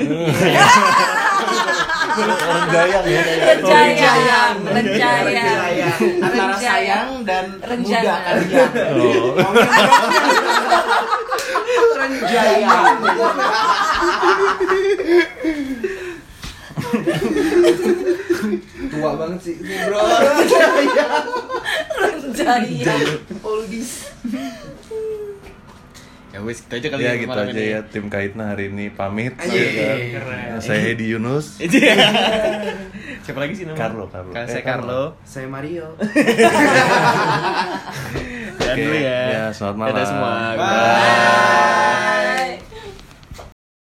Orang 2.15 2.69
Gayang 2.71 3.07
ya. 3.11 3.23
Renjayang. 3.27 4.57
Renjayang. 4.63 5.35
Renjayang. 5.35 5.99
Antara 6.23 6.55
sayang 6.63 7.11
dan 7.27 7.45
muda 7.59 8.15
kalian. 8.23 8.71
Oh. 8.95 9.35
Renjaya. 11.99 12.71
Tua 18.95 19.11
banget 19.19 19.41
sih 19.43 19.55
bro. 19.59 19.99
Renjayang. 19.99 21.27
Oldies. 23.43 23.91
Ya 26.31 26.43
wes 26.43 26.67
kita 26.67 26.75
aja 26.77 26.89
kali 26.91 27.01
Ya 27.01 27.11
ya 27.11 27.21
gitu 27.21 27.31
aja 27.33 27.47
ini. 27.49 27.71
ya 27.71 27.81
tim 27.87 28.07
Kaitna 28.09 28.51
hari 28.51 28.67
ini 28.67 28.91
pamit. 28.91 29.39
Anjing. 29.39 29.55
Ya, 29.55 30.19
Keren. 30.19 30.59
Saya 30.59 30.81
Hedi 30.83 31.07
Yunus. 31.09 31.47
Iya. 31.63 31.95
Siapa 33.23 33.39
lagi 33.39 33.55
sih 33.55 33.65
namanya? 33.65 33.81
Carlo, 33.81 34.05
Carlo. 34.07 34.33
Kan 34.33 34.43
Eh, 34.43 34.51
saya 34.51 34.63
Carlo. 34.63 35.15
Carlo. 35.15 35.23
Saya 35.25 35.47
Mario. 35.47 35.87
Dan 38.55 38.75
Oke, 38.75 38.83
dulu 38.83 38.97
ya. 38.97 39.21
ya, 39.31 39.45
selamat 39.51 39.77
malam. 39.79 39.93
Dadah 39.95 40.07
semua. 40.07 40.33
Bye. 40.59 41.94